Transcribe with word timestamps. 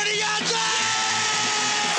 20 0.00 0.16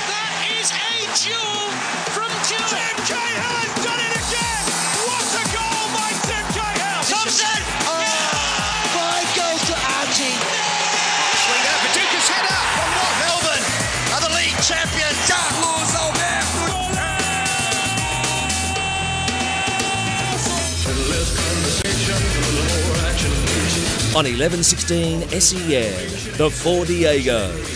That 0.09 0.33
is 0.57 0.73
a 0.73 1.05
duel 1.21 1.69
from 2.17 2.33
Tim 2.49 2.65
Cahill 3.05 3.53
has 3.61 3.77
done 3.85 4.01
it 4.01 4.13
again! 4.17 4.63
What 5.05 5.21
a 5.37 5.45
goal 5.53 5.85
by 5.93 6.09
Tim 6.25 6.41
Cahill! 6.49 7.05
Thompson! 7.05 7.61
Five 8.97 9.29
goals 9.37 9.61
to 9.69 9.77
Archie. 10.01 10.33
Swing 10.33 11.61
out, 11.69 11.77
Paducah's 11.85 12.25
header 12.25 12.57
from 12.73 12.89
what? 12.89 13.13
Melbourne 13.21 13.69
are 14.17 14.21
the 14.25 14.33
league 14.33 14.57
champions. 14.65 15.21
Carlos 15.29 15.93
Alberto! 15.93 16.81
On 24.17 24.25
1116 24.25 25.29
SEN, 25.39 25.93
the 26.37 26.49
Four 26.49 26.85
Diegos. 26.85 27.70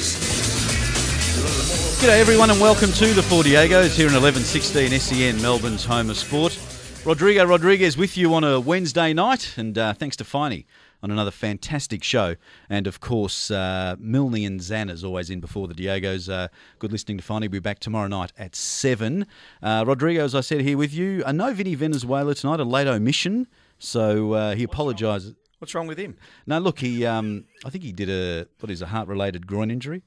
G'day 2.06 2.20
everyone 2.20 2.52
and 2.52 2.62
welcome 2.62 2.92
to 2.92 3.14
the 3.16 3.24
Four 3.24 3.42
Diegos 3.42 3.96
here 3.96 4.06
in 4.06 4.14
1116 4.14 5.00
SEN, 5.00 5.42
Melbourne's 5.42 5.84
home 5.84 6.12
of 6.12 6.18
sport. 6.18 6.56
Rodrigo 7.04 7.44
Rodriguez 7.46 7.98
with 7.98 8.16
you 8.16 8.36
on 8.36 8.44
a 8.44 8.60
Wednesday 8.60 9.12
night 9.12 9.56
and 9.58 9.76
uh, 9.76 9.92
thanks 9.92 10.16
to 10.18 10.24
Finey 10.24 10.66
on 11.02 11.10
another 11.10 11.32
fantastic 11.32 12.04
show. 12.04 12.36
And 12.70 12.86
of 12.86 13.00
course, 13.00 13.50
uh, 13.50 13.96
Milne 13.98 14.46
and 14.46 14.62
Zan 14.62 14.92
is 14.92 15.04
always 15.04 15.32
in 15.32 15.40
before 15.40 15.68
the 15.68 15.74
Diegos. 15.74 16.32
Uh, 16.32 16.50
good 16.78 16.92
listening 16.92 17.18
to 17.18 17.24
Finey. 17.24 17.42
We'll 17.42 17.50
be 17.50 17.60
back 17.60 17.80
tomorrow 17.80 18.08
night 18.08 18.32
at 18.38 18.56
7. 18.56 19.26
Uh, 19.64 19.84
Rodrigo, 19.88 20.24
as 20.24 20.36
I 20.36 20.42
said, 20.42 20.62
here 20.62 20.78
with 20.78 20.94
you. 20.94 21.24
Uh, 21.26 21.32
no 21.32 21.56
Vinny 21.56 21.74
Venezuela 21.74 22.36
tonight, 22.36 22.60
a 22.60 22.66
late 22.66 22.86
omission. 22.86 23.48
So 23.80 24.34
uh, 24.34 24.54
he 24.54 24.66
apologises. 24.66 25.34
What's 25.58 25.74
wrong 25.74 25.88
with 25.88 25.98
him? 25.98 26.18
No, 26.46 26.60
look, 26.60 26.82
he. 26.82 27.04
Um, 27.04 27.46
I 27.66 27.72
think 27.72 27.84
he 27.84 27.92
did 27.92 28.12
a 28.12 28.48
what 28.60 28.70
is 28.70 28.84
a 28.84 28.86
heart-related 28.86 29.48
groin 29.48 29.72
injury. 29.72 30.04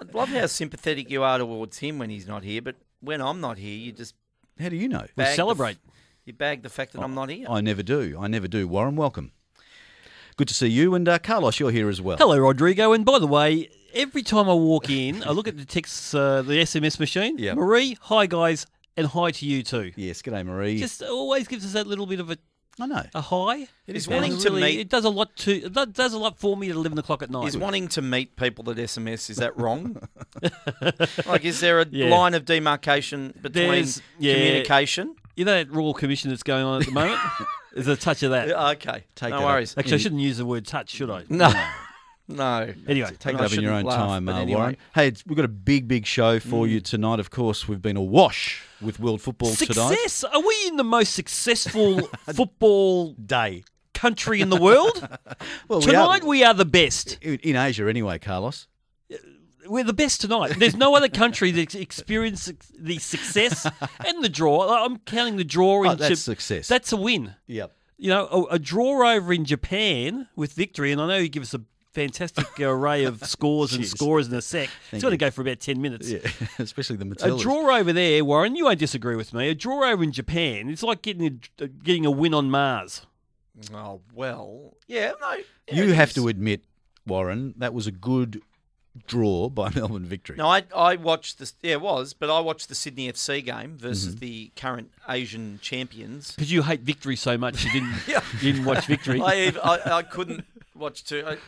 I 0.00 0.04
love 0.12 0.28
how 0.28 0.46
sympathetic 0.46 1.10
you 1.10 1.22
are 1.22 1.38
towards 1.38 1.78
him 1.78 1.98
when 1.98 2.10
he's 2.10 2.26
not 2.26 2.42
here, 2.44 2.62
but 2.62 2.76
when 3.00 3.20
I'm 3.20 3.40
not 3.40 3.58
here, 3.58 3.76
you 3.76 3.92
just 3.92 4.14
How 4.60 4.68
do 4.68 4.76
you 4.76 4.88
know? 4.88 5.00
bag 5.00 5.12
the 5.16 5.22
f- 5.28 5.34
celebrate. 5.36 5.78
you 6.24 6.32
bag 6.32 6.62
the 6.62 6.68
fact 6.68 6.92
that 6.92 7.00
Oh, 7.00 7.04
I'm 7.04 7.14
not 7.14 7.28
here. 7.30 7.46
I 7.48 7.60
never 7.60 7.82
do. 7.82 8.16
I 8.20 8.26
never 8.28 8.48
do. 8.48 8.66
Warren, 8.68 8.96
welcome. 8.96 9.32
Good 10.36 10.48
to 10.48 10.54
see 10.54 10.66
you. 10.68 10.94
And 10.94 11.08
uh, 11.08 11.18
Carlos, 11.18 11.60
you're 11.60 11.70
here 11.70 11.88
as 11.88 12.00
well. 12.00 12.16
Hello, 12.16 12.36
Rodrigo. 12.38 12.92
And 12.92 13.04
by 13.04 13.18
the 13.20 13.26
way, 13.26 13.68
every 13.92 14.22
time 14.22 14.48
I 14.48 14.54
walk 14.54 14.90
in, 14.90 15.22
I 15.22 15.30
look 15.30 15.46
at 15.46 15.56
the 15.56 15.64
texts, 15.64 16.12
uh, 16.14 16.42
the 16.42 16.54
SMS 16.54 16.98
machine. 16.98 17.38
Yep. 17.38 17.56
Marie, 17.56 17.96
hi 18.02 18.26
guys, 18.26 18.66
and 18.96 19.06
hi 19.08 19.30
to 19.30 19.46
you 19.46 19.62
too. 19.62 19.92
Yes, 19.96 20.22
g'day, 20.22 20.44
Marie. 20.44 20.78
Just 20.78 21.02
always 21.02 21.46
gives 21.46 21.64
us 21.64 21.72
that 21.74 21.86
little 21.86 22.06
bit 22.06 22.18
of 22.20 22.30
a, 22.30 22.38
I 22.80 22.86
know. 22.86 23.02
a 23.14 23.20
high. 23.20 23.68
It 23.86 23.96
is 23.96 24.08
wanting 24.08 24.36
to 24.38 24.50
meet- 24.50 24.80
It 24.80 24.88
does 24.88 25.04
a 25.04 25.10
lot 25.10 25.36
to. 25.38 25.52
It 25.52 25.92
does 25.92 26.12
a 26.12 26.18
lot 26.18 26.38
for 26.38 26.56
me 26.56 26.70
at 26.70 26.76
eleven 26.76 26.98
o'clock 26.98 27.22
at 27.22 27.30
night. 27.30 27.46
Is 27.48 27.56
wanting 27.56 27.88
to 27.88 28.02
meet 28.02 28.36
people 28.36 28.68
at 28.70 28.76
SMS 28.76 29.30
is 29.30 29.36
that 29.36 29.56
wrong? 29.58 30.08
like, 31.26 31.44
is 31.44 31.60
there 31.60 31.80
a 31.80 31.86
Yeah. 31.90 32.08
line 32.08 32.34
of 32.34 32.44
demarcation 32.44 33.34
between 33.40 33.86
yeah. 34.18 34.34
communication? 34.34 35.14
you 35.36 35.44
know 35.44 35.54
that 35.54 35.70
royal 35.70 35.94
commission 35.94 36.30
that's 36.30 36.42
going 36.42 36.64
on 36.64 36.80
at 36.80 36.86
the 36.86 36.92
moment. 36.92 37.20
There's 37.74 37.88
a 37.88 37.96
touch 37.96 38.22
of 38.22 38.30
that. 38.30 38.50
Okay, 38.76 39.04
Take 39.16 39.30
no 39.30 39.38
that 39.38 39.44
up. 39.44 39.50
worries. 39.50 39.74
Actually, 39.76 39.94
I 39.94 39.96
mm. 39.96 40.00
shouldn't 40.00 40.20
use 40.20 40.38
the 40.38 40.46
word 40.46 40.64
touch, 40.64 40.90
should 40.90 41.10
I? 41.10 41.24
No, 41.28 41.52
no. 42.28 42.72
Anyway, 42.88 43.10
Take 43.18 43.34
it 43.34 43.40
up 43.40 43.52
in 43.52 43.60
your 43.60 43.72
own 43.72 43.84
laugh, 43.84 43.96
time, 43.96 44.28
uh, 44.28 44.38
anyway. 44.40 44.54
Mm. 44.56 44.60
Warren. 44.60 44.76
Hey, 44.94 45.12
we've 45.26 45.36
got 45.36 45.44
a 45.44 45.48
big, 45.48 45.86
big 45.88 46.06
show 46.06 46.40
for 46.40 46.66
you 46.66 46.80
tonight. 46.80 47.20
Of 47.20 47.30
course, 47.30 47.68
we've 47.68 47.82
been 47.82 47.96
awash 47.96 48.62
with 48.80 48.98
world 49.00 49.20
football 49.20 49.50
tonight. 49.54 49.74
Success? 49.96 50.24
Are 50.24 50.40
we 50.40 50.56
in 50.66 50.76
the 50.76 50.84
most 50.84 51.12
successful 51.14 52.00
football 52.32 53.12
Day. 53.14 53.64
country 53.92 54.40
in 54.40 54.50
the 54.50 54.56
world? 54.60 55.08
Well, 55.68 55.80
Tonight 55.80 56.22
we 56.22 56.28
we 56.40 56.44
are 56.44 56.54
the 56.54 56.64
best. 56.66 57.18
in, 57.22 57.36
in 57.42 57.56
Asia 57.56 57.88
anyway, 57.88 58.18
Carlos. 58.18 58.66
We're 59.66 59.84
the 59.84 59.94
best 59.94 60.20
tonight. 60.20 60.56
There's 60.58 60.76
no 60.76 60.94
other 60.94 61.08
country 61.08 61.50
that's 61.50 61.74
experienced 61.74 62.52
the 62.78 62.98
success 62.98 63.66
and 64.06 64.22
the 64.22 64.28
draw. 64.28 64.84
I'm 64.84 64.98
counting 64.98 65.36
the 65.36 65.44
draw 65.44 65.78
Oh, 65.86 65.90
into 65.92 65.96
that's 66.08 66.20
success. 66.20 66.68
That's 66.68 66.92
a 66.92 66.96
win. 66.98 67.34
Yep. 67.46 67.72
You 67.96 68.10
know, 68.10 68.26
a, 68.50 68.54
a 68.54 68.58
draw 68.58 69.08
over 69.10 69.32
in 69.32 69.46
Japan 69.46 70.28
with 70.36 70.52
victory, 70.52 70.92
and 70.92 71.00
I 71.00 71.06
know 71.08 71.16
you 71.16 71.28
give 71.30 71.42
us 71.42 71.54
a 71.54 71.62
fantastic 71.94 72.60
array 72.60 73.04
of 73.04 73.24
scores 73.26 73.72
and 73.72 73.84
Jeez. 73.84 73.88
scorers 73.88 74.28
in 74.28 74.34
a 74.34 74.42
sec. 74.42 74.68
Thank 74.90 74.94
it's 74.94 75.02
going 75.02 75.12
to 75.12 75.16
go 75.16 75.30
for 75.30 75.40
about 75.42 75.60
ten 75.60 75.80
minutes. 75.80 76.10
Yeah, 76.10 76.18
especially 76.58 76.96
the 76.96 77.04
Matildas. 77.06 77.38
A 77.40 77.42
draw 77.42 77.74
over 77.76 77.92
there, 77.92 78.24
Warren. 78.24 78.56
You 78.56 78.64
won't 78.64 78.78
disagree 78.78 79.16
with 79.16 79.32
me. 79.32 79.48
A 79.48 79.54
draw 79.54 79.90
over 79.90 80.02
in 80.02 80.12
Japan. 80.12 80.68
It's 80.68 80.82
like 80.82 81.02
getting 81.02 81.40
a, 81.58 81.66
getting 81.68 82.04
a 82.04 82.10
win 82.10 82.34
on 82.34 82.50
Mars. 82.50 83.06
Oh 83.72 84.00
well, 84.12 84.74
yeah, 84.88 85.12
no. 85.20 85.36
yeah, 85.68 85.84
You 85.84 85.92
have 85.92 86.12
to 86.14 86.26
admit, 86.28 86.62
Warren, 87.06 87.54
that 87.58 87.72
was 87.72 87.86
a 87.86 87.92
good 87.92 88.42
draw 89.06 89.48
by 89.48 89.70
Melbourne 89.74 90.04
victory. 90.04 90.36
No, 90.36 90.48
I 90.48 90.64
I 90.74 90.96
watched 90.96 91.38
this. 91.38 91.54
Yeah, 91.62 91.72
it 91.74 91.80
was, 91.80 92.14
but 92.14 92.30
I 92.30 92.40
watched 92.40 92.68
the 92.68 92.74
Sydney 92.74 93.12
FC 93.12 93.44
game 93.44 93.76
versus 93.78 94.14
Mm-hmm. 94.16 94.18
the 94.18 94.52
current 94.56 94.90
Asian 95.08 95.58
champions. 95.62 96.32
Because 96.32 96.50
you 96.52 96.62
hate 96.62 96.80
victory 96.80 97.14
so 97.16 97.38
much, 97.38 97.64
you 97.64 97.70
didn't 97.72 97.94
Yeah. 98.08 98.20
you 98.40 98.52
didn't 98.52 98.64
watch 98.66 98.86
victory. 98.86 99.20
I, 99.20 99.52
I 99.62 99.98
I 99.98 100.02
couldn't 100.02 100.44
watch 100.74 101.04
two. 101.04 101.22
I, 101.26 101.38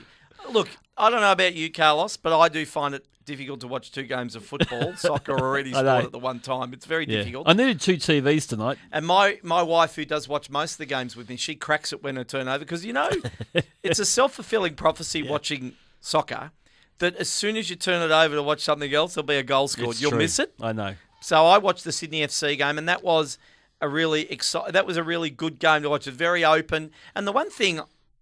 look, 0.51 0.69
I 0.97 1.11
don't 1.11 1.21
know 1.21 1.33
about 1.33 1.55
you, 1.55 1.71
Carlos, 1.71 2.17
but 2.17 2.39
I 2.39 2.49
do 2.49 2.65
find 2.65 2.95
it 2.95 3.05
difficult 3.25 3.61
to 3.61 3.69
watch 3.69 3.91
two 3.91 4.05
games 4.05 4.37
of 4.37 4.45
football, 4.45 4.95
soccer, 4.97 5.59
any 5.59 5.73
sport 5.73 5.87
at 5.87 6.13
the 6.13 6.19
one 6.19 6.41
time. 6.41 6.73
It's 6.73 6.87
very 6.87 7.05
yeah. 7.07 7.19
difficult. 7.19 7.49
I 7.49 7.53
needed 7.53 7.81
two 7.81 7.97
TVs 7.97 8.49
tonight. 8.49 8.79
And 8.93 9.07
my, 9.07 9.39
my 9.43 9.63
wife, 9.63 9.97
who 9.97 10.05
does 10.05 10.29
watch 10.29 10.49
most 10.49 10.73
of 10.73 10.79
the 10.79 10.87
games 10.87 11.17
with 11.17 11.29
me, 11.29 11.37
she 11.37 11.55
cracks 11.55 11.93
it 11.93 12.03
when 12.03 12.17
I 12.17 12.23
turn 12.23 12.49
over 12.49 12.61
because 12.61 12.85
you 12.85 12.93
know 12.93 13.11
it's 13.83 13.99
a 13.99 14.07
self 14.07 14.35
fulfilling 14.35 14.75
prophecy 14.75 15.23
watching 15.23 15.75
soccer 16.01 16.53
that 16.99 17.17
as 17.17 17.29
soon 17.29 17.57
as 17.57 17.69
you 17.69 17.77
turn 17.77 18.01
it 18.03 18.15
over 18.15 18.37
to 18.37 18.43
watch 18.43 18.61
something 18.61 18.93
else, 18.95 19.15
there'll 19.15 19.27
be 19.27 19.37
a 19.37 19.43
goal 19.43 19.69
scored. 19.69 19.91
It's 19.91 20.01
You'll 20.01 20.13
true. 20.13 20.21
miss 20.21 20.39
it. 20.39 20.55
I 20.61 20.73
know. 20.73 20.95
So 21.21 21.45
I 21.45 21.59
watched 21.59 21.85
the 21.85 21.93
Sydney 21.93 22.21
FC 22.21 22.57
game, 22.57 22.79
and 22.79 22.89
that 22.89 23.03
was 23.03 23.39
a 23.81 23.89
really 23.89 24.25
exci- 24.27 24.73
That 24.73 24.87
was 24.87 24.97
a 24.97 25.03
really 25.03 25.31
good 25.31 25.59
game 25.59 25.83
to 25.83 25.91
watch. 25.91 26.07
It 26.07 26.11
was 26.11 26.17
very 26.17 26.45
open. 26.45 26.91
And 27.15 27.27
the 27.27 27.33
one 27.33 27.51
thing, 27.51 27.81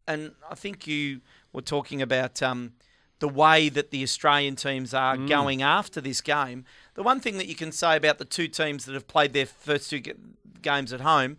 and 0.08 0.32
I 0.50 0.54
think 0.54 0.86
you 0.86 1.20
were 1.54 1.62
talking 1.62 2.02
about 2.02 2.42
um, 2.42 2.72
the 3.20 3.28
way 3.28 3.70
that 3.70 3.90
the 3.90 4.02
Australian 4.02 4.56
teams 4.56 4.92
are 4.92 5.16
Mm. 5.16 5.28
going 5.28 5.62
after 5.62 6.00
this 6.02 6.20
game. 6.20 6.64
The 6.94 7.02
one 7.02 7.20
thing 7.20 7.38
that 7.38 7.46
you 7.46 7.54
can 7.54 7.72
say 7.72 7.96
about 7.96 8.18
the 8.18 8.24
two 8.26 8.48
teams 8.48 8.84
that 8.84 8.92
have 8.92 9.06
played 9.08 9.32
their 9.32 9.46
first 9.46 9.88
two 9.88 10.02
games 10.60 10.92
at 10.92 11.00
home, 11.00 11.38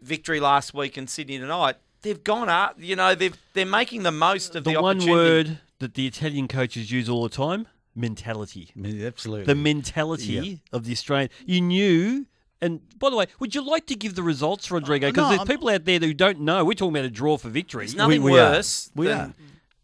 victory 0.00 0.40
last 0.40 0.72
week 0.72 0.96
and 0.96 1.10
Sydney 1.10 1.38
tonight, 1.38 1.76
they've 2.02 2.22
gone 2.22 2.48
up. 2.48 2.76
You 2.78 2.96
know, 2.96 3.14
they've 3.14 3.36
they're 3.52 3.66
making 3.66 4.04
the 4.04 4.12
most 4.12 4.54
of 4.54 4.64
the, 4.64 4.72
The 4.72 4.80
one 4.80 4.96
opportunity. 4.98 5.12
word 5.12 5.58
that 5.80 5.94
the 5.94 6.06
Italian 6.06 6.48
coaches 6.48 6.90
use 6.92 7.08
all 7.08 7.22
the 7.24 7.28
time: 7.28 7.66
mentality. 7.94 8.70
Absolutely. 8.76 9.44
The 9.44 9.54
mentality 9.56 10.60
of 10.72 10.84
the 10.84 10.92
Australian. 10.92 11.30
You 11.44 11.60
knew. 11.60 12.26
And 12.60 12.80
by 12.98 13.10
the 13.10 13.16
way, 13.16 13.26
would 13.38 13.54
you 13.54 13.62
like 13.62 13.86
to 13.86 13.94
give 13.94 14.14
the 14.14 14.22
results, 14.22 14.70
Rodrigo? 14.70 15.08
Because 15.08 15.22
no, 15.24 15.28
there's 15.28 15.38
I'm- 15.40 15.46
people 15.46 15.68
out 15.68 15.84
there 15.84 15.98
who 16.00 16.12
don't 16.12 16.40
know. 16.40 16.64
We're 16.64 16.74
talking 16.74 16.94
about 16.96 17.04
a 17.04 17.10
draw 17.10 17.36
for 17.36 17.48
victory. 17.48 17.84
There's 17.86 17.94
nothing 17.94 18.22
we 18.22 18.32
are. 18.32 18.50
worse 18.52 18.90
We 18.96 19.06
than 19.06 19.18
are. 19.18 19.34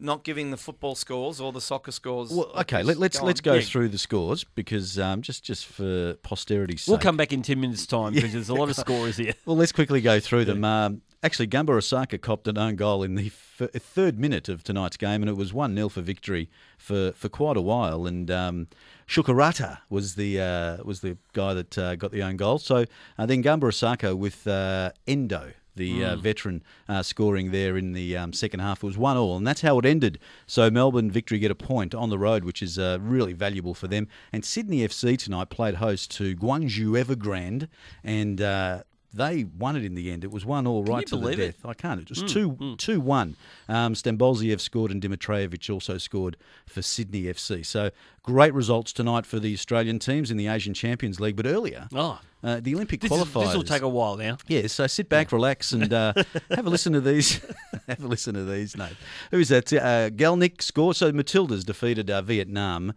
not 0.01 0.25
giving 0.25 0.51
the 0.51 0.57
football 0.57 0.97
scores 0.97 1.41
or 1.41 1.53
the 1.53 1.61
soccer 1.61 1.93
scores. 1.93 2.31
Well, 2.33 2.51
okay, 2.57 2.79
Just 2.79 2.87
let, 2.89 2.99
let's 2.99 3.19
go 3.21 3.27
let's 3.27 3.41
on. 3.41 3.45
go 3.45 3.55
Yeah. 3.55 3.61
through 3.61 3.89
the 3.91 3.99
scores 3.99 4.43
because 4.43 4.99
um, 4.99 5.23
just 5.23 5.45
just 5.45 5.67
for 5.67 6.15
posterity's 6.23 6.83
sake. 6.83 6.91
We'll 6.91 6.99
come 6.99 7.17
back 7.17 7.33
in 7.33 7.43
ten 7.43 7.61
minutes' 7.61 7.87
time 7.87 8.13
because 8.15 8.33
there's 8.33 8.49
a 8.49 8.55
lot 8.55 8.69
of 8.71 8.77
scores 8.85 9.17
here. 9.19 9.35
Well, 9.47 9.57
let's 9.57 9.73
quickly 9.73 10.01
go 10.01 10.19
through 10.19 10.47
them. 10.47 10.65
Um, 10.65 11.03
actually, 11.23 11.47
Gamba 11.47 11.75
Osaka 11.75 12.19
copped 12.19 12.49
an 12.49 12.59
own 12.59 12.75
goal 12.75 13.05
in 13.05 13.15
the 13.15 13.27
f- 13.29 13.71
third 13.71 14.19
minute 14.19 14.49
of 14.49 14.65
tonight's 14.65 14.97
game, 14.97 15.23
and 15.23 15.29
it 15.31 15.37
was 15.37 15.53
1 15.55 15.77
0 15.77 15.89
for 15.89 16.01
victory 16.01 16.51
for, 16.77 17.13
for 17.13 17.29
quite 17.29 17.57
a 17.57 17.63
while. 17.63 18.05
And 18.05 18.29
um, 18.33 18.67
Shukarata 19.07 19.79
was 19.91 20.15
the 20.15 20.41
uh, 20.41 20.77
was 20.85 21.01
the 21.01 21.17
guy 21.33 21.55
that 21.55 21.79
uh, 21.79 21.97
got 21.97 22.13
the 22.13 22.23
own 22.23 22.37
goal. 22.37 22.59
So 22.59 22.85
uh, 23.19 23.27
then 23.27 23.41
Gamba 23.41 23.67
Osaka 23.67 24.17
with 24.17 24.47
uh, 24.47 24.93
Endo. 25.07 25.53
The 25.77 26.05
uh, 26.05 26.15
veteran 26.15 26.63
uh, 26.89 27.03
scoring 27.03 27.51
there 27.51 27.77
in 27.77 27.95
the 27.95 28.17
um, 28.17 28.33
second 28.33 28.61
half 28.61 28.85
It 28.85 28.87
was 28.87 28.97
one 28.97 29.17
all, 29.17 29.37
and 29.37 29.45
that's 29.45 29.63
how 29.63 29.77
it 29.81 29.85
ended. 29.85 30.21
So 30.47 30.71
Melbourne 30.71 31.11
victory 31.11 31.41
get 31.41 31.51
a 31.51 31.57
point 31.57 31.97
on 31.97 32.11
the 32.11 32.19
road, 32.19 32.45
which 32.45 32.63
is 32.63 32.79
uh, 32.79 32.99
really 33.01 33.33
valuable 33.33 33.75
for 33.75 33.89
them. 33.89 34.07
And 34.33 34.45
Sydney 34.45 34.87
FC 34.87 35.19
tonight 35.19 35.51
played 35.51 35.75
host 35.75 36.13
to 36.13 36.37
Guangzhou 36.37 36.97
Evergrande, 37.03 37.67
and 38.05 38.41
uh, 38.41 38.85
they 39.15 39.45
won 39.45 39.77
it 39.77 39.85
in 39.85 39.95
the 39.95 40.11
end. 40.11 40.25
It 40.25 40.31
was 40.31 40.45
one 40.45 40.67
all 40.67 40.83
right 40.85 41.07
to 41.07 41.17
the 41.17 41.21
believe 41.21 41.39
it? 41.41 41.57
death. 41.63 41.67
I 41.67 41.75
can't. 41.75 42.01
It 42.01 42.09
was 42.11 42.23
two 42.33 42.75
two 42.79 43.01
one. 43.01 43.37
Um, 43.69 43.95
Stambolziev 43.95 44.61
scored 44.61 44.91
and 44.91 45.01
Dimitrijevic 45.03 45.73
also 45.73 45.99
scored 45.99 46.37
for 46.67 46.83
Sydney 46.83 47.23
FC. 47.25 47.65
So 47.65 47.91
great 48.23 48.53
results 48.55 48.93
tonight 48.93 49.27
for 49.27 49.39
the 49.39 49.53
Australian 49.55 49.99
teams 49.99 50.31
in 50.31 50.37
the 50.37 50.49
Asian 50.49 50.75
Champions 50.75 51.21
League. 51.21 51.37
But 51.37 51.47
earlier, 51.47 51.89
Oh, 51.95 52.19
uh, 52.43 52.61
the 52.61 52.75
Olympic 52.75 53.01
this, 53.01 53.11
is, 53.11 53.19
qualifiers. 53.19 53.47
this 53.47 53.57
will 53.57 53.63
take 53.63 53.83
a 53.83 53.89
while 53.89 54.17
now. 54.17 54.37
Yeah, 54.49 54.67
so 54.67 54.87
sit 54.87 55.09
back, 55.09 55.33
relax, 55.33 55.73
and 55.73 55.93
uh, 55.93 56.13
have 56.51 56.67
a 56.67 56.71
listen 56.71 56.93
to 56.93 57.01
these. 57.01 57.41
have 57.89 58.03
a 58.03 58.07
listen 58.07 58.35
to 58.35 58.45
these. 58.45 58.77
No, 58.77 58.89
who 59.31 59.39
is 59.39 59.49
that? 59.49 59.73
Uh, 59.73 60.11
Gielnik 60.11 60.61
scored. 60.61 60.97
So 60.97 61.13
Matildas 61.13 61.65
defeated 61.65 62.11
uh, 62.11 62.21
Vietnam 62.23 62.93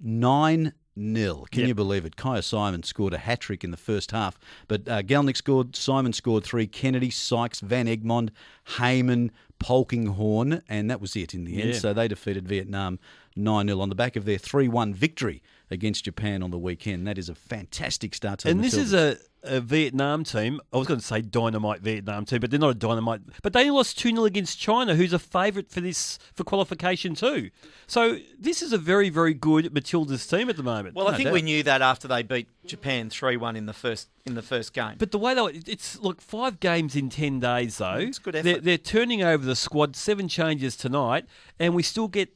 nine 0.00 0.72
nil. 0.96 1.46
Can 1.50 1.60
Yep. 1.60 1.68
you 1.68 1.74
believe 1.74 2.04
it? 2.04 2.16
Kyah 2.16 2.44
Simon 2.44 2.82
scored 2.82 3.14
a 3.14 3.18
hat 3.18 3.40
trick 3.40 3.64
in 3.64 3.70
the 3.70 3.76
first 3.76 4.10
half, 4.10 4.38
but 4.68 4.88
uh, 4.88 5.02
Gielnik 5.02 5.36
scored, 5.36 5.74
Simon 5.76 6.12
scored 6.12 6.44
three, 6.44 6.66
Kennedy, 6.66 7.10
Sykes, 7.10 7.60
Van 7.60 7.86
Egmond, 7.86 8.30
Heyman, 8.76 9.30
Polkinghorne, 9.58 10.62
and 10.68 10.90
that 10.90 11.00
was 11.00 11.16
it 11.16 11.34
in 11.34 11.44
the 11.44 11.60
end. 11.60 11.70
Yeah. 11.74 11.78
So 11.78 11.92
they 11.92 12.08
defeated 12.08 12.46
Vietnam 12.48 12.98
9 13.36 13.66
0 13.68 13.80
on 13.80 13.88
the 13.88 13.94
back 13.94 14.16
of 14.16 14.24
their 14.24 14.38
3 14.38 14.68
1 14.68 14.94
victory 14.94 15.42
against 15.70 16.04
Japan 16.04 16.42
on 16.42 16.50
the 16.50 16.58
weekend. 16.58 17.06
That 17.06 17.16
is 17.18 17.28
a 17.28 17.34
fantastic 17.34 18.14
start 18.14 18.40
to 18.40 18.44
the 18.48 18.50
And 18.50 18.62
this 18.62 18.74
is 18.74 18.92
a, 18.92 19.16
a 19.44 19.60
Vietnam 19.60 20.24
team. 20.24 20.60
I 20.72 20.76
was 20.78 20.86
going 20.86 21.00
to 21.00 21.04
say 21.06 21.20
dynamite 21.20 21.80
Vietnam 21.80 22.24
team, 22.24 22.40
but 22.40 22.50
they're 22.50 22.60
not 22.60 22.70
a 22.70 22.74
dynamite. 22.74 23.20
But 23.42 23.52
they 23.52 23.70
lost 23.70 23.98
2 23.98 24.10
0 24.10 24.24
against 24.24 24.58
China, 24.58 24.94
who's 24.94 25.12
a 25.12 25.18
favourite 25.18 25.70
for 25.70 25.80
this 25.80 26.18
for 26.34 26.44
qualification 26.44 27.14
too. 27.14 27.50
So 27.86 28.18
this 28.38 28.62
is 28.62 28.72
a 28.72 28.78
very, 28.78 29.08
very 29.10 29.34
good 29.34 29.66
Matildas 29.74 30.28
team 30.30 30.48
at 30.48 30.56
the 30.56 30.62
moment. 30.62 30.94
Well, 30.94 31.08
I 31.08 31.16
think 31.16 31.24
doubt. 31.26 31.34
we 31.34 31.42
knew 31.42 31.62
that 31.64 31.82
after 31.82 32.06
they 32.08 32.22
beat 32.22 32.48
Japan 32.66 33.10
three 33.10 33.36
one 33.36 33.56
in 33.56 33.66
the 33.66 33.72
first 33.72 34.08
in 34.26 34.34
the 34.34 34.42
first 34.42 34.72
game. 34.72 34.94
But 34.98 35.10
the 35.10 35.18
way 35.18 35.34
they 35.34 35.42
it's 35.70 35.98
look 35.98 36.20
five 36.20 36.60
games 36.60 36.94
in 36.94 37.10
ten 37.10 37.40
days 37.40 37.78
though. 37.78 37.94
It's 37.96 38.18
good 38.18 38.34
They're, 38.34 38.46
effort. 38.54 38.64
they're 38.64 38.78
turning 38.78 39.22
over 39.22 39.44
the 39.44 39.56
squad, 39.56 39.96
seven 39.96 40.28
changes 40.28 40.76
tonight, 40.76 41.26
and 41.58 41.74
we 41.74 41.82
still 41.82 42.08
get 42.08 42.30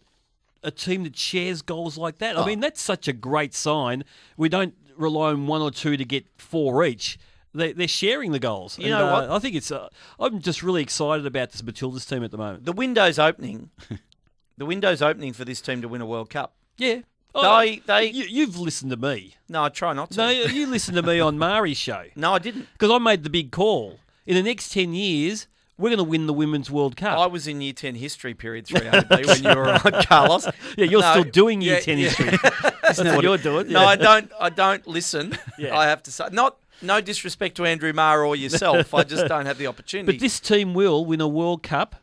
a 0.62 0.70
team 0.72 1.04
that 1.04 1.16
shares 1.16 1.62
goals 1.62 1.96
like 1.96 2.18
that. 2.18 2.36
I 2.36 2.42
Oh. 2.42 2.46
mean, 2.46 2.58
that's 2.58 2.80
such 2.80 3.06
a 3.06 3.12
great 3.12 3.54
sign. 3.54 4.02
We 4.36 4.48
don't 4.48 4.74
rely 4.98 5.30
on 5.30 5.46
one 5.46 5.62
or 5.62 5.70
two 5.70 5.96
to 5.96 6.04
get 6.04 6.26
four 6.38 6.84
each. 6.84 7.18
They, 7.54 7.72
they're 7.72 7.88
sharing 7.88 8.32
the 8.32 8.38
goals. 8.38 8.78
You 8.78 8.86
And, 8.86 8.90
know 8.92 9.06
uh? 9.06 9.34
I 9.34 9.38
think 9.38 9.54
it's. 9.56 9.70
Uh, 9.70 9.88
I'm 10.20 10.40
just 10.40 10.62
really 10.62 10.82
excited 10.82 11.24
about 11.26 11.52
this 11.52 11.62
Matildas 11.62 12.06
team 12.08 12.22
at 12.22 12.30
the 12.30 12.36
moment. 12.36 12.64
the 12.66 12.72
window's 12.72 13.18
opening. 13.18 13.70
the 14.58 14.66
window's 14.66 15.00
opening 15.02 15.32
for 15.32 15.44
this 15.44 15.60
team 15.60 15.80
to 15.82 15.88
win 15.88 16.00
a 16.02 16.06
World 16.06 16.30
Cup. 16.30 16.54
Yeah. 16.76 17.00
They- 17.34 17.82
they- 17.86 18.06
you, 18.10 18.24
you've 18.24 18.58
listened 18.58 18.90
to 18.92 18.96
me. 18.96 19.36
No, 19.48 19.64
I 19.64 19.68
try 19.68 19.92
not 19.92 20.10
to. 20.12 20.16
No, 20.18 20.28
you 20.30 20.66
listened 20.66 20.96
to 20.96 21.02
me 21.02 21.20
on 21.20 21.38
Mari's 21.38 21.76
show 21.76 22.04
No, 22.16 22.32
I 22.34 22.38
didn't. 22.38 22.66
because 22.72 22.90
I 22.90 22.98
made 22.98 23.24
the 23.24 23.30
big 23.30 23.52
call. 23.52 23.98
In 24.26 24.34
the 24.34 24.42
next 24.42 24.70
ten 24.70 24.92
years, 24.94 25.46
we're 25.78 25.90
going 25.90 25.98
to 25.98 26.04
win 26.04 26.26
the 26.26 26.32
Women's 26.32 26.70
World 26.70 26.96
Cup. 26.96 27.18
I 27.18 27.26
was 27.26 27.46
in 27.46 27.60
Year 27.60 27.72
Ten 27.72 27.94
history 27.94 28.32
period 28.34 28.66
three 28.66 28.86
AB 28.86 29.06
when 29.26 29.42
you 29.42 29.48
were 29.54 29.68
on, 29.68 30.02
Carlos. 30.04 30.46
Yeah, 30.76 30.84
you're 30.86 31.00
No, 31.02 31.12
still 31.12 31.24
doing 31.24 31.60
year 31.60 31.74
yeah, 31.74 31.80
ten 31.80 31.98
yeah. 31.98 32.08
history. 32.08 32.38
That's 32.82 32.98
what 33.02 33.22
you're 33.22 33.38
doing. 33.38 33.68
No, 33.68 33.82
yeah. 33.82 33.86
I 33.88 33.96
don't. 33.96 34.32
I 34.40 34.50
don't 34.50 34.86
listen. 34.86 35.36
Yeah. 35.58 35.76
I 35.76 35.86
have 35.86 36.02
to 36.04 36.12
say, 36.12 36.28
not 36.32 36.56
no 36.82 37.00
disrespect 37.00 37.56
to 37.56 37.64
Andrew 37.64 37.92
Maher 37.92 38.24
or 38.24 38.36
yourself. 38.36 38.92
I 38.94 39.02
just 39.04 39.26
don't 39.28 39.46
have 39.46 39.58
the 39.58 39.66
opportunity. 39.66 40.12
But 40.12 40.20
this 40.20 40.38
team 40.40 40.74
will 40.74 41.04
win 41.04 41.20
a 41.20 41.28
World 41.28 41.62
Cup 41.62 41.96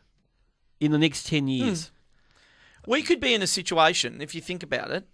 in 0.80 0.90
the 0.92 0.98
next 0.98 1.26
ten 1.26 1.48
years. 1.48 1.90
we 2.86 3.02
could 3.02 3.20
be 3.20 3.32
in 3.34 3.42
a 3.42 3.46
situation 3.46 4.20
if 4.20 4.34
you 4.34 4.40
think 4.40 4.62
about 4.62 4.90
it. 4.90 5.04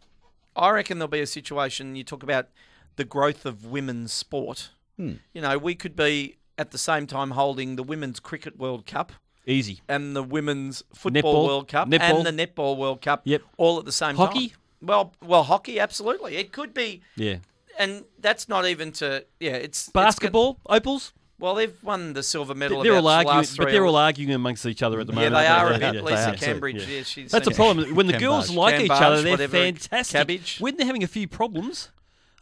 I 0.56 0.70
reckon 0.70 0.98
there'll 0.98 1.08
be 1.08 1.20
a 1.20 1.26
situation. 1.26 1.94
You 1.96 2.04
talk 2.04 2.22
about 2.22 2.48
the 2.96 3.04
growth 3.04 3.46
of 3.46 3.66
women's 3.66 4.12
sport. 4.12 4.70
Hmm. 4.96 5.14
You 5.32 5.40
know, 5.42 5.56
we 5.58 5.74
could 5.74 5.94
be 5.94 6.36
at 6.60 6.70
the 6.72 6.78
same 6.78 7.06
time 7.06 7.30
holding 7.32 7.76
the 7.76 7.82
women's 7.82 8.20
cricket 8.20 8.58
World 8.58 8.84
Cup 8.84 9.12
Easy. 9.46 9.80
and 9.88 10.14
the 10.14 10.22
women's 10.22 10.82
football 10.94 11.34
Netball. 11.34 11.46
World 11.46 11.68
Cup 11.68 11.88
Netball. 11.88 12.26
and 12.26 12.38
the 12.38 12.46
netball 12.46 12.76
World 12.76 13.00
Cup. 13.00 13.22
Yep. 13.24 13.42
all 13.56 13.78
at 13.78 13.86
the 13.86 13.92
same 13.92 14.10
time. 14.16 14.26
Hockey? 14.26 14.52
Well, 14.82 15.12
well, 15.24 15.42
hockey, 15.44 15.80
absolutely. 15.80 16.36
It 16.36 16.52
could 16.52 16.72
be, 16.74 17.00
Yeah. 17.16 17.36
and 17.78 18.04
that's 18.18 18.48
not 18.48 18.66
even 18.66 18.92
to 18.92 19.24
yeah. 19.40 19.52
It's 19.52 19.84
it's 19.84 19.88
Basketball, 19.90 20.58
opals. 20.66 21.12
Well, 21.38 21.54
they've 21.54 21.74
won 21.82 22.12
the 22.12 22.22
silver 22.22 22.54
medal. 22.54 22.82
They're 22.82 22.92
all 22.92 22.98
about 23.00 23.08
the 23.08 23.16
arguing, 23.30 23.36
last 23.38 23.56
but 23.56 23.70
they're 23.70 23.86
all 23.86 23.96
arguing 23.96 24.34
amongst 24.34 24.66
each 24.66 24.82
other 24.82 25.00
at 25.00 25.06
the 25.06 25.14
moment. 25.14 25.32
Yeah, 25.32 25.40
they 25.40 25.46
are 25.46 25.72
a 25.72 25.94
Yeah, 25.94 26.02
Lisa. 26.02 26.32
Cambage, 26.36 26.74
Yeah. 26.86 26.96
yeah, 26.96 27.02
she's 27.02 27.30
That's 27.30 27.46
a 27.48 27.50
problem. 27.50 27.94
When 27.94 28.06
the 28.06 28.18
girls 28.18 28.50
Cambage. 28.50 28.56
like 28.56 28.80
each 28.82 28.90
other, 28.90 29.36
they're 29.36 29.48
fantastic. 29.48 30.18
Cabbage. 30.18 30.58
When 30.60 30.76
they're 30.76 30.86
having 30.86 31.02
a 31.02 31.06
few 31.08 31.26
problems, 31.26 31.88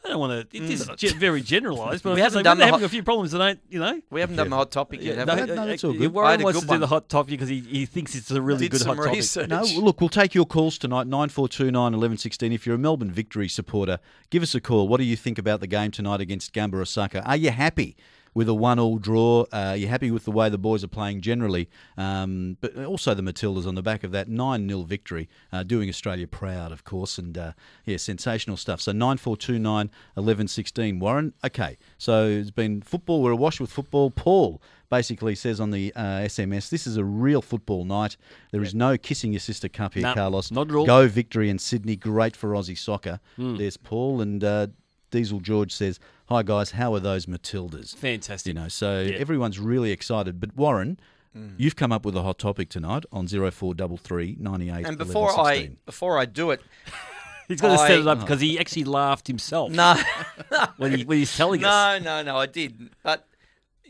I 0.05 0.09
don't 0.11 0.21
want 0.21 0.51
to. 0.51 0.57
It 0.57 0.63
is 0.71 0.89
ge- 0.97 1.13
very 1.15 1.43
generalised, 1.43 2.03
but 2.05 2.15
We 2.15 2.21
I 2.21 2.25
haven't 2.25 2.39
say 2.39 2.43
done 2.45 2.53
when 2.53 2.59
they're 2.59 2.67
the 2.67 2.73
having 2.73 2.81
hot- 2.81 2.87
a 2.87 2.89
few 2.89 3.03
problems, 3.03 3.33
they 3.33 3.39
don't. 3.39 3.61
You 3.69 3.81
know. 3.81 4.01
We 4.11 4.21
haven't 4.21 4.37
done 4.37 4.49
the 4.49 4.57
hot 4.57 4.71
topic 4.71 5.03
yet, 5.03 5.19
have 5.19 5.27
No, 5.27 5.35
we? 5.35 5.41
no, 5.55 5.67
that's 5.67 5.85
all 5.85 5.91
uh, 5.91 5.93
good. 5.95 6.01
I 6.01 6.05
had 6.05 6.13
Warren 6.15 6.41
a 6.41 6.45
wants 6.45 6.61
good 6.61 6.67
to 6.69 6.75
do 6.75 6.79
the 6.79 6.87
hot 6.87 7.09
topic 7.09 7.31
because 7.31 7.49
he, 7.49 7.61
he 7.61 7.85
thinks 7.85 8.15
it's 8.15 8.31
a 8.31 8.41
really 8.41 8.61
Did 8.67 8.71
good 8.73 8.81
some 8.83 8.97
hot 8.97 9.05
topic. 9.05 9.17
research. 9.17 9.49
No, 9.51 9.63
look, 9.81 10.01
we'll 10.01 10.09
take 10.09 10.35
your 10.35 10.47
calls 10.47 10.79
tonight, 10.79 11.09
9429 11.09 11.75
1116. 11.83 12.53
If 12.53 12.65
you're 12.67 12.77
a 12.77 12.79
Melbourne 12.79 13.11
Victory 13.11 13.49
supporter, 13.49 13.99
give 14.31 14.43
us 14.43 14.55
a 14.55 14.61
call. 14.61 14.87
What 14.89 14.99
do 14.99 15.05
you 15.05 15.17
think 15.17 15.37
about 15.39 15.61
the 15.61 15.67
game 15.67 15.91
tonight 15.91 16.21
against 16.21 16.53
Gamba 16.53 16.79
Osaka? 16.79 17.23
Are 17.25 17.37
you 17.37 17.51
happy 17.51 17.97
with 18.35 18.49
a 18.49 18.55
one-all 18.55 18.99
draw? 18.99 19.43
Uh, 19.53 19.77
are 19.77 19.87
happy 19.89 20.11
with 20.11 20.25
the 20.25 20.31
way 20.31 20.49
the 20.49 20.59
boys 20.59 20.83
are 20.85 20.89
playing 20.89 21.21
generally? 21.21 21.69
Um, 21.97 22.57
but 22.61 22.77
also 22.85 23.15
the 23.15 23.23
Matildas 23.23 23.67
on 23.67 23.75
the 23.75 23.83
back 23.83 24.05
of 24.05 24.13
that 24.13 24.29
9-0 24.29 24.87
victory, 24.87 25.29
uh, 25.53 25.63
doing 25.63 25.89
Australia 25.89 26.27
proud, 26.27 26.73
of 26.73 26.85
course, 26.85 27.19
and 27.19 27.37
uh, 27.37 27.53
yeah, 27.85 27.97
sensational 27.97 28.57
stuff. 28.57 28.81
So 28.81 28.93
9429 28.93 29.91
1116. 30.15 30.99
Warren, 30.99 31.35
okay, 31.45 31.79
so 31.99 32.27
it's 32.27 32.51
been 32.51 32.83
football. 32.83 33.23
We're 33.23 33.33
awash 33.33 33.61
with 33.61 33.71
football. 33.71 34.11
Paul 34.11 34.61
basically 34.91 35.35
says 35.35 35.61
on 35.61 35.71
the 35.71 35.93
uh, 35.95 36.01
SMS, 36.27 36.71
this 36.71 36.87
is 36.87 36.97
a 36.97 37.05
real 37.05 37.43
football 37.43 37.85
night. 37.85 38.17
There 38.53 38.63
is 38.63 38.75
no 38.75 38.97
kissing 38.97 39.33
your 39.33 39.41
sister 39.41 39.69
cup 39.69 39.95
here, 39.95 40.03
No, 40.03 40.15
Carlos. 40.15 40.51
not 40.51 40.71
at 40.71 40.75
all. 40.75 40.87
Go 40.87 41.07
victory 41.09 41.51
in 41.51 41.59
Sydney. 41.59 41.97
Great 41.97 42.35
for 42.37 42.51
Aussie 42.53 42.79
soccer. 42.79 43.21
Hmm. 43.37 43.57
There's 43.57 43.77
Paul 43.77 44.21
and 44.21 44.43
uh, 44.43 44.69
Diesel 45.11 45.41
George 45.41 45.73
says, 45.73 45.99
"Hi 46.29 46.43
guys, 46.43 46.73
how 46.73 46.95
are 46.95 47.01
those 47.01 47.27
Matildas?" 47.27 47.95
Fantastic. 47.97 48.55
You 48.55 48.61
know, 48.61 48.69
so 48.69 49.01
Yeah. 49.03 49.17
everyone's 49.17 49.59
really 49.59 49.91
excited. 49.93 50.41
But 50.41 50.57
Warren, 50.57 50.99
Mm. 51.37 51.55
you've 51.59 51.77
come 51.77 51.93
up 51.93 52.05
with 52.07 52.17
a 52.17 52.23
hot 52.23 52.39
topic 52.39 52.71
tonight 52.71 53.05
on 53.13 53.29
zero 53.29 53.51
four 53.51 53.75
double 53.75 53.99
three 53.99 54.37
ninety 54.41 54.71
eight. 54.71 54.87
And 54.87 54.97
before 54.97 55.39
I 55.39 55.73
before 55.87 56.19
I 56.19 56.25
do 56.25 56.51
it, 56.51 56.61
He's 57.49 57.61
going 57.61 57.77
to 57.79 57.87
set 57.87 58.01
it 58.01 58.07
up 58.07 58.21
because 58.21 58.41
he 58.41 58.59
actually 58.59 58.85
laughed 58.85 59.27
himself 59.27 59.71
no, 59.71 59.95
when, 60.79 60.99
he, 60.99 61.05
when 61.05 61.17
he's 61.19 61.35
telling 61.35 61.65
us. 61.65 62.03
no, 62.03 62.23
no, 62.23 62.23
no, 62.33 62.37
I 62.39 62.47
did, 62.47 62.91
but. 63.03 63.27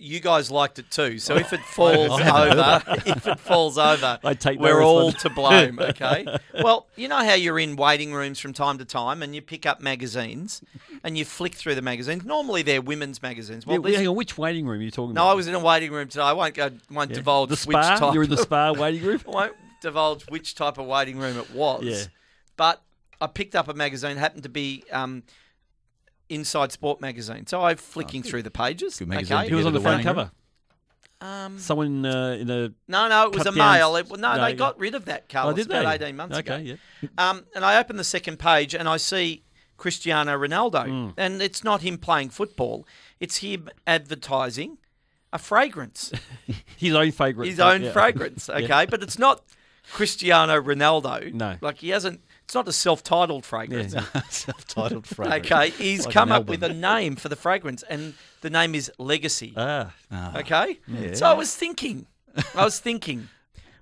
You 0.00 0.20
guys 0.20 0.50
liked 0.50 0.78
it 0.78 0.90
too, 0.90 1.18
so 1.18 1.36
if 1.36 1.52
it 1.52 1.60
falls 1.74 2.20
over, 2.20 2.82
if 3.06 3.26
it 3.26 3.40
falls 3.40 3.76
over, 3.78 4.18
I 4.22 4.34
take 4.34 4.60
we're 4.60 4.82
all 4.82 5.12
to 5.12 5.30
blame. 5.30 5.78
Okay. 5.88 6.24
well, 6.62 6.86
you 6.96 7.08
know 7.08 7.16
how 7.16 7.34
you're 7.34 7.58
in 7.58 7.74
waiting 7.76 8.12
rooms 8.12 8.38
from 8.38 8.52
time 8.52 8.78
to 8.78 8.84
time, 8.84 9.22
and 9.22 9.34
you 9.34 9.42
pick 9.42 9.66
up 9.66 9.80
magazines, 9.80 10.62
and 11.02 11.18
you 11.18 11.24
flick 11.24 11.54
through 11.54 11.74
the 11.74 11.82
magazines. 11.82 12.24
Normally, 12.24 12.62
they're 12.62 12.80
women's 12.80 13.20
magazines. 13.22 13.66
Well, 13.66 13.86
Yeah, 13.88 13.98
hang 13.98 14.08
on, 14.08 14.14
which 14.16 14.38
waiting 14.38 14.66
room 14.66 14.80
are 14.80 14.84
you 14.84 14.90
talking 14.90 15.14
no, 15.14 15.22
about? 15.22 15.26
No, 15.26 15.30
I 15.32 15.34
was 15.34 15.48
in 15.48 15.54
a 15.54 15.58
waiting 15.58 15.90
room 15.90 16.08
today. 16.08 16.22
I 16.22 16.32
won't 16.32 16.54
go. 16.54 16.70
Won't 16.90 17.10
Yeah. 17.10 17.16
divulge 17.16 17.48
the 17.48 17.54
which 17.66 17.76
spa. 17.76 17.96
type. 17.98 18.14
You're 18.14 18.22
in 18.24 18.30
the 18.30 18.36
spa 18.36 18.72
waiting 18.72 19.02
room. 19.02 19.20
I 19.26 19.30
won't 19.30 19.56
divulge 19.82 20.24
which 20.28 20.54
type 20.54 20.78
of 20.78 20.86
waiting 20.86 21.18
room 21.18 21.36
it 21.38 21.50
was. 21.52 21.82
Yeah. 21.84 22.04
But 22.56 22.82
I 23.20 23.26
picked 23.26 23.56
up 23.56 23.68
a 23.68 23.74
magazine, 23.74 24.16
happened 24.16 24.44
to 24.44 24.48
be 24.48 24.84
um, 24.92 25.24
Inside 26.28 26.72
Sport 26.72 27.00
magazine. 27.00 27.46
So 27.46 27.62
I'm 27.62 27.76
flicking 27.76 28.22
through 28.22 28.42
the 28.42 28.50
pages. 28.50 28.98
Good 28.98 29.08
magazine 29.08 29.36
okay. 29.38 29.44
to 29.46 29.50
Who 29.50 29.56
was 29.56 29.66
on 29.66 29.72
the 29.72 29.78
the 29.78 29.82
front 29.82 29.98
waiting 29.98 30.14
cover? 30.14 30.30
Um, 31.20 31.58
Someone 31.58 32.06
uh, 32.06 32.36
in 32.38 32.48
a. 32.48 32.68
no, 32.86 33.08
no, 33.08 33.24
it 33.26 33.32
was 33.34 33.42
a 33.42 33.44
down- 33.46 33.56
male. 33.56 33.96
It, 33.96 34.08
no, 34.10 34.16
No, 34.16 34.34
they 34.44 34.50
yeah. 34.50 34.54
got 34.54 34.78
rid 34.78 34.94
of 34.94 35.06
that, 35.06 35.28
Carlos, 35.28 35.52
oh, 35.52 35.56
did 35.56 35.66
about 35.66 35.98
they? 35.98 36.06
18 36.06 36.16
months 36.16 36.38
okay, 36.38 36.54
ago. 36.70 36.78
yeah. 37.02 37.08
Um, 37.30 37.44
and 37.56 37.64
I 37.64 37.80
open 37.80 37.96
the 37.96 38.04
second 38.04 38.38
page 38.38 38.74
and 38.74 38.88
I 38.88 38.98
see 38.98 39.42
Cristiano 39.76 40.38
Ronaldo. 40.38 40.86
Hmm. 40.86 41.10
And 41.16 41.42
it's 41.42 41.64
not 41.64 41.80
him 41.82 41.98
playing 41.98 42.30
football, 42.30 42.86
it's 43.18 43.38
him 43.38 43.68
advertising 43.86 44.78
a 45.32 45.38
fragrance. 45.38 46.12
His 46.76 46.94
own 46.94 47.10
favourite. 47.10 47.48
his 47.48 47.60
own 47.60 47.82
yeah. 47.82 47.92
fragrance, 47.92 48.48
okay? 48.50 48.86
But 48.86 49.02
it's 49.02 49.18
not 49.18 49.42
Cristiano 49.92 50.60
Ronaldo. 50.60 51.32
No. 51.34 51.56
Like 51.60 51.78
he 51.78 51.90
hasn't, 51.90 52.20
it's 52.48 52.54
not 52.54 52.66
a 52.66 52.72
self 52.72 53.02
titled 53.02 53.44
fragrance. 53.44 53.92
Yeah. 53.92 54.22
self-titled 54.30 55.06
fragrance. 55.14 55.44
Okay, 55.44 55.68
he's 55.68 56.06
Like 56.06 56.14
come 56.14 56.32
up 56.32 56.46
with 56.46 56.62
a 56.62 56.72
name 56.72 57.14
for 57.16 57.28
the 57.28 57.36
fragrance, 57.36 57.82
and 57.82 58.14
the 58.40 58.48
name 58.48 58.74
is 58.74 58.90
Legacy. 58.96 59.52
Ah, 59.54 59.92
ah. 60.10 60.38
Okay? 60.38 60.78
So 61.12 61.26
I 61.26 61.34
was 61.34 61.54
thinking, 61.54 62.06
I 62.54 62.64
was 62.64 62.80
thinking, 62.80 63.28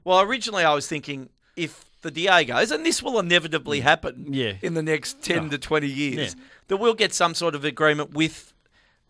well, 0.02 0.20
originally 0.20 0.64
I 0.64 0.74
was 0.74 0.88
thinking 0.88 1.28
if 1.54 1.84
the 2.02 2.10
Diegos, 2.10 2.72
and 2.72 2.84
this 2.84 3.04
will 3.04 3.20
inevitably 3.20 3.78
mm. 3.78 3.84
happen 3.84 4.34
Yeah. 4.34 4.54
in 4.60 4.74
the 4.74 4.82
next 4.82 5.18
ah. 5.20 5.34
10 5.34 5.50
to 5.50 5.58
20 5.58 5.86
years, 5.86 6.34
Yeah. 6.34 6.42
that 6.66 6.78
we'll 6.78 6.94
get 6.94 7.14
some 7.14 7.34
sort 7.34 7.54
of 7.54 7.64
agreement 7.64 8.14
with 8.14 8.52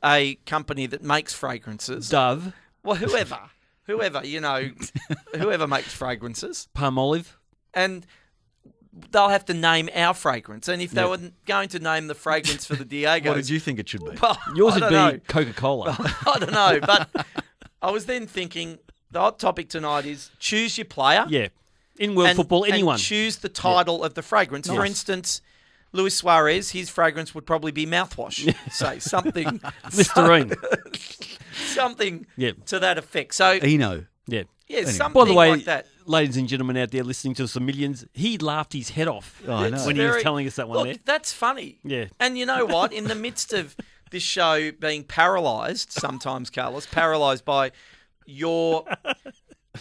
a 0.04 0.34
company 0.44 0.84
that 0.84 1.02
makes 1.02 1.32
fragrances. 1.32 2.10
Dove, 2.10 2.52
Well, 2.82 2.96
whoever, 2.96 3.40
whoever, 3.84 4.22
you 4.22 4.40
know, 4.40 4.68
whoever 5.34 5.66
makes 5.66 5.94
fragrances. 5.94 6.68
palm 6.74 6.98
olive. 6.98 7.38
And 7.72 8.06
they'll 9.10 9.28
have 9.28 9.44
to 9.46 9.54
name 9.54 9.88
our 9.94 10.14
fragrance. 10.14 10.68
And 10.68 10.80
if 10.82 10.90
they 10.92 11.02
Yeah. 11.02 11.08
were 11.08 11.18
going 11.46 11.68
to 11.70 11.78
name 11.78 12.06
the 12.06 12.14
fragrance 12.14 12.64
for 12.66 12.74
the 12.76 12.84
Diegos, 13.04 13.26
What 13.26 13.34
did 13.36 13.48
you 13.50 13.60
think 13.60 13.78
it 13.78 13.88
should 13.88 14.04
be? 14.04 14.16
well, 14.20 14.38
Yours 14.54 14.74
would 14.80 14.88
be. 14.88 15.20
Coca 15.28 15.52
Cola. 15.52 15.96
I 16.26 16.38
don't 16.38 16.52
know, 16.52 16.80
but 16.84 17.26
I 17.82 17.90
was 17.90 18.06
then 18.06 18.26
thinking 18.26 18.78
the 19.10 19.20
hot 19.20 19.38
topic 19.38 19.68
tonight 19.68 20.06
is 20.06 20.30
choose 20.38 20.76
your 20.78 20.84
player. 20.86 21.26
yeah. 21.28 21.48
In 21.98 22.14
world 22.14 22.28
and- 22.28 22.36
football, 22.36 22.64
and 22.64 22.74
anyone. 22.74 22.98
choose 22.98 23.36
the 23.38 23.48
title 23.48 24.04
of 24.04 24.12
the 24.14 24.20
fragrance. 24.22 24.66
For 24.68 24.84
instance, 24.84 25.40
Luis 25.92 26.14
Suarez, 26.14 26.70
his 26.72 26.90
fragrance 26.90 27.34
would 27.34 27.46
probably 27.46 27.72
be 27.72 27.86
mouthwash. 27.86 28.54
Say 28.70 28.98
something, 28.98 29.60
Listerine. 29.94 30.52
something 31.54 32.26
Yeah. 32.36 32.52
to 32.66 32.78
that 32.80 32.98
effect. 32.98 33.34
So 33.34 33.52
Eno. 33.62 34.04
Yeah. 34.26 34.42
yeah, 34.68 34.78
Anyway. 34.78 34.92
something 34.92 35.22
By 35.22 35.28
the 35.28 35.34
way, 35.34 35.50
like 35.50 35.64
that. 35.64 35.86
Ladies 36.06 36.36
and 36.36 36.48
gentlemen 36.48 36.76
out 36.76 36.90
there 36.90 37.02
listening 37.04 37.34
to 37.34 37.44
us, 37.44 37.54
the 37.54 37.60
millions, 37.60 38.04
he 38.14 38.38
laughed 38.38 38.72
his 38.72 38.90
head 38.90 39.08
off 39.08 39.42
Oh, 39.46 39.52
I 39.54 39.68
know. 39.70 39.84
when 39.86 39.96
he 39.96 40.02
was 40.02 40.22
telling 40.22 40.46
us 40.46 40.56
that 40.56 40.68
one 40.68 40.78
Look, 40.78 40.86
there. 40.86 40.96
that's 41.04 41.32
funny. 41.32 41.78
Yeah. 41.84 42.06
And 42.20 42.38
you 42.38 42.46
know 42.46 42.64
what? 42.66 42.92
In 42.92 43.04
the 43.04 43.14
midst 43.26 43.52
of 43.52 43.76
this 44.10 44.22
show 44.22 44.70
being 44.72 45.02
paralysed, 45.04 45.92
sometimes, 45.92 46.48
Carlos, 46.50 46.86
paralysed 46.86 47.44
by 47.44 47.72
your, 48.24 48.84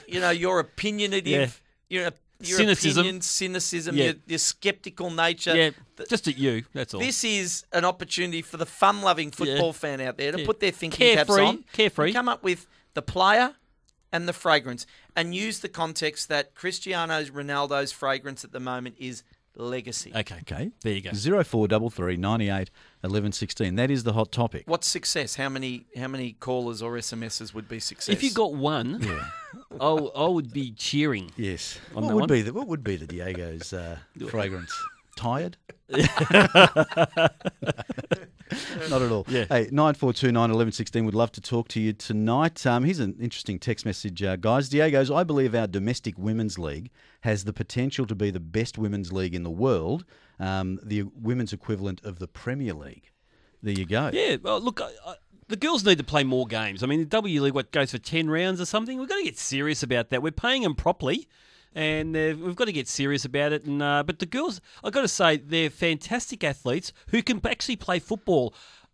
you 0.08 0.20
know, 0.20 0.32
your 0.32 0.64
opinionative, 0.64 1.60
your, 1.90 2.10
your 2.40 2.58
Cynicism. 2.58 3.02
opinion, 3.02 3.22
cynicism, 3.22 3.96
Yeah. 3.96 4.04
your, 4.06 4.14
your 4.28 4.40
skeptical 4.40 5.10
nature. 5.12 5.56
Yeah, 5.56 5.70
just 6.10 6.28
at 6.28 6.38
you. 6.38 6.64
That's 6.74 6.94
all. 6.94 7.00
This 7.00 7.24
is 7.24 7.66
an 7.72 7.86
opportunity 7.86 8.42
for 8.42 8.58
the 8.58 8.66
fun-loving 8.66 9.32
football 9.32 9.68
Yeah. 9.68 9.72
fan 9.72 10.02
out 10.02 10.18
there 10.18 10.32
to 10.32 10.40
Yeah. 10.40 10.46
put 10.46 10.60
their 10.60 10.72
thinking 10.72 11.16
caps 11.16 11.30
on, 11.30 11.64
carefree. 11.72 12.08
and 12.08 12.16
come 12.16 12.28
up 12.30 12.44
with 12.44 12.68
the 12.94 13.02
player 13.02 13.56
and 14.12 14.28
the 14.28 14.34
fragrance, 14.34 14.86
and 15.16 15.34
use 15.36 15.60
the 15.60 15.70
context 15.70 16.28
that 16.30 16.56
Cristiano 16.56 17.24
Ronaldo's 17.24 17.92
fragrance 17.92 18.44
at 18.44 18.52
the 18.52 18.60
moment 18.60 18.96
is 19.00 19.24
legacy. 19.58 20.12
okay, 20.14 20.40
Okay. 20.42 20.72
there 20.82 20.94
you 20.94 21.02
go. 21.02 21.12
Zero 21.14 21.42
four 21.44 21.68
double 21.68 21.90
three 21.90 22.18
ninety 22.18 22.50
eight 22.50 22.70
eleven 23.04 23.32
sixteen. 23.32 23.76
That 23.76 23.90
is 23.90 24.04
the 24.04 24.12
hot 24.14 24.32
topic. 24.32 24.64
What's 24.68 24.88
success? 24.88 25.36
How 25.36 25.48
many 25.50 25.86
how 25.98 26.08
many 26.10 26.34
callers 26.34 26.82
or 26.82 26.94
SMSs 26.94 27.54
would 27.54 27.70
be 27.70 27.80
success? 27.80 28.14
If 28.14 28.22
you 28.24 28.32
got 28.32 28.54
one, 28.54 29.02
I, 29.80 29.86
I 29.88 30.28
would 30.28 30.52
be 30.52 30.72
cheering. 30.72 31.32
Yes. 31.38 31.80
On 31.96 32.04
what 32.04 32.10
that 32.10 32.16
would 32.16 32.20
one? 32.22 32.30
be 32.30 32.42
the 32.42 32.52
what 32.54 32.68
would 32.68 32.84
be 32.84 32.98
the 32.98 33.08
Diego's 33.08 33.72
uh, 33.72 33.98
fragrance? 34.30 34.74
Tired? 35.16 35.56
Not 38.90 39.02
at 39.02 39.12
all. 39.12 39.26
Yeah. 39.28 39.46
Hey, 39.50 39.70
nine 39.72 39.96
four 39.96 40.14
two 40.14 40.32
nine 40.32 40.52
eleven 40.52 40.72
sixteen. 40.72 41.06
Would 41.06 41.16
love 41.16 41.32
to 41.34 41.42
talk 41.42 41.68
to 41.70 41.80
you 41.80 41.94
tonight. 41.94 42.66
Um, 42.66 42.84
here's 42.84 43.00
an 43.00 43.16
interesting 43.20 43.58
text 43.58 43.86
message, 43.86 44.22
uh, 44.22 44.36
guys. 44.36 44.70
Diego's. 44.70 45.10
I 45.10 45.24
believe 45.24 45.56
our 45.56 45.68
domestic 45.68 46.18
women's 46.18 46.60
league 46.60 46.92
has 47.22 47.46
the 47.46 47.54
potential 47.54 48.06
to 48.06 48.16
be 48.16 48.30
the 48.30 48.40
best 48.40 48.78
women's 48.78 49.12
league 49.12 49.34
in 49.34 49.44
the 49.44 49.52
world. 49.52 50.06
Um, 50.40 50.80
the 50.84 51.04
women's 51.04 51.54
equivalent 51.54 52.04
of 52.04 52.20
the 52.20 52.28
Premier 52.28 52.74
League. 52.74 53.10
There 53.64 53.74
you 53.74 53.86
go. 53.86 54.12
Yeah, 54.14 54.38
well, 54.44 54.62
look, 54.62 54.80
I, 54.80 54.92
I, 55.06 55.16
the 55.48 55.56
girls 55.56 55.84
need 55.84 55.98
to 55.98 56.04
play 56.04 56.24
more 56.24 56.46
games. 56.46 56.84
I 56.84 56.88
mean, 56.88 57.00
the 57.00 57.06
W 57.06 57.42
League, 57.42 57.56
what 57.56 57.72
goes 57.72 57.92
for 57.92 57.98
10 57.98 58.30
rounds 58.30 58.62
or 58.62 58.66
something? 58.66 59.00
We've 59.00 59.10
got 59.10 59.18
to 59.18 59.24
get 59.24 59.40
serious 59.40 59.82
about 59.82 60.10
that. 60.10 60.22
We're 60.22 60.32
paying 60.32 60.62
them 60.62 60.76
properly. 60.76 61.28
And 61.76 62.16
uh, 62.16 62.34
we've 62.40 62.56
got 62.56 62.66
to 62.66 62.72
get 62.72 62.88
serious 62.88 63.26
about 63.26 63.52
it. 63.52 63.66
And 63.66 63.82
uh, 63.82 64.02
but 64.04 64.20
the 64.20 64.26
girls, 64.26 64.62
I've 64.84 64.94
got 64.94 65.02
to 65.02 65.08
say, 65.10 65.36
they're 65.38 65.70
fantastic 65.70 66.44
athletes 66.44 66.94
who 67.10 67.22
can 67.22 67.42
actually 67.46 67.76
play 67.76 68.00
football. 68.00 68.54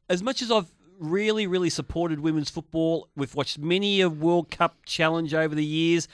As 0.10 0.24
much 0.24 0.42
as 0.42 0.52
I've 0.52 0.72
really, 1.00 1.46
really 1.48 1.70
supported 1.70 2.20
women's 2.20 2.50
football, 2.50 3.08
we've 3.16 3.34
watched 3.36 3.60
many 3.60 4.02
a 4.02 4.10
World 4.10 4.50
Cup 4.52 4.78
challenge 4.86 5.34
over 5.34 5.54
the 5.54 5.64
years. 5.64 6.08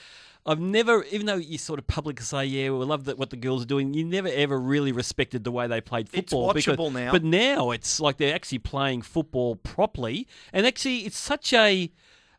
I've 0.46 0.60
never, 0.60 1.04
even 1.10 1.26
though 1.26 1.36
you 1.36 1.58
sort 1.58 1.78
of 1.78 1.86
publicly 1.86 2.24
say, 2.24 2.44
yeah, 2.46 2.70
we 2.70 2.84
love 2.84 3.04
that 3.04 3.18
what 3.18 3.28
the 3.28 3.36
girls 3.36 3.62
are 3.62 3.66
doing, 3.66 3.92
you 3.92 4.02
never 4.04 4.28
ever 4.28 4.58
really 4.58 4.92
respected 4.92 5.44
the 5.44 5.50
way 5.50 5.66
they 5.66 5.80
played 5.80 6.08
It's 6.12 6.32
football. 6.32 6.52
because- 6.54 6.76
watchable 6.76 6.92
now. 6.92 7.12
But 7.12 7.24
now 7.24 7.70
it's 7.70 7.98
like 8.00 8.16
they're 8.18 8.34
actually 8.34 8.60
playing 8.60 9.02
football 9.02 9.56
properly, 9.56 10.26
and 10.52 10.66
actually 10.66 11.00
it's 11.00 11.18
such 11.18 11.52
a 11.52 11.90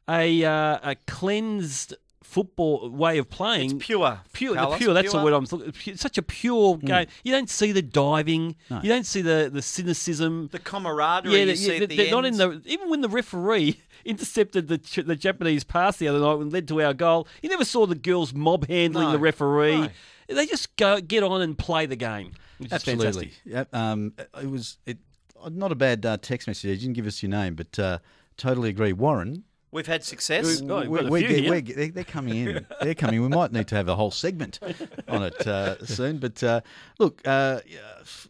a 0.10 0.44
uh, 0.44 0.80
a 0.92 0.96
cleansed 1.06 1.94
football 2.30 2.90
way 2.90 3.18
of 3.18 3.30
playing. 3.30 3.76
It's 3.78 3.86
pure, 3.86 4.20
Pure, 4.34 4.54
the 4.54 4.60
Carlos, 4.60 4.78
pure. 4.78 4.94
That's 4.94 5.12
the 5.12 5.24
word 5.24 5.34
I'm. 5.34 5.46
looking- 5.52 5.72
pu- 5.72 5.96
Such 5.96 6.18
a 6.18 6.22
pure 6.22 6.76
Hmm. 6.76 6.86
game. 6.86 7.08
You 7.24 7.32
don't 7.32 7.50
see 7.50 7.72
the 7.72 7.82
diving. 7.82 8.56
You 8.70 8.90
don't 8.90 9.06
see 9.06 9.22
the 9.22 9.50
the 9.52 9.62
cynicism. 9.62 10.50
the 10.52 10.60
camaraderie 10.60 11.32
Yeah, 11.34 11.40
you 11.40 11.46
they- 11.48 11.56
see 11.56 11.76
yeah, 11.78 11.84
at 11.84 11.90
the 11.90 11.96
they're 11.98 12.12
not 12.12 12.26
in 12.26 12.38
the. 12.38 12.62
Even 12.66 12.90
when 12.90 13.02
the 13.02 13.10
referee 13.10 13.82
intercepted 14.06 14.68
the 14.68 14.78
the 15.04 15.16
Japanese 15.16 15.64
pass 15.64 15.98
the 15.98 16.08
other 16.08 16.20
night 16.20 16.40
and 16.40 16.54
led 16.54 16.68
to 16.68 16.82
our 16.82 16.94
goal, 16.94 17.28
you 17.42 17.50
never 17.50 17.66
saw 17.66 17.86
the 17.86 17.96
girls 17.96 18.34
mob 18.34 18.68
handling 18.68 19.08
No, 19.08 19.12
the 19.12 19.20
referee. 19.20 19.78
no. 19.82 19.90
They 20.28 20.46
just 20.46 20.76
go 20.76 21.02
get 21.02 21.24
on 21.24 21.42
and 21.42 21.58
play 21.58 21.86
the 21.88 21.96
game. 21.96 22.34
Which 22.60 22.68
is 22.68 22.74
Absolutely. 22.74 23.06
fantastic. 23.06 23.32
Yep. 23.46 23.76
Um, 23.76 24.14
it 24.42 24.50
was 24.50 24.78
it. 24.86 24.98
Not 25.50 25.72
a 25.72 25.76
bad 25.76 26.06
uh, 26.06 26.18
text 26.22 26.48
message. 26.48 26.70
You 26.70 26.76
didn't 26.76 26.94
give 26.96 27.08
us 27.08 27.24
your 27.24 27.30
name, 27.32 27.56
but 27.56 27.80
uh, 27.80 28.00
totally 28.38 28.70
agree. 28.70 28.92
Warren, 28.94 29.46
We've 29.72 29.86
had 29.86 30.04
success. 30.04 30.62
Oh, 30.64 30.80
we've 30.80 30.90
we're, 30.90 31.02
got 31.04 31.12
we're 31.12 31.20
few 31.20 31.28
get- 31.28 31.40
here. 31.42 31.50
we're 31.52 31.62
get- 31.62 31.76
they- 31.78 31.90
they're 31.90 32.04
coming 32.04 32.36
in. 32.36 32.66
They're 32.82 32.96
coming. 32.96 33.22
We 33.22 33.28
might 33.28 33.52
need 33.52 33.68
to 33.68 33.76
have 33.76 33.88
a 33.88 33.96
whole 33.96 34.10
segment 34.12 34.60
on 35.08 35.24
it 35.24 35.46
uh, 35.48 35.86
soon. 35.86 36.18
But 36.18 36.42
uh, 36.44 36.62
look, 36.98 37.22
uh, 37.28 37.60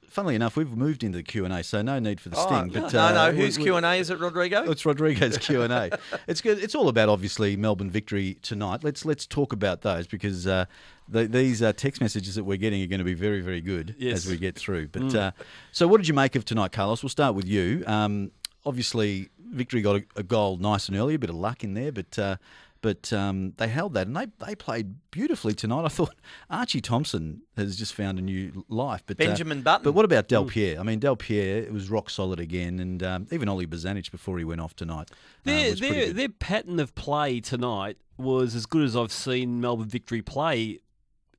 funnily 0.08 0.36
enough, 0.36 0.58
we've 0.58 0.69
moved 0.75 1.01
into 1.03 1.17
the 1.17 1.24
Q 1.24 1.46
and 1.46 1.53
A, 1.53 1.63
so 1.63 1.81
no 1.81 1.98
need 2.00 2.19
for 2.19 2.27
the 2.27 2.36
Oh, 2.38 2.46
sting. 2.46 2.69
But 2.74 2.91
no, 2.91 3.00
uh, 3.00 3.12
no. 3.13 3.31
we- 3.31 3.38
Whose 3.46 3.58
Q 3.58 3.77
and 3.77 3.86
A 3.86 3.93
is 3.96 4.10
it, 4.10 4.19
Rodrigo? 4.19 4.69
It's 4.69 4.86
Rodrigo's 4.86 5.38
Q 5.38 5.62
and 5.62 5.72
A. 5.72 5.98
It's 6.27 6.41
good. 6.41 6.60
It's 6.60 6.75
all 6.75 6.89
about 6.89 7.08
obviously 7.08 7.55
Melbourne 7.55 7.89
victory 7.89 8.38
tonight. 8.41 8.84
Let's 8.84 9.05
let's 9.05 9.25
talk 9.25 9.53
about 9.53 9.81
those 9.81 10.08
because 10.08 10.46
uh, 10.46 10.65
the, 11.08 11.25
these 11.25 11.62
uh, 11.62 11.72
text 11.72 12.01
messages 12.01 12.36
that 12.36 12.43
we're 12.43 12.58
getting 12.58 12.84
are 12.84 12.88
going 12.88 13.00
to 13.00 13.05
be 13.05 13.13
very 13.13 13.39
very 13.39 13.62
good 13.62 13.96
Yes. 13.98 14.17
as 14.17 14.27
we 14.27 14.36
get 14.38 14.55
through. 14.58 14.89
But 14.89 15.15
uh, 15.15 15.31
so, 15.72 15.88
what 15.88 15.98
did 15.98 16.08
you 16.10 16.13
make 16.13 16.36
of 16.36 16.43
tonight, 16.43 16.74
Carlos? 16.74 17.01
We'll 17.01 17.10
start 17.10 17.34
with 17.34 17.48
you. 17.48 17.86
Um, 17.88 18.31
obviously, 18.65 19.29
victory 19.51 19.82
got 19.82 19.98
a, 19.98 20.06
a 20.15 20.24
goal 20.24 20.58
nice 20.58 20.88
and 20.88 20.98
early, 20.98 21.15
a 21.15 21.20
bit 21.20 21.29
of 21.29 21.36
luck 21.36 21.63
in 21.63 21.74
there, 21.74 21.91
but. 21.91 22.18
Uh, 22.18 22.36
but 22.82 23.12
um, 23.12 23.53
they 23.58 23.68
held 23.68 23.94
that 23.96 24.08
and 24.08 24.15
they, 24.15 24.27
they 24.46 24.56
played 24.56 24.96
beautifully 25.12 25.53
tonight. 25.53 25.84
I 25.84 25.89
thought 25.89 26.15
Archie 26.50 26.82
Thompson 26.82 27.41
has 27.58 27.75
just 27.75 27.94
found 27.94 28.20
a 28.20 28.22
new 28.22 28.65
life. 28.70 29.03
But 29.06 29.20
uh, 29.20 29.25
Benjamin 29.25 29.62
Button. 29.62 29.84
But 29.84 29.94
what 29.94 30.06
about 30.06 30.29
Delpierre? 30.29 30.79
I 30.79 30.84
mean, 30.84 31.00
Delpierre 31.00 31.63
it 31.63 31.74
was 31.74 31.89
rock 31.89 32.10
solid 32.10 32.39
again, 32.39 32.79
and 32.79 33.03
um, 33.03 33.27
even 33.32 33.50
Ollie 33.50 33.68
Bozanic 33.68 34.10
before 34.12 34.38
he 34.38 34.46
went 34.46 34.62
off 34.62 34.75
tonight. 34.75 35.10
uh, 35.12 35.15
Their, 35.44 35.70
was 35.72 35.79
their, 35.82 36.13
their 36.13 36.29
pattern 36.29 36.79
of 36.79 36.96
play 36.96 37.41
tonight 37.41 37.98
was 38.18 38.56
as 38.56 38.65
good 38.65 38.84
as 38.84 38.96
I've 38.96 39.12
seen 39.12 39.60
Melbourne 39.60 39.89
Victory 39.89 40.22
play. 40.22 40.79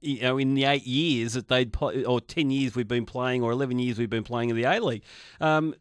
You 0.02 0.22
know, 0.22 0.38
in 0.38 0.54
the 0.54 0.64
eight 0.64 0.86
years 0.86 1.34
that 1.34 1.48
they'd 1.48 1.72
play, 1.72 2.04
or 2.04 2.20
ten 2.22 2.50
years 2.50 2.74
we've 2.74 2.88
been 2.88 3.04
playing, 3.06 3.42
or 3.42 3.50
eleven 3.52 3.78
years 3.78 3.98
we've 3.98 4.08
been 4.10 4.24
playing 4.24 4.48
in 4.50 4.56
the 4.56 4.64
A 4.64 4.78
League. 4.80 5.04
Um, 5.40 5.74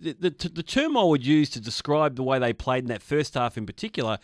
the, 0.00 0.30
the, 0.30 0.62
term 0.62 0.96
I 0.96 1.02
would 1.02 1.26
use 1.26 1.50
to 1.50 1.60
describe 1.60 2.16
the 2.16 2.22
way 2.22 2.38
they 2.38 2.52
played 2.52 2.84
in 2.84 2.88
that 2.88 3.02
first 3.02 3.34
half, 3.34 3.56
in 3.58 3.66
particular, 3.66 4.18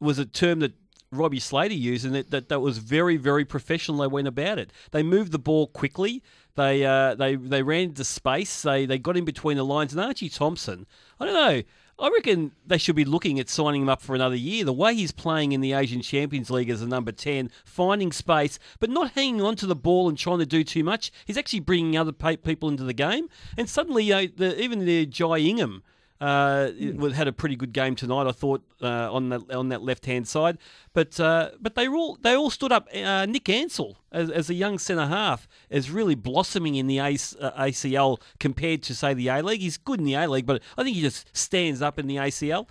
was 0.00 0.18
a 0.18 0.24
term 0.24 0.60
that 0.60 0.72
Robbie 1.10 1.40
Slater 1.40 1.74
used, 1.74 2.04
and 2.04 2.14
that, 2.14 2.30
that, 2.30 2.48
that 2.48 2.60
was 2.60 2.78
very, 2.78 3.16
very 3.16 3.44
professional. 3.44 3.98
They 3.98 4.06
went 4.06 4.28
about 4.28 4.58
it. 4.58 4.72
They 4.90 5.02
moved 5.02 5.32
the 5.32 5.38
ball 5.38 5.66
quickly. 5.66 6.22
They 6.54 6.84
uh, 6.84 7.14
they 7.14 7.36
they 7.36 7.62
ran 7.62 7.82
into 7.82 8.04
space. 8.04 8.62
They 8.62 8.84
they 8.84 8.98
got 8.98 9.16
in 9.16 9.24
between 9.24 9.56
the 9.58 9.64
lines. 9.64 9.92
And 9.92 10.02
Archie 10.02 10.28
Thompson, 10.28 10.86
I 11.20 11.24
don't 11.24 11.34
know. 11.34 11.62
I 12.00 12.10
reckon 12.10 12.52
they 12.64 12.78
should 12.78 12.94
be 12.94 13.04
looking 13.04 13.40
at 13.40 13.48
signing 13.48 13.82
him 13.82 13.88
up 13.88 14.00
for 14.00 14.14
another 14.14 14.36
year. 14.36 14.64
The 14.64 14.72
way 14.72 14.94
he's 14.94 15.10
playing 15.10 15.50
in 15.50 15.60
the 15.60 15.72
Asian 15.72 16.00
Champions 16.00 16.48
League 16.48 16.70
as 16.70 16.80
a 16.80 16.86
number 16.86 17.10
10, 17.10 17.50
finding 17.64 18.12
space, 18.12 18.60
but 18.78 18.88
not 18.88 19.12
hanging 19.12 19.42
on 19.42 19.56
to 19.56 19.66
the 19.66 19.74
ball 19.74 20.08
and 20.08 20.16
trying 20.16 20.38
to 20.38 20.46
do 20.46 20.62
too 20.62 20.84
much. 20.84 21.10
He's 21.26 21.36
actually 21.36 21.60
bringing 21.60 21.96
other 21.96 22.12
people 22.12 22.68
into 22.68 22.84
the 22.84 22.92
game. 22.92 23.28
And 23.56 23.68
suddenly, 23.68 24.04
you 24.04 24.14
know, 24.14 24.26
the, 24.26 24.62
even 24.62 24.84
the 24.84 25.06
Jai 25.06 25.38
Ingham 25.38 25.82
uh, 26.20 26.70
it 26.76 27.12
had 27.12 27.28
a 27.28 27.32
pretty 27.32 27.54
good 27.54 27.72
game 27.72 27.94
tonight, 27.94 28.26
I 28.26 28.32
thought, 28.32 28.62
uh, 28.82 29.12
on 29.12 29.28
that 29.28 29.50
on 29.52 29.68
that 29.68 29.82
left 29.82 30.06
hand 30.06 30.26
side. 30.26 30.58
But 30.92 31.18
uh, 31.20 31.50
but 31.60 31.76
they 31.76 31.86
all 31.86 32.18
they 32.20 32.34
all 32.34 32.50
stood 32.50 32.72
up. 32.72 32.88
Uh, 32.92 33.24
Nick 33.26 33.48
Ansell, 33.48 33.98
as, 34.10 34.28
as 34.30 34.50
a 34.50 34.54
young 34.54 34.78
centre 34.78 35.06
half, 35.06 35.46
is 35.70 35.90
really 35.90 36.16
blossoming 36.16 36.74
in 36.74 36.88
the 36.88 36.98
AC, 36.98 37.36
uh, 37.40 37.52
ACL 37.62 38.20
compared 38.40 38.82
to 38.84 38.94
say 38.94 39.14
the 39.14 39.28
A 39.28 39.42
League. 39.42 39.60
He's 39.60 39.76
good 39.76 40.00
in 40.00 40.04
the 40.04 40.14
A 40.14 40.26
League, 40.26 40.46
but 40.46 40.60
I 40.76 40.82
think 40.82 40.96
he 40.96 41.02
just 41.02 41.36
stands 41.36 41.82
up 41.82 41.98
in 41.98 42.08
the 42.08 42.16
ACL. 42.16 42.66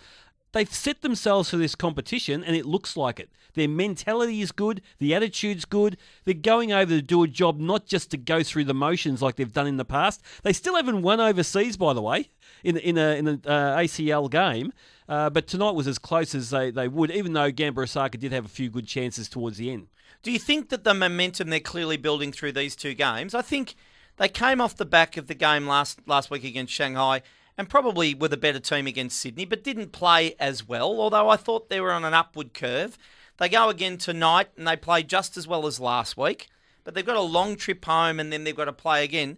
They've 0.54 0.74
set 0.74 1.02
themselves 1.02 1.50
for 1.50 1.58
this 1.58 1.76
competition, 1.76 2.44
and 2.44 2.56
it 2.56 2.66
looks 2.66 2.96
like 2.96 3.20
it. 3.20 3.30
Their 3.54 3.68
mentality 3.68 4.42
is 4.42 4.52
good, 4.52 4.82
the 5.00 5.16
attitude's 5.16 5.66
good. 5.66 5.98
They're 6.26 6.34
going 6.34 6.72
over 6.72 6.92
to 6.92 7.02
do 7.02 7.24
a 7.24 7.28
job, 7.28 7.60
not 7.60 7.86
just 7.86 8.12
to 8.12 8.18
go 8.18 8.44
through 8.44 8.66
the 8.66 8.74
motions 8.74 9.22
like 9.22 9.36
they've 9.36 9.52
done 9.52 9.68
in 9.68 9.78
the 9.78 9.86
past. 9.86 10.22
They 10.44 10.54
still 10.54 10.76
haven't 10.76 11.02
won 11.02 11.20
overseas, 11.20 11.76
by 11.76 11.94
the 11.94 12.02
way, 12.02 12.30
in 12.64 12.78
in 12.78 12.98
a 12.98 13.16
in 13.18 13.28
an 13.28 13.42
uh, 13.46 13.78
ACL 13.78 14.30
game. 14.30 14.72
Uh, 15.10 15.30
but 15.30 15.48
tonight 15.48 15.72
was 15.72 15.88
as 15.88 15.98
close 15.98 16.36
as 16.36 16.50
they, 16.50 16.70
they 16.70 16.88
would, 16.88 17.12
even 17.12 17.34
though 17.34 17.50
Gamba 17.50 17.82
Osaka 17.82 18.18
did 18.18 18.32
have 18.32 18.46
a 18.46 18.50
few 18.50 18.70
good 18.70 18.88
chances 18.88 19.30
towards 19.30 19.58
the 19.58 19.72
end. 19.72 19.88
Do 20.22 20.32
you 20.32 20.40
think 20.40 20.70
that 20.70 20.84
the 20.84 20.94
momentum 20.94 21.50
they're 21.50 21.60
clearly 21.60 21.98
building 21.98 22.32
through 22.32 22.52
these 22.52 22.76
two 22.76 22.94
games? 22.94 23.34
I 23.34 23.42
think 23.42 23.76
they 24.18 24.28
came 24.28 24.60
off 24.60 24.76
the 24.76 24.86
back 24.86 25.16
of 25.16 25.28
the 25.28 25.36
game 25.36 25.68
last 25.68 26.00
last 26.06 26.30
week 26.30 26.44
against 26.44 26.74
Shanghai 26.74 27.22
and 27.58 27.70
probably 27.70 28.14
with 28.14 28.32
a 28.34 28.38
better 28.38 28.60
team 28.60 28.88
against 28.88 29.20
Sydney, 29.20 29.46
but 29.46 29.64
didn't 29.64 29.92
play 29.92 30.36
as 30.40 30.68
well. 30.68 31.00
Although 31.02 31.30
I 31.30 31.38
thought 31.38 31.70
they 31.70 31.82
were 31.82 31.92
on 31.92 32.06
an 32.06 32.14
upward 32.14 32.54
curve. 32.54 32.98
They 33.38 33.50
go 33.50 33.70
again 33.70 33.98
tonight 33.98 34.50
and 34.58 34.68
they 34.68 34.76
play 34.76 35.04
just 35.04 35.38
as 35.38 35.48
well 35.48 35.68
as 35.68 35.80
last 35.80 36.18
week, 36.18 36.50
but 36.84 36.94
they've 36.96 37.06
got 37.06 37.18
a 37.18 37.22
long 37.22 37.56
trip 37.56 37.86
home 37.86 38.20
and 38.20 38.34
then 38.34 38.44
they've 38.44 38.56
got 38.56 38.66
to 38.66 38.74
play 38.74 39.04
again. 39.04 39.38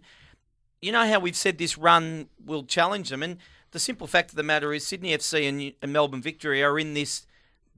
You 0.80 0.92
know 0.92 1.06
how 1.06 1.18
we've 1.20 1.36
said 1.36 1.58
this 1.58 1.76
run 1.76 2.28
will 2.42 2.64
challenge 2.64 3.10
them, 3.10 3.22
and 3.22 3.36
the 3.72 3.78
simple 3.78 4.06
fact 4.06 4.30
of 4.30 4.36
the 4.36 4.42
matter 4.42 4.72
is 4.72 4.86
Sydney 4.86 5.14
FC 5.14 5.46
and, 5.46 5.74
and 5.82 5.92
Melbourne 5.92 6.22
Victory 6.22 6.62
are 6.62 6.78
in 6.78 6.94
this 6.94 7.26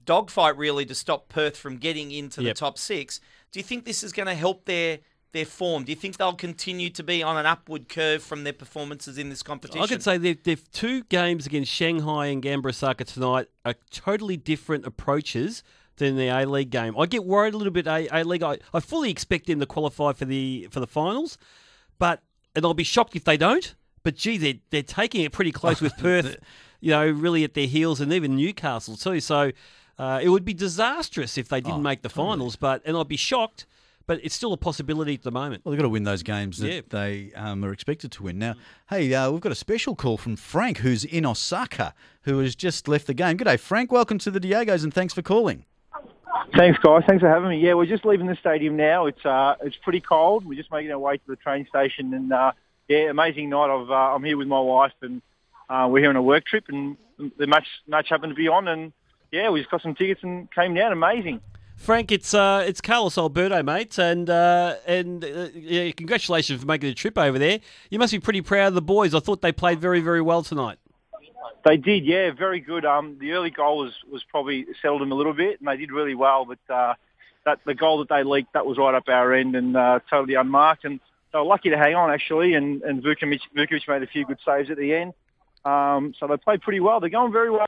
dogfight 0.05 0.57
really 0.57 0.85
to 0.85 0.95
stop 0.95 1.27
Perth 1.27 1.57
from 1.57 1.77
getting 1.77 2.11
into 2.11 2.41
Yep. 2.41 2.55
the 2.55 2.59
top 2.59 2.77
six. 2.77 3.19
Do 3.51 3.59
you 3.59 3.63
think 3.63 3.83
this 3.83 4.03
is 4.03 4.13
going 4.13 4.27
to 4.27 4.35
help 4.35 4.65
their 4.65 4.99
their 5.33 5.45
form? 5.45 5.83
Do 5.83 5.91
you 5.91 5.95
think 5.95 6.17
they'll 6.17 6.33
continue 6.33 6.89
to 6.91 7.03
be 7.03 7.21
on 7.21 7.37
an 7.37 7.45
upward 7.45 7.89
curve 7.89 8.23
from 8.23 8.43
their 8.43 8.53
performances 8.53 9.17
in 9.17 9.29
this 9.29 9.43
competition? 9.43 9.81
I 9.81 9.87
could 9.87 10.01
say 10.01 10.17
they've, 10.17 10.41
they've 10.41 10.71
two 10.71 11.03
games 11.03 11.45
against 11.45 11.71
Shanghai 11.71 12.27
and 12.27 12.41
Gamba 12.41 12.69
Osaka 12.69 13.03
tonight 13.03 13.47
are 13.65 13.75
totally 13.91 14.37
different 14.37 14.85
approaches 14.85 15.63
than 15.97 16.15
the 16.15 16.27
A 16.27 16.45
League 16.45 16.69
game. 16.69 16.97
I 16.97 17.05
get 17.05 17.25
worried 17.25 17.53
a 17.53 17.57
little 17.57 17.73
bit. 17.73 17.87
A 17.87 18.23
League. 18.23 18.43
I, 18.43 18.59
I 18.73 18.79
fully 18.79 19.09
expect 19.11 19.47
them 19.47 19.59
to 19.59 19.65
qualify 19.65 20.13
for 20.13 20.25
the 20.25 20.67
for 20.71 20.79
the 20.79 20.87
finals, 20.87 21.37
but 21.99 22.21
and 22.55 22.65
I'll 22.65 22.73
be 22.73 22.83
shocked 22.83 23.15
if 23.15 23.23
they 23.23 23.37
don't. 23.37 23.75
But 24.03 24.15
gee, 24.15 24.37
they're 24.37 24.59
they're 24.69 24.83
taking 24.83 25.21
it 25.21 25.31
pretty 25.31 25.51
close 25.51 25.81
with 25.81 25.95
Perth, 25.97 26.37
you 26.79 26.91
know, 26.91 27.09
really 27.09 27.43
at 27.43 27.53
their 27.53 27.67
heels, 27.67 28.01
and 28.01 28.11
even 28.13 28.35
Newcastle 28.35 28.95
too. 28.95 29.19
So 29.19 29.51
uh, 29.97 30.19
it 30.21 30.29
would 30.29 30.45
be 30.45 30.53
disastrous 30.53 31.37
if 31.37 31.49
they 31.49 31.61
didn't 31.61 31.83
make 31.83 32.01
the 32.01 32.09
finals. 32.09 32.55
But 32.55 32.81
and 32.85 32.97
I'd 32.97 33.07
be 33.07 33.17
shocked. 33.17 33.65
But 34.05 34.19
it's 34.21 34.35
still 34.35 34.51
a 34.51 34.57
possibility 34.57 35.13
at 35.13 35.23
the 35.23 35.31
moment. 35.31 35.63
Well, 35.63 35.71
they've 35.71 35.79
got 35.79 35.83
to 35.83 35.89
win 35.89 36.03
those 36.03 36.23
games 36.23 36.57
that 36.57 36.73
Yeah. 36.73 36.81
they 36.89 37.31
um, 37.35 37.63
are 37.63 37.71
expected 37.71 38.11
to 38.13 38.23
win. 38.23 38.37
Now, 38.37 38.55
hey, 38.89 39.13
uh, 39.13 39.31
we've 39.31 39.39
got 39.39 39.53
a 39.53 39.55
special 39.55 39.95
call 39.95 40.17
from 40.17 40.35
Frank, 40.35 40.79
who's 40.79 41.05
in 41.05 41.25
Osaka, 41.25 41.93
who 42.23 42.39
has 42.39 42.53
just 42.53 42.89
left 42.89 43.07
the 43.07 43.13
game. 43.13 43.37
Good 43.37 43.45
day, 43.45 43.55
Frank. 43.57 43.91
Welcome 43.93 44.17
to 44.19 44.31
the 44.31 44.41
Diegos, 44.41 44.83
and 44.83 44.93
thanks 44.93 45.13
for 45.13 45.21
calling. 45.21 45.65
Thanks, 46.55 46.77
guys. 46.79 47.03
Thanks 47.07 47.21
for 47.21 47.29
having 47.29 47.49
me. 47.49 47.59
Yeah, 47.59 47.75
we're 47.75 47.85
just 47.85 48.03
leaving 48.05 48.27
the 48.27 48.35
stadium 48.35 48.75
now. 48.75 49.05
It's 49.05 49.25
uh, 49.25 49.55
it's 49.61 49.77
pretty 49.77 50.01
cold. 50.01 50.45
We're 50.45 50.55
just 50.59 50.71
making 50.71 50.91
our 50.91 50.99
way 50.99 51.17
to 51.17 51.23
the 51.25 51.35
train 51.37 51.65
station, 51.67 52.13
and 52.13 52.31
uh, 52.33 52.51
yeah, 52.89 53.09
amazing 53.09 53.49
night. 53.49 53.69
Of 53.69 53.89
uh, 53.89 53.93
I'm 53.93 54.23
here 54.23 54.37
with 54.37 54.47
my 54.47 54.59
wife, 54.59 54.91
and 55.01 55.21
uh, 55.69 55.87
we're 55.89 56.01
here 56.01 56.09
on 56.09 56.15
a 56.15 56.21
work 56.21 56.45
trip, 56.45 56.65
and 56.67 56.97
the 57.37 57.47
match 57.47 57.67
match 57.87 58.09
happened 58.09 58.31
to 58.31 58.35
be 58.35 58.49
on, 58.49 58.67
and 58.67 58.91
yeah, 59.31 59.49
we 59.49 59.61
just 59.61 59.71
got 59.71 59.81
some 59.81 59.95
tickets 59.95 60.21
and 60.23 60.51
came 60.51 60.73
down. 60.73 60.91
Amazing. 60.91 61.39
Frank, 61.83 62.13
it's 62.13 62.33
uh, 62.33 62.63
it's 62.65 62.79
Carlos 62.79 63.17
Alberto, 63.17 63.61
mate, 63.61 63.97
and 63.99 64.29
uh, 64.29 64.75
and 64.87 65.25
uh, 65.25 65.49
yeah, 65.53 65.91
congratulations 65.91 66.61
for 66.61 66.65
making 66.65 66.87
the 66.87 66.95
trip 66.95 67.17
over 67.17 67.37
there. 67.37 67.59
You 67.89 67.99
must 67.99 68.13
be 68.13 68.21
pretty 68.21 68.41
proud 68.41 68.69
of 68.69 68.73
the 68.73 68.81
boys. 68.81 69.13
I 69.13 69.19
thought 69.19 69.41
they 69.41 69.51
played 69.51 69.81
very, 69.81 69.99
very 69.99 70.21
well 70.21 70.43
tonight. 70.43 70.79
They 71.65 71.75
did, 71.75 72.05
yeah, 72.05 72.31
very 72.31 72.61
good. 72.61 72.85
Um, 72.85 73.17
the 73.19 73.33
early 73.33 73.49
goal 73.49 73.79
was, 73.79 73.93
was 74.09 74.23
probably 74.23 74.65
settled 74.81 75.01
them 75.01 75.11
a 75.11 75.15
little 75.15 75.33
bit, 75.33 75.59
and 75.59 75.67
they 75.67 75.75
did 75.75 75.91
really 75.91 76.15
well. 76.15 76.45
But 76.45 76.73
uh, 76.73 76.93
that 77.45 77.59
the 77.65 77.73
goal 77.73 77.99
that 77.99 78.07
they 78.07 78.23
leaked, 78.23 78.53
that 78.53 78.65
was 78.65 78.77
right 78.77 78.95
up 78.95 79.09
our 79.09 79.33
end 79.33 79.53
and 79.57 79.75
uh, 79.75 79.99
totally 80.09 80.35
unmarked. 80.35 80.85
And 80.85 81.01
they 81.33 81.39
were 81.39 81.45
lucky 81.45 81.69
to 81.69 81.77
hang 81.77 81.95
on 81.95 82.11
actually. 82.11 82.53
And 82.53 82.81
and 82.83 83.03
Vukovic, 83.03 83.41
Vukovic 83.57 83.89
made 83.89 84.03
a 84.03 84.07
few 84.07 84.25
good 84.25 84.39
saves 84.45 84.69
at 84.69 84.77
the 84.77 84.93
end. 84.93 85.13
Um, 85.65 86.13
so 86.17 86.27
they 86.27 86.37
played 86.37 86.61
pretty 86.61 86.79
well. 86.79 87.01
They're 87.01 87.09
going 87.09 87.33
very 87.33 87.51
well. 87.51 87.67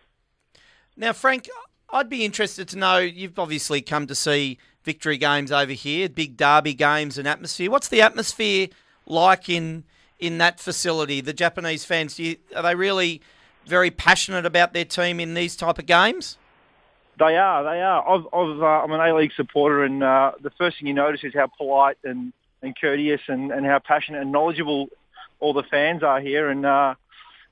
Now, 0.96 1.12
Frank, 1.12 1.50
I'd 1.92 2.10
be 2.10 2.26
interested 2.26 2.68
to 2.70 2.78
know. 2.78 2.98
You've 2.98 3.40
obviously 3.40 3.82
come 3.82 4.08
to 4.08 4.16
see 4.16 4.58
victory 4.84 5.18
games 5.18 5.52
over 5.52 5.72
here, 5.72 6.10
big 6.10 6.38
derby 6.38 6.74
games 6.74 7.18
and 7.18 7.28
atmosphere. 7.28 7.72
What's 7.72 7.88
the 7.88 8.02
atmosphere 8.02 8.68
like 9.06 9.50
in 9.50 9.84
in 10.20 10.38
that 10.40 10.60
facility? 10.60 11.22
The 11.22 11.34
Japanese 11.34 11.86
fans, 11.86 12.20
you, 12.20 12.38
are 12.56 12.64
they 12.64 12.76
really 12.76 13.22
very 13.66 13.92
passionate 13.92 14.46
about 14.46 14.74
their 14.74 14.86
team 14.86 15.20
in 15.20 15.34
these 15.34 15.56
type 15.56 15.80
of 15.80 15.86
games? 15.86 16.38
They 17.18 17.38
are. 17.38 17.64
They 17.64 17.82
are. 17.82 18.08
I've, 18.08 18.28
I've, 18.34 18.62
uh, 18.62 18.84
I'm 18.84 18.92
an 18.92 19.00
A-League 19.00 19.32
supporter, 19.36 19.84
and 19.84 20.04
uh, 20.04 20.34
the 20.42 20.50
first 20.52 20.78
thing 20.78 20.88
you 20.88 20.94
notice 20.94 21.24
is 21.24 21.34
how 21.34 21.48
polite 21.48 21.98
and, 22.04 22.34
and 22.62 22.76
courteous 22.80 23.22
and, 23.28 23.52
and 23.52 23.66
how 23.66 23.80
passionate 23.80 24.22
and 24.22 24.32
knowledgeable 24.32 24.90
all 25.40 25.54
the 25.54 25.64
fans 25.64 26.04
are 26.04 26.20
here, 26.20 26.50
and 26.50 26.66
uh, 26.66 26.96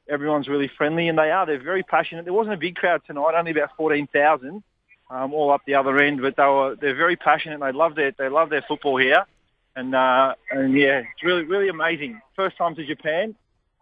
everyone's 0.10 0.48
really 0.48 0.70
friendly, 0.78 1.08
and 1.08 1.18
they 1.18 1.32
are. 1.32 1.46
They're 1.46 1.62
very 1.62 1.84
passionate. 1.84 2.26
There 2.26 2.34
wasn't 2.34 2.56
a 2.56 2.58
big 2.58 2.76
crowd 2.76 3.02
tonight, 3.06 3.34
only 3.36 3.52
about 3.52 3.70
14,000, 3.78 4.64
um, 5.10 5.34
all 5.34 5.52
up 5.52 5.62
the 5.66 5.76
other 5.76 5.98
end, 6.00 6.22
but 6.22 6.36
they 6.36 6.44
were 6.44 6.76
they're 6.80 6.96
very 6.96 7.16
passionate. 7.16 7.56
And 7.56 7.64
they 7.64 7.78
love 7.78 7.96
their 7.96 8.12
they 8.18 8.30
love 8.30 8.50
their 8.50 8.64
football 8.68 8.98
here, 8.98 9.26
and 9.76 9.94
uh, 9.96 10.36
and 10.52 10.74
yeah, 10.78 11.00
it's 11.00 11.24
really 11.24 11.44
really 11.44 11.70
amazing. 11.70 12.22
First 12.36 12.58
time 12.58 12.76
to 12.76 12.86
Japan. 12.86 13.36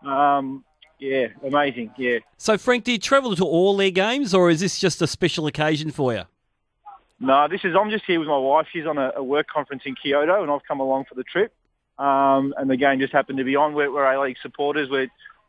Um, 0.05 0.63
yeah, 0.99 1.27
amazing. 1.43 1.91
Yeah. 1.97 2.19
So, 2.37 2.57
Frank, 2.57 2.83
do 2.83 2.91
you 2.91 2.99
travel 2.99 3.35
to 3.35 3.43
all 3.43 3.75
their 3.75 3.89
games, 3.89 4.33
or 4.33 4.51
is 4.51 4.59
this 4.59 4.79
just 4.79 5.01
a 5.01 5.07
special 5.07 5.47
occasion 5.47 5.89
for 5.91 6.13
you? 6.13 6.23
No, 7.19 7.47
this 7.47 7.61
is. 7.63 7.75
I'm 7.75 7.89
just 7.89 8.05
here 8.05 8.19
with 8.19 8.27
my 8.27 8.37
wife. 8.37 8.67
She's 8.71 8.85
on 8.85 8.97
a, 8.97 9.11
a 9.15 9.23
work 9.23 9.47
conference 9.47 9.83
in 9.85 9.95
Kyoto, 9.95 10.43
and 10.43 10.51
I've 10.51 10.63
come 10.67 10.79
along 10.79 11.05
for 11.05 11.15
the 11.15 11.23
trip. 11.23 11.53
Um, 11.97 12.53
and 12.57 12.67
the 12.67 12.77
game 12.77 12.99
just 12.99 13.13
happened 13.13 13.37
to 13.37 13.43
be 13.43 13.55
on. 13.55 13.73
We're, 13.75 13.91
we're 13.91 14.11
A 14.11 14.19
League 14.19 14.37
supporters, 14.41 14.89
we're, 14.89 15.07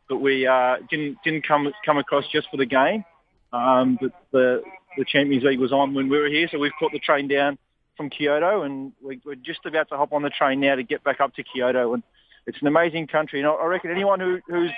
but 0.09 0.17
we 0.17 0.47
uh, 0.47 0.77
didn't 0.89 1.17
didn't 1.23 1.47
come 1.47 1.71
come 1.85 1.97
across 1.97 2.25
just 2.31 2.47
for 2.49 2.57
the 2.57 2.65
game. 2.65 3.03
Um, 3.51 3.97
but 4.01 4.11
the 4.31 4.61
the 4.97 5.05
Champions 5.05 5.43
League 5.43 5.59
was 5.59 5.71
on 5.71 5.93
when 5.93 6.09
we 6.09 6.17
were 6.17 6.27
here, 6.27 6.47
so 6.51 6.59
we've 6.59 6.71
caught 6.79 6.91
the 6.91 6.99
train 6.99 7.27
down 7.27 7.57
from 7.97 8.09
Kyoto, 8.09 8.63
and 8.63 8.91
we, 9.01 9.19
we're 9.25 9.35
just 9.35 9.65
about 9.65 9.89
to 9.89 9.97
hop 9.97 10.13
on 10.13 10.23
the 10.23 10.29
train 10.29 10.59
now 10.59 10.75
to 10.75 10.83
get 10.83 11.03
back 11.03 11.21
up 11.21 11.33
to 11.35 11.43
Kyoto. 11.43 11.93
And 11.93 12.03
it's 12.47 12.57
an 12.61 12.67
amazing 12.67 13.07
country, 13.07 13.39
and 13.39 13.47
I 13.47 13.65
reckon 13.65 13.91
anyone 13.91 14.19
who, 14.19 14.39
who's 14.47 14.71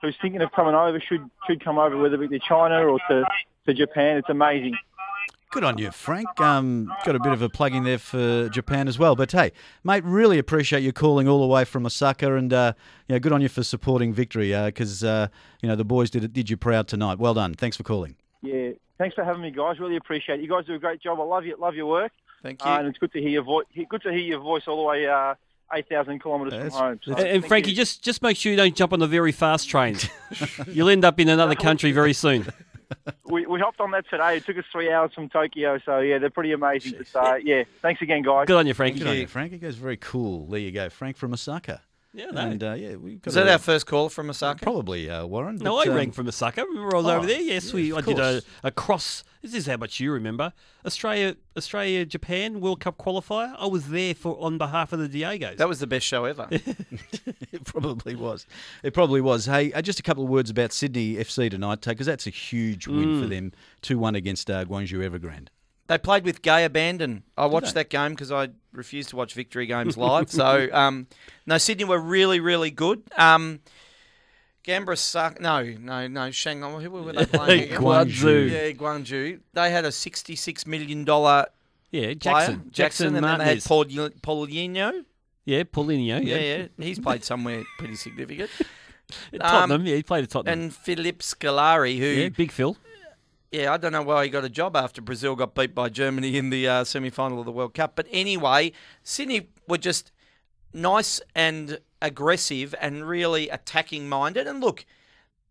who's 0.00 0.16
thinking 0.20 0.42
of 0.42 0.52
coming 0.52 0.74
over 0.74 1.00
should 1.00 1.28
should 1.46 1.64
come 1.64 1.78
over, 1.78 1.96
whether 1.96 2.22
it 2.22 2.30
be 2.30 2.38
to 2.38 2.44
China 2.46 2.86
or 2.86 2.98
to, 3.08 3.24
to 3.66 3.74
Japan. 3.74 4.16
It's 4.18 4.28
amazing. 4.28 4.74
Good 5.54 5.62
on 5.62 5.78
you, 5.78 5.92
Frank. 5.92 6.40
Um, 6.40 6.92
got 7.04 7.14
a 7.14 7.20
bit 7.20 7.30
of 7.32 7.40
a 7.40 7.48
plug 7.48 7.76
in 7.76 7.84
there 7.84 7.98
for 7.98 8.48
Japan 8.48 8.88
as 8.88 8.98
well. 8.98 9.14
But 9.14 9.30
hey, 9.30 9.52
mate, 9.84 10.02
really 10.02 10.36
appreciate 10.36 10.82
you 10.82 10.92
calling 10.92 11.28
all 11.28 11.40
the 11.40 11.46
way 11.46 11.64
from 11.64 11.86
Osaka, 11.86 12.34
and 12.34 12.52
uh, 12.52 12.72
you 13.06 13.14
know, 13.14 13.20
good 13.20 13.30
on 13.30 13.40
you 13.40 13.48
for 13.48 13.62
supporting 13.62 14.12
victory 14.12 14.52
because 14.64 15.04
uh, 15.04 15.28
you 15.62 15.68
know 15.68 15.76
the 15.76 15.84
boys 15.84 16.10
did 16.10 16.32
did 16.32 16.50
you 16.50 16.56
proud 16.56 16.88
tonight. 16.88 17.20
Well 17.20 17.34
done. 17.34 17.54
Thanks 17.54 17.76
for 17.76 17.84
calling. 17.84 18.16
Yeah, 18.42 18.70
thanks 18.98 19.14
for 19.14 19.22
having 19.22 19.42
me, 19.42 19.52
guys. 19.52 19.78
Really 19.78 19.94
appreciate 19.94 20.40
it. 20.40 20.42
You 20.42 20.48
guys 20.48 20.66
do 20.66 20.74
a 20.74 20.78
great 20.80 21.00
job. 21.00 21.20
I 21.20 21.22
love 21.22 21.44
you. 21.46 21.56
Love 21.56 21.76
your 21.76 21.86
work. 21.86 22.10
Thank 22.42 22.64
you. 22.64 22.68
Uh, 22.68 22.78
and 22.80 22.88
it's 22.88 22.98
good 22.98 23.12
to 23.12 23.20
hear 23.20 23.30
your 23.30 23.44
voice. 23.44 23.66
Good 23.88 24.02
to 24.02 24.10
hear 24.10 24.18
your 24.18 24.40
voice 24.40 24.64
all 24.66 24.78
the 24.78 24.82
way 24.82 25.06
uh, 25.06 25.36
eight 25.72 25.88
thousand 25.88 26.20
kilometres 26.20 26.74
from 26.74 26.82
home. 26.82 27.00
So, 27.04 27.14
And, 27.14 27.28
and 27.28 27.46
Frankie, 27.46 27.70
you. 27.70 27.76
just 27.76 28.02
just 28.02 28.22
make 28.22 28.36
sure 28.36 28.50
you 28.50 28.58
don't 28.58 28.74
jump 28.74 28.92
on 28.92 28.98
the 28.98 29.06
very 29.06 29.30
fast 29.30 29.68
trains. 29.68 30.08
You'll 30.66 30.88
end 30.88 31.04
up 31.04 31.20
in 31.20 31.28
another 31.28 31.54
country 31.54 31.92
very 31.92 32.12
soon. 32.12 32.52
we, 33.24 33.46
we 33.46 33.60
hopped 33.60 33.80
on 33.80 33.90
that 33.92 34.08
today. 34.08 34.36
It 34.36 34.46
took 34.46 34.58
us 34.58 34.64
three 34.70 34.90
hours 34.90 35.12
from 35.14 35.28
Tokyo. 35.28 35.78
So 35.84 36.00
yeah, 36.00 36.18
they're 36.18 36.30
pretty 36.30 36.52
amazing. 36.52 37.04
But, 37.12 37.26
uh, 37.26 37.34
yeah, 37.36 37.64
thanks 37.82 38.02
again, 38.02 38.22
guys. 38.22 38.46
Good 38.46 38.56
on 38.56 38.66
you, 38.66 38.74
Frankie. 38.74 39.00
Good 39.00 39.08
on 39.08 39.16
you, 39.16 39.26
Frank. 39.26 39.52
It 39.52 39.58
goes 39.58 39.76
very 39.76 39.96
cool. 39.96 40.46
There 40.46 40.60
you 40.60 40.72
go, 40.72 40.88
Frank 40.88 41.16
from 41.16 41.32
Osaka. 41.32 41.82
Yeah, 42.14 42.26
no. 42.26 42.40
And 42.42 42.62
uh, 42.62 42.72
yeah, 42.74 42.94
we 42.94 43.16
got 43.16 43.28
Is 43.28 43.34
that 43.34 43.48
a- 43.48 43.52
our 43.52 43.58
first 43.58 43.86
call 43.86 44.08
from 44.08 44.30
Osaka? 44.30 44.62
probably 44.62 45.10
uh, 45.10 45.26
Warren. 45.26 45.56
No, 45.56 45.76
but, 45.76 45.88
I 45.88 45.90
um, 45.90 45.96
rang 45.96 46.12
from 46.12 46.28
Osaka. 46.28 46.64
Remember 46.64 46.94
I 46.94 46.98
was 46.98 47.06
oh, 47.06 47.16
over 47.16 47.26
there? 47.26 47.40
Yes, 47.40 47.68
yeah, 47.68 47.74
we. 47.74 47.90
of 47.90 47.98
I 47.98 48.00
did 48.02 48.18
a, 48.20 48.42
a 48.62 48.70
cross. 48.70 49.24
This 49.44 49.52
is 49.54 49.66
how 49.66 49.76
much 49.76 50.00
you 50.00 50.10
remember. 50.10 50.54
Australia, 50.86 51.36
Australia, 51.54 52.06
Japan 52.06 52.60
World 52.62 52.80
Cup 52.80 52.96
qualifier. 52.96 53.54
I 53.58 53.66
was 53.66 53.88
there 53.88 54.14
for 54.14 54.40
on 54.42 54.56
behalf 54.56 54.92
of 54.94 55.00
the 55.00 55.08
Diegos. 55.08 55.58
That 55.58 55.68
was 55.68 55.80
the 55.80 55.86
best 55.86 56.06
show 56.06 56.24
ever. 56.24 56.48
It 57.52 57.64
probably 57.64 58.16
was. 58.16 58.46
It 58.82 58.94
probably 58.94 59.20
was. 59.20 59.46
Hey, 59.46 59.72
uh, 59.72 59.80
just 59.82 60.00
a 60.00 60.02
couple 60.02 60.24
of 60.24 60.30
words 60.30 60.50
about 60.50 60.72
Sydney 60.72 61.14
FC 61.16 61.50
tonight, 61.50 61.82
because 61.82 62.06
that's 62.06 62.26
a 62.26 62.30
huge 62.30 62.88
win 62.88 63.04
Mm. 63.16 63.22
for 63.22 63.28
them. 63.28 63.52
2 63.82 63.98
1 63.98 64.14
against 64.16 64.50
uh, 64.50 64.64
Guangzhou 64.64 65.08
Evergrande. 65.08 65.48
They 65.86 65.98
played 65.98 66.24
with 66.24 66.40
gay 66.42 66.64
abandon. 66.64 67.22
I 67.36 67.46
watched 67.46 67.74
that 67.74 67.90
game 67.90 68.12
because 68.12 68.32
I 68.32 68.48
refused 68.72 69.10
to 69.10 69.16
watch 69.16 69.34
victory 69.34 69.66
games 69.66 69.96
live. 70.08 70.30
so, 70.30 70.68
um, 70.72 71.06
no, 71.46 71.58
Sydney 71.58 71.84
were 71.84 71.98
really, 72.00 72.40
really 72.40 72.70
good. 72.70 73.02
Um, 73.18 73.60
Canberra 74.64 74.96
suck. 74.96 75.40
No, 75.40 75.62
no, 75.62 76.08
no. 76.08 76.30
Shanghai. 76.30 76.70
Who 76.80 76.90
were 76.90 77.12
they 77.12 77.26
playing? 77.26 77.64
against? 77.64 77.82
Guangzhou. 77.82 78.50
Yeah, 78.50 78.70
Guangzhou. 78.72 79.40
They 79.52 79.70
had 79.70 79.84
a 79.84 79.92
sixty-six 79.92 80.66
million 80.66 81.04
dollar 81.04 81.46
yeah, 81.90 82.00
player, 82.00 82.14
Jackson. 82.14 82.70
Jackson, 82.70 83.06
and 83.16 83.24
then 83.24 83.38
they 83.38 83.44
had 83.44 83.64
Paul 83.64 83.84
Paulinho. 83.84 85.04
Yeah, 85.44 85.62
Paulinho. 85.64 86.24
Yeah, 86.24 86.36
Yeah, 86.36 86.38
yeah, 86.38 86.66
he's 86.78 86.98
played 86.98 87.22
somewhere 87.22 87.62
pretty 87.78 87.96
significant. 87.96 88.50
At 89.32 89.40
Tottenham. 89.40 89.86
yeah, 89.86 89.96
he 89.96 90.02
played 90.02 90.24
at 90.24 90.30
Tottenham. 90.30 90.58
And 90.58 90.74
Philip 90.74 91.18
Scolari, 91.18 91.98
who 91.98 92.06
yeah, 92.06 92.28
Big 92.30 92.50
Phil. 92.50 92.76
Yeah, 93.52 93.72
I 93.72 93.76
don't 93.76 93.92
know 93.92 94.02
why 94.02 94.24
he 94.24 94.30
got 94.30 94.44
a 94.44 94.48
job 94.48 94.74
after 94.74 95.00
Brazil 95.00 95.36
got 95.36 95.54
beat 95.54 95.74
by 95.74 95.88
Germany 95.88 96.36
in 96.36 96.50
the 96.50 96.66
uh, 96.66 96.84
semi 96.84 97.10
final 97.10 97.38
of 97.38 97.44
the 97.46 97.52
World 97.52 97.74
Cup. 97.74 97.94
But 97.94 98.08
anyway, 98.10 98.72
Sydney 99.04 99.48
were 99.68 99.78
just 99.78 100.10
nice 100.72 101.20
and 101.36 101.78
aggressive 102.04 102.74
and 102.80 103.08
really 103.08 103.48
attacking 103.48 104.08
minded. 104.08 104.46
And 104.46 104.60
look, 104.60 104.84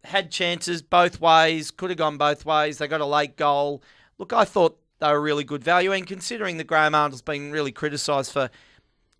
had 0.03 0.31
chances 0.31 0.81
both 0.81 1.19
ways, 1.19 1.71
could 1.71 1.89
have 1.89 1.97
gone 1.97 2.17
both 2.17 2.45
ways. 2.45 2.77
They 2.77 2.87
got 2.87 3.01
a 3.01 3.05
late 3.05 3.35
goal. 3.35 3.81
Look, 4.17 4.31
I 4.31 4.45
thought 4.45 4.79
they 4.99 5.07
were 5.07 5.21
really 5.21 5.43
good 5.43 5.63
value. 5.63 5.91
And 5.91 6.05
considering 6.05 6.57
that 6.57 6.65
Graham 6.65 6.95
Arnold's 6.95 7.21
been 7.21 7.51
really 7.51 7.71
criticised 7.71 8.31
for 8.31 8.49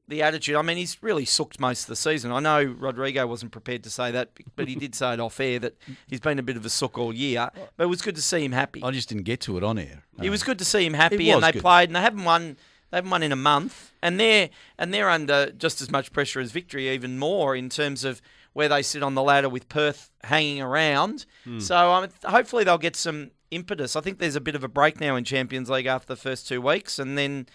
the 0.07 0.21
attitude, 0.21 0.55
I 0.55 0.61
mean, 0.61 0.77
he's 0.77 1.01
really 1.01 1.25
sucked 1.25 1.59
most 1.59 1.83
of 1.83 1.87
the 1.87 1.95
season. 1.95 2.31
I 2.31 2.39
know 2.39 2.63
Rodrigo 2.63 3.25
wasn't 3.25 3.51
prepared 3.51 3.83
to 3.85 3.89
say 3.89 4.11
that, 4.11 4.31
but 4.55 4.67
he 4.67 4.75
did 4.75 4.93
say 4.93 5.13
it 5.13 5.19
off 5.19 5.39
air 5.39 5.57
that 5.59 5.75
he's 6.07 6.19
been 6.19 6.37
a 6.37 6.43
bit 6.43 6.57
of 6.57 6.65
a 6.65 6.69
sook 6.69 6.97
all 6.97 7.13
year. 7.13 7.49
But 7.77 7.85
it 7.85 7.87
was 7.87 8.01
good 8.01 8.15
to 8.15 8.21
see 8.21 8.45
him 8.45 8.51
happy. 8.51 8.83
I 8.83 8.91
just 8.91 9.09
didn't 9.09 9.23
get 9.23 9.41
to 9.41 9.57
it 9.57 9.63
on 9.63 9.79
air. 9.79 10.03
It 10.21 10.29
was 10.29 10.43
good 10.43 10.59
to 10.59 10.65
see 10.65 10.85
him 10.85 10.93
happy, 10.93 11.31
and 11.31 11.41
they 11.41 11.53
good. 11.53 11.61
played, 11.61 11.89
and 11.89 11.95
they 11.95 12.01
haven't 12.01 12.25
won. 12.25 12.57
They 12.93 12.97
haven't 12.97 13.09
won 13.09 13.23
in 13.23 13.31
a 13.31 13.35
month, 13.35 13.91
and 14.03 14.19
they're 14.19 14.51
and 14.77 14.93
they're 14.93 15.09
under 15.09 15.49
just 15.49 15.81
as 15.81 15.89
much 15.89 16.13
pressure 16.13 16.39
as 16.39 16.51
victory, 16.51 16.89
even 16.89 17.17
more 17.17 17.55
in 17.55 17.67
terms 17.67 18.03
of 18.03 18.21
where 18.53 18.69
they 18.69 18.83
sit 18.83 19.01
on 19.01 19.15
the 19.15 19.23
ladder 19.23 19.49
with 19.49 19.67
Perth 19.67 20.11
hanging 20.23 20.61
around. 20.61 21.25
Hmm. 21.43 21.57
So 21.59 21.91
um, 21.91 22.07
hopefully 22.23 22.63
they'll 22.63 22.77
get 22.77 22.95
some 22.95 23.31
impetus. 23.49 23.95
I 23.95 24.01
think 24.01 24.19
there's 24.19 24.35
a 24.35 24.41
bit 24.41 24.53
of 24.53 24.63
a 24.63 24.67
break 24.67 24.99
now 24.99 25.15
in 25.15 25.23
Champions 25.23 25.71
League 25.71 25.87
after 25.87 26.05
the 26.05 26.15
first 26.15 26.47
two 26.47 26.61
weeks, 26.61 26.99
and 26.99 27.17
then 27.17 27.47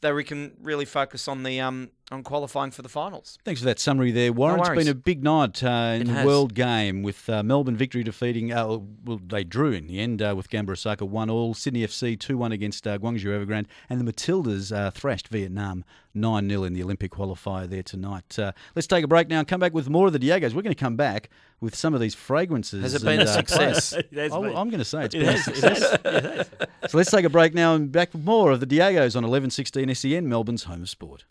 they 0.00 0.10
we 0.10 0.24
can 0.24 0.56
really 0.60 0.86
focus 0.86 1.28
on 1.28 1.44
the 1.44 1.60
um 1.60 1.90
on 2.10 2.22
qualifying 2.22 2.70
for 2.70 2.82
the 2.82 2.88
finals. 2.88 3.38
Thanks 3.44 3.60
for 3.60 3.64
that 3.66 3.78
summary 3.78 4.10
there, 4.10 4.32
Warren. 4.32 4.60
It's 4.60 4.68
been 4.68 4.88
a 4.88 4.94
big 4.94 5.24
night 5.24 5.62
uh, 5.64 5.92
in 5.94 6.02
It 6.02 6.06
the 6.06 6.12
has. 6.12 6.26
World 6.26 6.54
Game 6.54 7.02
with 7.02 7.28
uh, 7.30 7.42
Melbourne 7.42 7.76
victory 7.76 8.02
defeating, 8.02 8.52
uh, 8.52 8.78
well, 9.04 9.20
they 9.26 9.42
drew 9.42 9.72
in 9.72 9.86
the 9.86 10.00
end 10.00 10.20
uh, 10.20 10.34
with 10.36 10.50
Gamba 10.50 10.72
Osaka 10.72 11.04
1 11.04 11.30
all, 11.30 11.54
Sydney 11.54 11.84
FC 11.86 12.18
2 12.18 12.36
1 12.36 12.52
against 12.52 12.86
uh, 12.86 12.98
Guangzhou 12.98 13.26
Evergrande, 13.26 13.66
and 13.88 14.00
the 14.00 14.12
Matildas 14.12 14.74
uh, 14.74 14.90
thrashed 14.90 15.28
Vietnam 15.28 15.84
9 16.12 16.48
0 16.48 16.64
in 16.64 16.74
the 16.74 16.82
Olympic 16.82 17.10
qualifier 17.10 17.68
there 17.68 17.82
tonight. 17.82 18.38
Uh, 18.38 18.52
let's 18.74 18.86
take 18.86 19.04
a 19.04 19.08
break 19.08 19.28
now 19.28 19.38
and 19.38 19.48
come 19.48 19.60
back 19.60 19.72
with 19.72 19.88
more 19.88 20.06
of 20.06 20.12
the 20.12 20.18
Diegos. 20.18 20.52
We're 20.52 20.62
going 20.62 20.74
to 20.74 20.80
come 20.80 20.96
back 20.96 21.30
with 21.60 21.74
some 21.74 21.94
of 21.94 22.00
these 22.00 22.14
fragrances. 22.14 22.82
Has 22.82 22.94
it 22.94 23.02
been 23.02 23.20
and, 23.20 23.28
a 23.28 23.32
success? 23.32 23.94
I-. 24.16 24.26
I'm 24.26 24.68
going 24.68 24.78
to 24.78 24.84
say 24.84 25.06
it's 25.06 25.14
It 25.14 25.20
been 25.20 25.28
a 25.28 25.32
has, 25.32 25.48
it 25.48 25.56
success. 25.56 25.92
it 26.04 26.22
has. 26.22 26.50
So 26.90 26.98
let's 26.98 27.10
take 27.10 27.24
a 27.24 27.30
break 27.30 27.54
now 27.54 27.74
and 27.74 27.90
back 27.90 28.12
with 28.12 28.24
more 28.24 28.50
of 28.50 28.60
the 28.60 28.66
Diegos 28.66 29.16
on 29.16 29.22
1116 29.22 29.94
SEN, 29.94 30.28
Melbourne's 30.28 30.64
home 30.64 30.82
of 30.82 30.90
sport. 30.90 31.24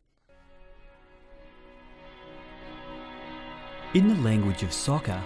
In 3.94 4.08
the 4.08 4.28
language 4.28 4.64
of 4.64 4.74
soccer, 4.74 5.22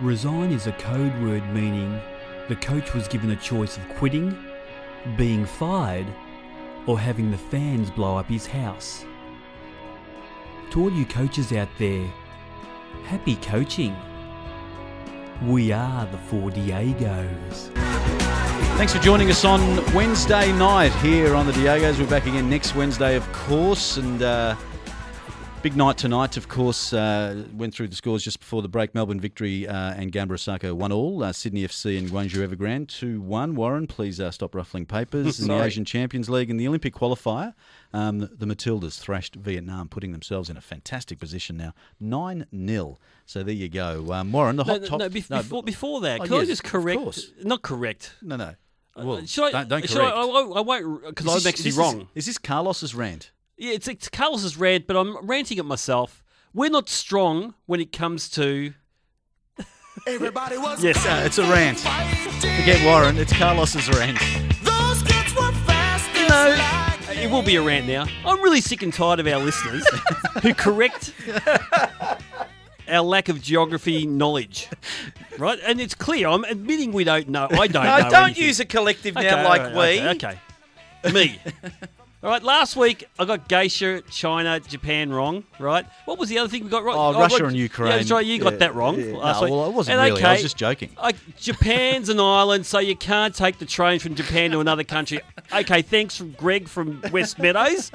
resign 0.00 0.52
is 0.52 0.68
a 0.68 0.72
code 0.74 1.20
word 1.20 1.42
meaning 1.52 2.00
the 2.48 2.54
coach 2.54 2.94
was 2.94 3.08
given 3.08 3.32
a 3.32 3.36
choice 3.36 3.76
of 3.76 3.88
quitting, 3.96 4.38
being 5.16 5.44
fired, 5.44 6.06
or 6.86 6.96
having 6.96 7.32
the 7.32 7.36
fans 7.36 7.90
blow 7.90 8.16
up 8.16 8.26
his 8.26 8.46
house. 8.46 9.04
To 10.70 10.82
all 10.82 10.92
you 10.92 11.06
coaches 11.06 11.52
out 11.52 11.68
there, 11.76 12.06
happy 13.02 13.34
coaching. 13.34 13.96
We 15.44 15.72
are 15.72 16.06
the 16.06 16.18
Four 16.18 16.50
Diegos. 16.52 17.74
Thanks 18.76 18.92
for 18.92 19.00
joining 19.00 19.28
us 19.28 19.44
on 19.44 19.60
Wednesday 19.92 20.52
night 20.52 20.92
here 21.02 21.34
on 21.34 21.46
the 21.46 21.52
Diegos. 21.52 21.98
We're 21.98 22.08
back 22.08 22.26
again 22.26 22.48
next 22.48 22.76
Wednesday, 22.76 23.16
of 23.16 23.32
course, 23.32 23.96
and 23.96 24.22
uh, 24.22 24.54
big 25.62 25.76
night 25.76 25.98
tonight. 25.98 26.36
Of 26.36 26.48
course, 26.48 26.92
uh, 26.92 27.44
went 27.52 27.74
through 27.74 27.88
the 27.88 27.96
scores 27.96 28.22
just 28.22 28.38
before 28.38 28.62
the 28.62 28.68
break. 28.68 28.94
Melbourne 28.94 29.20
victory 29.20 29.66
uh, 29.66 29.94
and 29.94 30.12
Gamba 30.12 30.34
Osaka 30.34 30.74
one 30.74 30.92
all. 30.92 31.22
Uh, 31.22 31.32
Sydney 31.32 31.64
FC 31.66 31.98
and 31.98 32.08
Guangzhou 32.08 32.46
Evergrande 32.46 32.88
two 32.88 33.20
one. 33.20 33.54
Warren, 33.54 33.86
please 33.86 34.20
uh, 34.20 34.30
stop 34.30 34.54
ruffling 34.54 34.86
papers. 34.86 35.40
in 35.40 35.48
the 35.48 35.62
Asian 35.62 35.84
Champions 35.84 36.28
League 36.30 36.50
and 36.50 36.58
the 36.60 36.68
Olympic 36.68 36.94
qualifier, 36.94 37.54
um, 37.92 38.18
the 38.20 38.46
Matildas 38.46 38.98
thrashed 39.00 39.34
Vietnam, 39.36 39.88
putting 39.88 40.12
themselves 40.12 40.48
in 40.48 40.56
a 40.56 40.60
fantastic 40.60 41.18
position 41.18 41.56
now, 41.56 41.72
nine 41.98 42.46
0 42.54 42.98
So 43.26 43.42
there 43.42 43.54
you 43.54 43.68
go, 43.68 44.12
um, 44.12 44.32
Warren. 44.32 44.56
The 44.56 44.64
hot 44.64 44.82
no, 44.82 44.86
top. 44.86 44.98
no, 45.00 45.06
no, 45.06 45.08
before, 45.10 45.62
before 45.62 46.00
that, 46.02 46.20
Oh, 46.20 46.24
can 46.24 46.34
I 46.34 46.44
just 46.44 46.64
correct? 46.64 47.00
course. 47.00 47.30
Not 47.42 47.62
correct. 47.62 48.14
no, 48.22 48.36
no. 48.36 48.54
Well, 48.96 49.24
should 49.26 49.44
I, 49.44 49.50
don't, 49.52 49.68
don't 49.68 49.88
correct. 49.88 50.16
I, 50.16 50.22
I, 50.22 50.24
won't- 50.24 50.56
I 50.56 50.60
won't, 50.60 51.04
because 51.06 51.46
I'm 51.46 51.48
actually 51.48 51.68
is- 51.68 51.76
wrong. 51.76 52.08
Is, 52.16 52.26
this 52.26 52.36
Carlos's 52.36 52.94
rant? 52.96 53.30
Yeah, 53.58 53.72
it's, 53.72 53.88
it's 53.88 54.08
Carlos's 54.08 54.56
rant, 54.56 54.86
but 54.86 54.96
I'm 54.96 55.26
ranting 55.26 55.58
at 55.58 55.64
myself. 55.64 56.22
We're 56.54 56.70
not 56.70 56.88
strong 56.88 57.54
when 57.66 57.80
it 57.80 57.90
comes 57.90 58.28
to. 58.30 58.72
Everybody 60.06 60.56
was 60.58 60.82
Yes. 60.82 61.04
Uh, 61.04 61.22
it's 61.26 61.38
a 61.38 61.42
rant. 61.42 61.80
Forget 61.80 62.84
Warren. 62.86 63.16
It's 63.18 63.32
Carlos's 63.32 63.88
rant. 63.88 64.16
Those 64.62 65.02
kids 65.02 65.34
were 65.34 65.50
fast 65.66 66.08
You 66.14 66.28
know, 66.28 67.20
it 67.20 67.30
will 67.32 67.42
be 67.42 67.56
a 67.56 67.62
rant 67.62 67.88
now. 67.88 68.06
I'm 68.24 68.40
really 68.40 68.60
sick 68.60 68.82
and 68.82 68.94
tired 68.94 69.18
of 69.18 69.26
our 69.26 69.40
listeners 69.40 69.84
who 70.42 70.54
correct 70.54 71.12
our 72.88 73.02
lack 73.02 73.28
of 73.28 73.42
geography 73.42 74.06
knowledge. 74.06 74.68
Right? 75.36 75.58
And 75.66 75.80
it's 75.80 75.96
clear. 75.96 76.28
I'm 76.28 76.44
admitting 76.44 76.92
we 76.92 77.02
don't 77.02 77.28
know. 77.28 77.48
I 77.50 77.66
don't 77.66 77.84
know. 77.84 77.98
No, 77.98 78.10
don't 78.10 78.24
anything. 78.26 78.44
use 78.44 78.60
a 78.60 78.64
collective 78.64 79.16
Okay, 79.16 79.26
now 79.26 79.38
all 79.38 79.48
like 79.48 79.74
right, 79.74 79.74
we. 79.74 80.08
Okay, 80.10 80.38
okay. 81.04 81.12
Me. 81.12 81.40
All 82.20 82.30
right, 82.30 82.42
last 82.42 82.74
week 82.74 83.08
I 83.16 83.24
got 83.24 83.48
Geisha, 83.48 84.02
China, 84.10 84.58
Japan 84.58 85.12
wrong, 85.12 85.44
right? 85.60 85.86
What 86.04 86.18
was 86.18 86.28
the 86.28 86.38
other 86.38 86.48
thing 86.48 86.64
we 86.64 86.68
got 86.70 86.82
wrong? 86.82 86.96
Oh, 86.96 87.16
oh, 87.16 87.20
Russia 87.20 87.44
Rod- 87.44 87.48
and 87.50 87.56
Ukraine. 87.56 87.92
Yeah, 87.92 87.98
that's 87.98 88.10
right, 88.10 88.26
you 88.26 88.40
got 88.40 88.54
Yeah, 88.54 88.58
that 88.58 88.74
wrong. 88.74 88.98
yeah. 89.00 89.12
last 89.16 89.36
No, 89.36 89.42
week. 89.44 89.52
well, 89.52 89.66
it 89.66 89.72
wasn't 89.72 90.00
And 90.00 90.10
really. 90.14 90.24
I 90.24 90.32
was 90.32 90.42
just 90.42 90.56
joking. 90.56 90.90
like 91.00 91.14
Japan's 91.36 92.08
an 92.08 92.18
island, 92.40 92.66
so 92.66 92.80
you 92.80 92.96
can't 92.96 93.32
take 93.36 93.60
the 93.60 93.66
train 93.66 94.00
from 94.00 94.16
Japan 94.16 94.50
to 94.50 94.58
another 94.58 94.82
country. 94.82 95.20
Okay, 95.52 95.80
thanks 95.82 96.16
from 96.16 96.32
Greg 96.32 96.66
from 96.68 97.00
West 97.12 97.38
Meadows. 97.38 97.92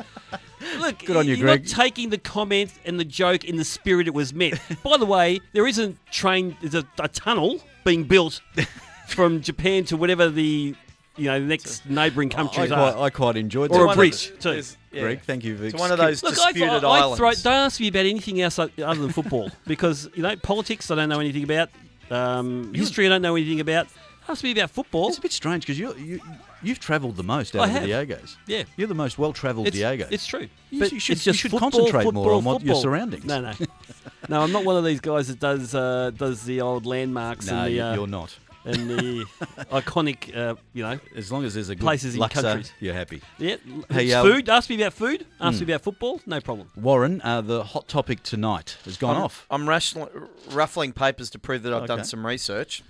Look, 0.78 1.00
Good 1.00 1.18
on 1.18 1.28
you, 1.28 1.36
you're 1.36 1.46
Greg. 1.46 1.64
not 1.66 1.84
taking 1.84 2.10
the 2.10 2.18
comment 2.18 2.72
and 2.86 2.98
the 2.98 3.04
joke 3.04 3.44
in 3.44 3.58
the 3.58 3.66
spirit 3.66 4.08
it 4.08 4.14
was 4.14 4.34
meant. 4.34 4.58
By 4.84 4.96
the 4.96 5.06
way, 5.06 5.42
there 5.52 5.68
isn't 5.68 5.98
train, 6.12 6.56
there's 6.62 6.76
a, 6.76 6.86
a 6.98 7.10
tunnel 7.10 7.60
being 7.84 8.06
built 8.06 8.40
from 9.10 9.42
Japan 9.42 9.84
to 9.86 9.98
whatever 9.98 10.30
the 10.30 10.76
you 11.18 11.26
know 11.26 11.40
the 11.40 11.46
next 11.46 11.86
neighbouring 11.90 12.32
I 12.32 12.36
countries 12.36 12.68
quite, 12.70 12.78
are. 12.96 13.04
I 13.06 13.10
quite 13.10 13.38
enjoyed 13.38 13.72
Or 13.72 13.78
that. 13.78 13.84
a 13.84 13.86
One 13.86 13.90
of 13.94 13.98
bridge, 13.98 14.28
the- 14.30 14.34
too. 14.38 14.50
there's- 14.52 14.78
yeah. 14.92 15.02
Greg, 15.02 15.22
thank 15.22 15.44
you. 15.44 15.58
for 15.58 15.64
It's 15.66 15.76
one 15.80 15.92
of 15.92 15.98
those 15.98 16.22
Look, 16.22 16.34
I, 16.40 16.52
disputed 16.52 16.84
I, 16.84 16.88
I 16.88 17.00
islands. 17.00 17.18
throw, 17.18 17.32
don't 17.32 17.54
ask 17.66 17.80
me 17.80 17.88
about 17.88 18.06
anything 18.06 18.42
else 18.42 18.60
o- 18.60 18.70
other 18.84 19.02
than 19.02 19.12
football 19.12 19.50
because 19.68 20.10
you 20.16 20.22
know 20.24 20.36
politics. 20.36 20.92
I 20.92 20.96
don't 20.96 21.10
know 21.10 21.20
anything 21.20 21.44
about 21.44 21.70
um, 22.12 22.74
history. 22.74 23.06
I 23.06 23.10
don't 23.10 23.22
know 23.22 23.36
anything 23.36 23.60
about. 23.60 23.88
Ask 24.30 24.44
me 24.44 24.52
about 24.52 24.70
football. 24.70 25.10
It's 25.10 25.18
a 25.18 25.22
bit 25.22 25.34
strange 25.34 25.64
because 25.66 25.78
you, 25.78 25.94
you, 25.96 26.22
you've 26.62 26.80
travelled 26.80 27.18
the 27.18 27.24
most 27.24 27.56
out 27.58 27.64
I 27.64 27.68
of 27.68 27.84
the 27.84 27.90
have. 27.92 28.08
Diegos. 28.08 28.38
Yeah. 28.48 28.64
You're 28.78 28.88
the 28.88 28.94
most 28.96 29.18
well-travelled 29.18 29.68
It's, 29.68 29.76
Diego. 29.76 30.08
it's 30.10 30.26
true. 30.26 30.48
You- 30.70 30.80
but 30.80 30.94
you 30.94 31.00
should- 31.02 31.18
it's 31.18 31.26
you 31.26 31.32
just 31.34 31.42
should 31.42 31.52
football, 31.52 31.72
concentrate 31.72 32.04
more 32.06 32.14
football, 32.14 32.38
on 32.38 32.44
what 32.46 32.62
your 32.64 32.76
football. 32.76 32.82
surroundings. 32.82 33.26
No, 33.26 33.42
no, 33.42 33.52
no. 34.30 34.42
I'm 34.42 34.54
not 34.54 34.64
one 34.64 34.78
of 34.78 34.86
these 34.86 35.02
guys 35.02 35.28
that 35.28 35.40
does 35.42 35.76
uh, 35.76 36.12
does 36.16 36.46
the 36.46 36.62
old 36.62 36.86
landmarks 36.86 37.48
no, 37.48 37.58
and 37.58 37.66
the 37.66 37.72
you- 37.72 37.84
uh, 37.84 37.96
you're 37.96 38.08
not. 38.08 38.38
And 38.66 38.90
the 38.90 39.26
iconic, 39.72 40.36
uh, 40.36 40.56
you 40.74 40.84
know, 40.84 41.00
As 41.16 41.32
long 41.32 41.44
as 41.46 41.54
there's 41.54 41.70
a 41.70 41.76
good 41.76 41.82
places 41.84 42.14
in 42.16 42.20
Luxor, 42.22 42.42
countries. 42.42 42.72
you're 42.80 42.94
happy. 42.94 43.22
yeah. 43.38 43.58
Hey, 43.90 44.12
uh, 44.14 44.24
food. 44.24 44.50
Ask 44.50 44.70
me 44.70 44.76
about 44.82 44.94
food. 44.94 45.26
Ask 45.40 45.60
me 45.60 45.66
about 45.66 45.82
football. 45.82 46.22
No 46.26 46.40
problem. 46.42 46.70
Warren, 46.76 47.22
uh, 47.24 47.42
the 47.42 47.64
hot 47.64 47.88
topic 47.88 48.24
tonight 48.24 48.78
has 48.86 48.98
gone 48.98 49.18
I'm, 49.18 49.24
off. 49.24 49.46
I'm 49.50 49.68
rational, 49.68 50.10
ruffling 50.52 50.94
papers 50.94 51.30
to 51.32 51.40
prove 51.40 51.64
that 51.64 51.74
I've 51.74 51.84
Okay. 51.84 51.96
done 51.96 52.04
some 52.06 52.26
research. 52.26 52.84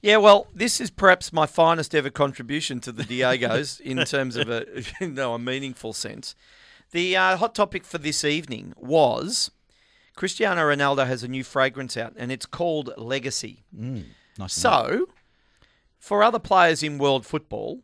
Yeah, 0.00 0.16
well, 0.16 0.48
this 0.52 0.80
is 0.80 0.90
perhaps 0.90 1.32
my 1.32 1.46
finest 1.46 1.94
ever 1.94 2.10
contribution 2.10 2.80
to 2.80 2.90
the 2.90 3.04
Diegos 3.04 3.80
in 3.92 4.04
terms 4.04 4.34
of 4.36 4.48
a, 4.50 4.66
you 5.00 5.08
know, 5.08 5.34
a 5.34 5.38
meaningful 5.38 5.92
sense. 5.92 6.34
The 6.90 7.16
uh, 7.16 7.36
hot 7.36 7.54
topic 7.54 7.84
for 7.84 7.98
this 7.98 8.24
evening 8.24 8.74
was 8.76 9.50
Cristiano 10.16 10.62
Ronaldo 10.62 11.06
has 11.06 11.22
a 11.22 11.28
new 11.28 11.44
fragrance 11.44 11.96
out, 11.96 12.14
and 12.16 12.32
it's 12.32 12.46
called 12.46 12.92
Legacy. 12.98 13.62
Nice. 14.38 14.54
So, 14.54 15.08
for 15.98 16.22
other 16.22 16.38
players 16.38 16.82
in 16.82 16.98
world 16.98 17.24
football, 17.26 17.80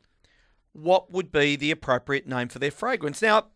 what 0.72 1.10
would 1.10 1.30
be 1.32 1.56
the 1.56 1.70
appropriate 1.70 2.26
name 2.26 2.48
for 2.48 2.58
their 2.58 2.70
fragrance? 2.70 3.20
Now, 3.22 3.46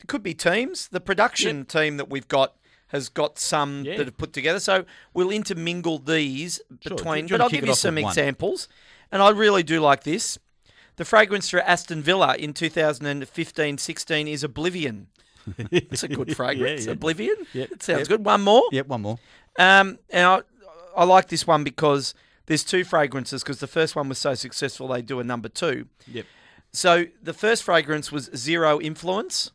it 0.00 0.06
could 0.08 0.22
be 0.22 0.34
teams. 0.34 0.88
The 0.88 1.00
production 1.00 1.64
team 1.64 1.96
that 1.96 2.08
we've 2.10 2.28
got 2.28 2.54
has 2.88 3.08
got 3.08 3.38
some 3.38 3.84
Yeah. 3.84 3.96
that 3.96 4.06
have 4.06 4.16
put 4.18 4.32
together. 4.32 4.60
So 4.60 4.84
we'll 5.14 5.30
intermingle 5.30 5.98
these 5.98 6.60
Sure. 6.80 6.96
between. 6.96 7.26
But 7.26 7.40
I'll 7.40 7.48
give 7.48 7.66
you 7.66 7.74
some 7.74 7.96
one? 7.96 8.04
examples. 8.04 8.68
And 9.10 9.22
I 9.22 9.30
really 9.30 9.62
do 9.62 9.80
like 9.80 10.04
this. 10.04 10.38
The 10.96 11.04
fragrance 11.04 11.48
for 11.50 11.60
Aston 11.60 12.02
Villa 12.02 12.36
in 12.36 12.52
2015-16 12.54 14.28
is 14.28 14.42
Oblivion. 14.44 15.08
It's 15.70 16.02
a 16.02 16.08
good 16.08 16.34
fragrance. 16.36 16.86
yeah. 16.86 16.92
Oblivion. 16.92 17.36
Yep. 17.52 17.70
It 17.72 17.82
sounds 17.82 18.08
good. 18.08 18.24
One 18.24 18.42
more. 18.42 18.64
Yep, 18.72 18.88
one 18.88 19.02
more. 19.02 19.18
Um, 19.58 19.98
and 20.10 20.26
I, 20.26 20.40
I 20.96 21.04
like 21.04 21.28
this 21.28 21.46
one 21.46 21.62
because 21.62 22.14
there's 22.46 22.64
two 22.64 22.84
fragrances. 22.84 23.42
Because 23.42 23.60
the 23.60 23.66
first 23.66 23.94
one 23.94 24.08
was 24.08 24.18
so 24.18 24.34
successful, 24.34 24.88
they 24.88 25.02
do 25.02 25.20
a 25.20 25.24
number 25.24 25.48
two. 25.48 25.86
Yep. 26.06 26.26
So 26.72 27.06
the 27.22 27.32
first 27.32 27.62
fragrance 27.62 28.10
was 28.10 28.30
Zero 28.34 28.80
Influence. 28.80 29.50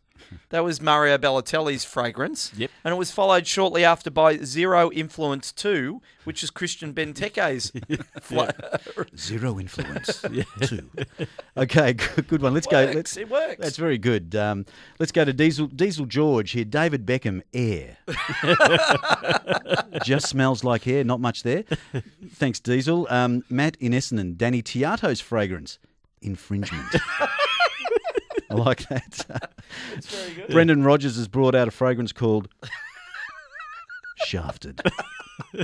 That 0.49 0.63
was 0.63 0.81
Mario 0.81 1.17
Balotelli's 1.17 1.85
fragrance. 1.85 2.51
Yep. 2.55 2.69
And 2.83 2.93
it 2.93 2.97
was 2.97 3.11
followed 3.11 3.47
shortly 3.47 3.83
after 3.85 4.11
by 4.11 4.37
Zero 4.37 4.91
Influence 4.91 5.51
2, 5.51 6.01
which 6.25 6.43
is 6.43 6.49
Christian 6.49 6.93
Benteke's. 6.93 7.71
fla- 8.21 8.53
Zero 9.17 9.59
influence. 9.59 10.23
Two. 10.61 10.89
Okay, 11.55 11.93
good, 11.93 12.27
good 12.27 12.41
one. 12.41 12.53
Let's 12.53 12.67
go. 12.67 12.83
Works, 12.85 12.95
Let's. 12.95 13.17
it 13.17 13.29
works. 13.29 13.57
That's 13.59 13.77
very 13.77 13.97
good. 13.97 14.35
Um, 14.35 14.65
let's 14.99 15.11
go 15.11 15.23
to 15.25 15.33
Diesel 15.33 15.67
Diesel 15.67 16.05
George 16.05 16.51
here. 16.51 16.65
David 16.65 17.05
Beckham, 17.05 17.41
air. 17.53 17.97
Just 20.03 20.27
smells 20.27 20.63
like 20.63 20.87
air. 20.87 21.03
Not 21.03 21.19
much 21.19 21.43
there. 21.43 21.63
Thanks, 22.33 22.59
Diesel. 22.59 23.07
Um, 23.09 23.43
Matt 23.49 23.77
in 23.79 23.93
Essendon. 23.93 24.37
Danny 24.37 24.61
Tiatto's 24.61 25.21
fragrance. 25.21 25.79
Infringement. 26.21 26.85
I 28.51 28.55
like 28.55 28.87
that. 28.89 29.25
It's 29.95 30.07
very 30.13 30.33
good. 30.33 30.49
Brendan 30.51 30.83
Rodgers 30.83 31.15
has 31.15 31.27
brought 31.29 31.55
out 31.55 31.67
a 31.67 31.71
fragrance 31.71 32.11
called 32.11 32.49
Shafted. 34.25 34.81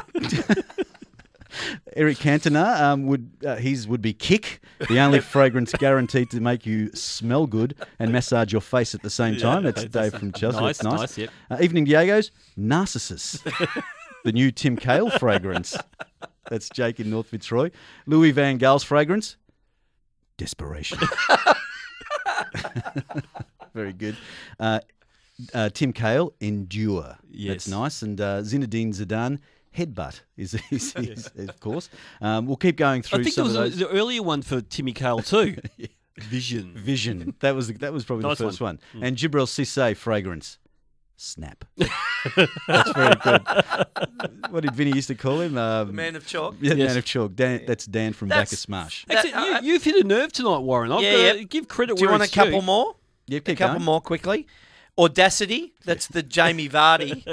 Eric 1.96 2.18
Cantona 2.18 2.80
um, 2.82 3.08
would 3.08 3.30
uh, 3.46 3.56
his 3.56 3.88
would 3.88 4.02
be 4.02 4.14
kick, 4.14 4.62
the 4.88 5.00
only 5.00 5.20
fragrance 5.20 5.72
guaranteed 5.74 6.30
to 6.32 6.40
make 6.40 6.66
you 6.66 6.92
smell 6.94 7.48
good 7.48 7.76
and 8.00 8.12
massage 8.12 8.52
your 8.52 8.62
face 8.62 8.94
at 8.96 9.02
the 9.02 9.10
same 9.10 9.38
time. 9.38 9.64
That's 9.64 9.86
Dave 9.86 10.14
from 10.14 10.32
Chelsea. 10.34 10.60
Nice, 10.60 10.78
That's 10.78 10.84
nice. 10.84 11.00
nice, 11.00 11.18
yep. 11.18 11.30
Uh, 11.50 11.58
Evening 11.62 11.86
Diego's 11.86 12.32
Narcissus, 12.56 13.40
the 14.24 14.32
new 14.32 14.52
Tim 14.52 14.76
Cahill 14.78 15.10
fragrance. 15.10 15.76
That's 16.50 16.70
Jake 16.70 17.00
in 17.00 17.10
North 17.10 17.28
Fitzroy. 17.28 17.72
Louis 18.06 18.32
Van 18.32 18.58
Gaal's 18.58 18.84
fragrance, 18.84 19.36
Desperation. 20.38 21.00
Very 23.74 23.94
good. 23.94 24.18
Uh, 24.60 24.80
Uh, 25.54 25.70
Tim 25.70 25.94
Cahill, 25.94 26.34
endure. 26.42 27.16
Yes. 27.30 27.50
That's 27.52 27.68
nice. 27.68 28.02
And 28.02 28.20
uh, 28.20 28.42
Zinedine 28.42 28.90
Zidane, 28.90 29.38
headbutt 29.76 30.22
is, 30.36 30.56
is, 30.72 30.96
is, 30.96 31.30
of 31.38 31.60
course. 31.60 31.90
Um, 32.22 32.48
we'll 32.48 32.56
keep 32.58 32.76
going 32.76 33.04
through 33.04 33.20
I 33.20 33.24
think 33.24 33.36
there 33.36 33.44
was 33.44 33.56
of 33.56 33.66
a, 33.66 33.70
the 33.70 33.88
earlier 33.90 34.24
one 34.24 34.42
for 34.42 34.62
Timmy 34.62 34.94
Cahill 34.94 35.20
too. 35.20 35.58
Vision. 36.18 36.74
Vision. 36.76 37.36
That 37.42 37.54
was 37.54 37.68
that 37.68 37.94
was 37.94 38.04
probably 38.04 38.26
Nice 38.28 38.40
the 38.40 38.46
first 38.46 38.60
one. 38.60 38.80
one. 38.94 39.04
And 39.04 39.16
Djibril 39.16 39.46
Cisse, 39.46 39.96
fragrance. 39.96 40.58
Snap. 41.20 41.66
that's 42.68 42.92
very 42.92 43.16
good. 43.24 43.42
What 44.52 44.62
did 44.62 44.76
Vinny 44.76 44.92
used 44.94 45.08
to 45.08 45.16
call 45.16 45.42
him? 45.42 45.58
Um, 45.58 45.96
Man 45.96 46.16
of 46.16 46.28
chalk. 46.28 46.56
yeah, 46.62 46.76
Yes. 46.76 46.90
man 46.90 46.98
of 46.98 47.06
chalk. 47.06 47.36
Dan, 47.36 47.64
that's 47.66 47.86
Dan 47.88 48.14
from 48.14 48.28
That's- 48.30 48.50
Bacchus 48.52 48.70
Marsh. 48.70 49.06
Actually, 49.10 49.32
That- 49.32 49.64
you, 49.64 49.74
you've 49.74 49.84
hit 49.84 49.96
a 49.96 50.08
nerve 50.08 50.32
tonight, 50.32 50.60
Warren. 50.60 50.92
I've 50.92 51.02
Yeah, 51.02 51.12
got 51.12 51.34
to 51.34 51.38
yeah. 51.40 51.44
give 51.46 51.68
credit 51.68 51.96
Do 51.98 52.02
you 52.02 52.08
where 52.08 52.14
want 52.14 52.22
a 52.22 52.26
it's 52.26 52.34
couple 52.36 52.60
due. 52.60 52.66
more? 52.66 52.96
Yeah, 53.26 53.38
A 53.38 53.56
couple 53.56 53.74
going. 53.76 53.84
more 53.84 54.00
quickly. 54.02 54.46
Audacity. 55.00 55.74
That's 55.86 56.06
the 56.08 56.22
Jamie 56.24 56.70
Vardy 56.70 57.24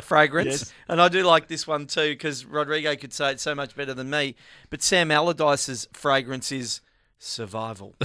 fragrance. 0.04 0.46
Yes. 0.48 0.72
And 0.88 1.00
I 1.00 1.08
do 1.08 1.22
like 1.24 1.46
this 1.48 1.66
one 1.66 1.86
too 1.86 2.10
because 2.10 2.44
Rodrigo 2.44 2.94
could 2.96 3.12
say 3.12 3.30
it 3.32 3.40
so 3.40 3.54
much 3.54 3.74
better 3.76 3.94
than 3.94 4.10
me. 4.10 4.34
But 4.70 4.82
Sam 4.82 5.10
Allardyce's 5.10 5.88
fragrance 5.92 6.50
is 6.52 6.80
survival. 7.18 7.94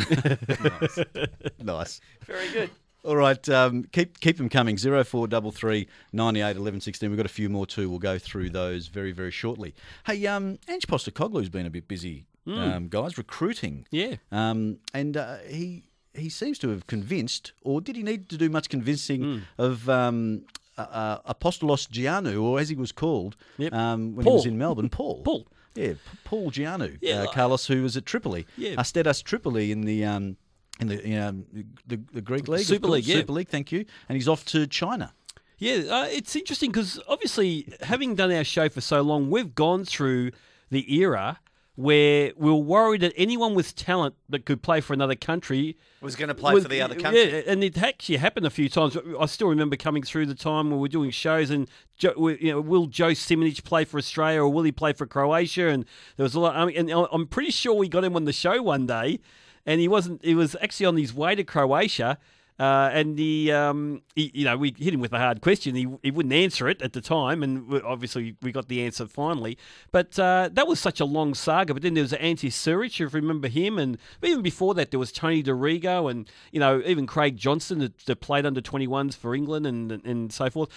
Nice. 1.61 1.99
Very 2.25 2.49
good. 2.51 2.69
All 3.07 3.15
right, 3.15 3.47
um, 3.49 3.85
keep 3.93 4.19
keep 4.19 4.35
them 4.37 4.49
coming. 4.49 4.77
Zero 4.77 5.01
four 5.05 5.29
double 5.29 5.51
three 5.53 5.87
ninety 6.11 6.41
eight 6.41 6.57
eleven 6.57 6.81
sixteen. 6.81 7.09
We've 7.09 7.15
got 7.15 7.25
a 7.25 7.29
few 7.29 7.47
more 7.47 7.65
too. 7.65 7.89
We'll 7.89 7.99
go 7.99 8.19
through 8.19 8.49
those 8.49 8.87
very 8.87 9.13
very 9.13 9.31
shortly. 9.31 9.73
Hey, 10.05 10.27
um, 10.27 10.59
Ange 10.67 10.85
Postecoglou's 10.87 11.47
been 11.47 11.65
a 11.65 11.69
bit 11.69 11.87
busy, 11.87 12.25
um, 12.45 12.89
guys, 12.89 13.17
recruiting. 13.17 13.85
Yeah. 13.91 14.15
Um, 14.33 14.79
and 14.93 15.15
uh, 15.15 15.37
he 15.47 15.85
he 16.13 16.27
seems 16.27 16.59
to 16.59 16.67
have 16.69 16.85
convinced, 16.87 17.53
or 17.61 17.79
did 17.79 17.95
he 17.95 18.03
need 18.03 18.27
to 18.27 18.37
do 18.37 18.49
much 18.49 18.67
convincing 18.67 19.43
of 19.57 19.87
um, 19.89 20.43
uh, 20.77 20.81
uh, 20.81 21.33
Apostolos 21.33 21.87
Giannou, 21.89 22.43
or 22.43 22.59
as 22.59 22.67
he 22.67 22.75
was 22.75 22.91
called 22.91 23.37
Yep. 23.57 23.71
um, 23.71 24.15
when 24.17 24.25
he 24.25 24.31
was 24.33 24.45
in 24.45 24.57
Melbourne, 24.57 24.89
Paul. 24.89 25.21
Paul. 25.23 25.47
Yeah, 25.75 25.93
P- 25.93 25.99
Paul 26.25 26.51
Giannou. 26.51 26.97
Yeah, 27.01 27.21
uh, 27.21 27.31
Carlos, 27.31 27.67
who 27.67 27.83
was 27.83 27.95
at 27.95 28.05
Tripoli. 28.05 28.45
Yeah. 28.57 28.75
Asteras 28.77 29.23
Tripoli 29.23 29.71
in 29.71 29.81
the. 29.81 30.03
Um, 30.03 30.35
in 30.79 30.87
the, 30.87 31.15
um, 31.17 31.45
the 31.87 31.99
the 32.13 32.21
Greek 32.21 32.47
league, 32.47 32.65
Super 32.65 32.87
League, 32.87 33.05
yeah. 33.05 33.15
Super 33.17 33.33
League. 33.33 33.49
Thank 33.49 33.71
you. 33.71 33.85
And 34.09 34.15
he's 34.15 34.27
off 34.27 34.45
to 34.45 34.67
China. 34.67 35.13
Yeah, 35.59 35.75
uh, 35.89 36.07
it's 36.09 36.35
interesting 36.35 36.69
because 36.71 36.99
obviously, 37.07 37.73
having 37.81 38.13
done 38.15 38.31
our 38.31 38.43
show 38.43 38.69
for 38.69 38.81
so 38.81 39.01
long, 39.01 39.31
we've 39.31 39.55
gone 39.55 39.85
through 39.85 40.31
the 40.69 40.95
era 40.99 41.39
where 41.73 42.31
we 42.35 42.49
were 42.51 42.57
worried 42.57 43.01
that 43.01 43.13
anyone 43.15 43.53
with 43.53 43.75
talent 43.75 44.15
that 44.29 44.45
could 44.45 44.63
play 44.63 44.81
for 44.81 44.93
another 44.93 45.13
country 45.13 45.77
Was 46.01 46.15
going 46.15 46.29
to 46.29 46.33
play 46.35 46.53
was- 46.55 46.63
for 46.63 46.69
the 46.69 46.81
other 46.81 46.95
country. 46.95 47.23
Yeah, 47.31 47.41
and 47.45 47.63
it 47.63 47.77
actually 47.77 48.17
happened 48.17 48.47
a 48.47 48.49
few 48.49 48.67
times. 48.67 48.97
I 49.19 49.25
still 49.27 49.47
remember 49.47 49.75
coming 49.75 50.01
through 50.01 50.25
the 50.25 50.33
time 50.33 50.69
when 50.71 50.79
we 50.79 50.81
were 50.81 50.87
doing 50.87 51.11
shows 51.11 51.51
and, 51.51 51.67
jo- 51.95 52.29
you 52.29 52.51
know, 52.51 52.61
will 52.61 52.87
Joe 52.87 53.11
Simunic 53.11 53.63
play 53.63 53.85
for 53.85 53.99
Australia 53.99 54.41
or 54.41 54.49
will 54.49 54.63
he 54.63 54.71
play 54.71 54.91
for 54.93 55.05
Croatia? 55.05 55.67
And 55.69 55.85
there 56.15 56.23
was 56.23 56.33
a 56.33 56.39
lot. 56.39 56.55
I 56.55 56.65
mean, 56.65 56.89
and 56.89 57.07
I'm 57.11 57.27
pretty 57.27 57.51
sure 57.51 57.73
we 57.75 57.87
got 57.87 58.03
him 58.03 58.15
on 58.15 58.25
the 58.25 58.33
show 58.33 58.59
one 58.63 58.87
day, 58.87 59.19
and 59.67 59.79
he 59.79 59.87
wasn't. 59.87 60.25
He 60.25 60.33
was 60.33 60.55
actually 60.61 60.87
on 60.87 60.97
his 60.97 61.13
way 61.13 61.35
to 61.35 61.43
Croatia. 61.43 62.17
Uh, 62.59 62.89
and 62.91 63.19
he, 63.19 63.51
um, 63.51 64.01
he, 64.15 64.31
you 64.33 64.43
know, 64.43 64.57
we 64.57 64.73
hit 64.75 64.91
him 64.91 64.99
with 64.99 65.13
a 65.13 65.19
hard 65.19 65.41
question. 65.41 65.75
He, 65.75 65.87
he 66.01 66.09
wouldn't 66.09 66.33
answer 66.33 66.67
it 66.67 66.81
at 66.81 66.93
the 66.93 67.01
time, 67.01 67.43
and 67.43 67.71
obviously 67.83 68.35
we 68.41 68.51
got 68.51 68.67
the 68.67 68.83
answer 68.83 69.05
finally. 69.05 69.59
But 69.91 70.17
uh, 70.17 70.49
that 70.53 70.67
was 70.67 70.79
such 70.79 70.99
a 70.99 71.05
long 71.05 71.35
saga. 71.35 71.75
But 71.75 71.83
then 71.83 71.93
there 71.93 72.01
was 72.01 72.13
Anti 72.13 72.49
Suric, 72.49 72.99
if 72.99 72.99
you 72.99 73.07
remember 73.09 73.47
him, 73.47 73.77
and 73.77 73.99
even 74.23 74.41
before 74.41 74.73
that 74.73 74.89
there 74.89 74.99
was 74.99 75.11
Tony 75.11 75.43
Dorigo, 75.43 76.09
and 76.09 76.27
you 76.51 76.59
know 76.59 76.81
even 76.83 77.05
Craig 77.05 77.37
Johnston 77.37 77.77
that, 77.77 77.95
that 78.07 78.21
played 78.21 78.45
under 78.45 78.59
21s 78.61 79.15
for 79.15 79.35
England 79.35 79.67
and 79.67 79.91
and 79.91 80.33
so 80.33 80.49
forth. 80.49 80.69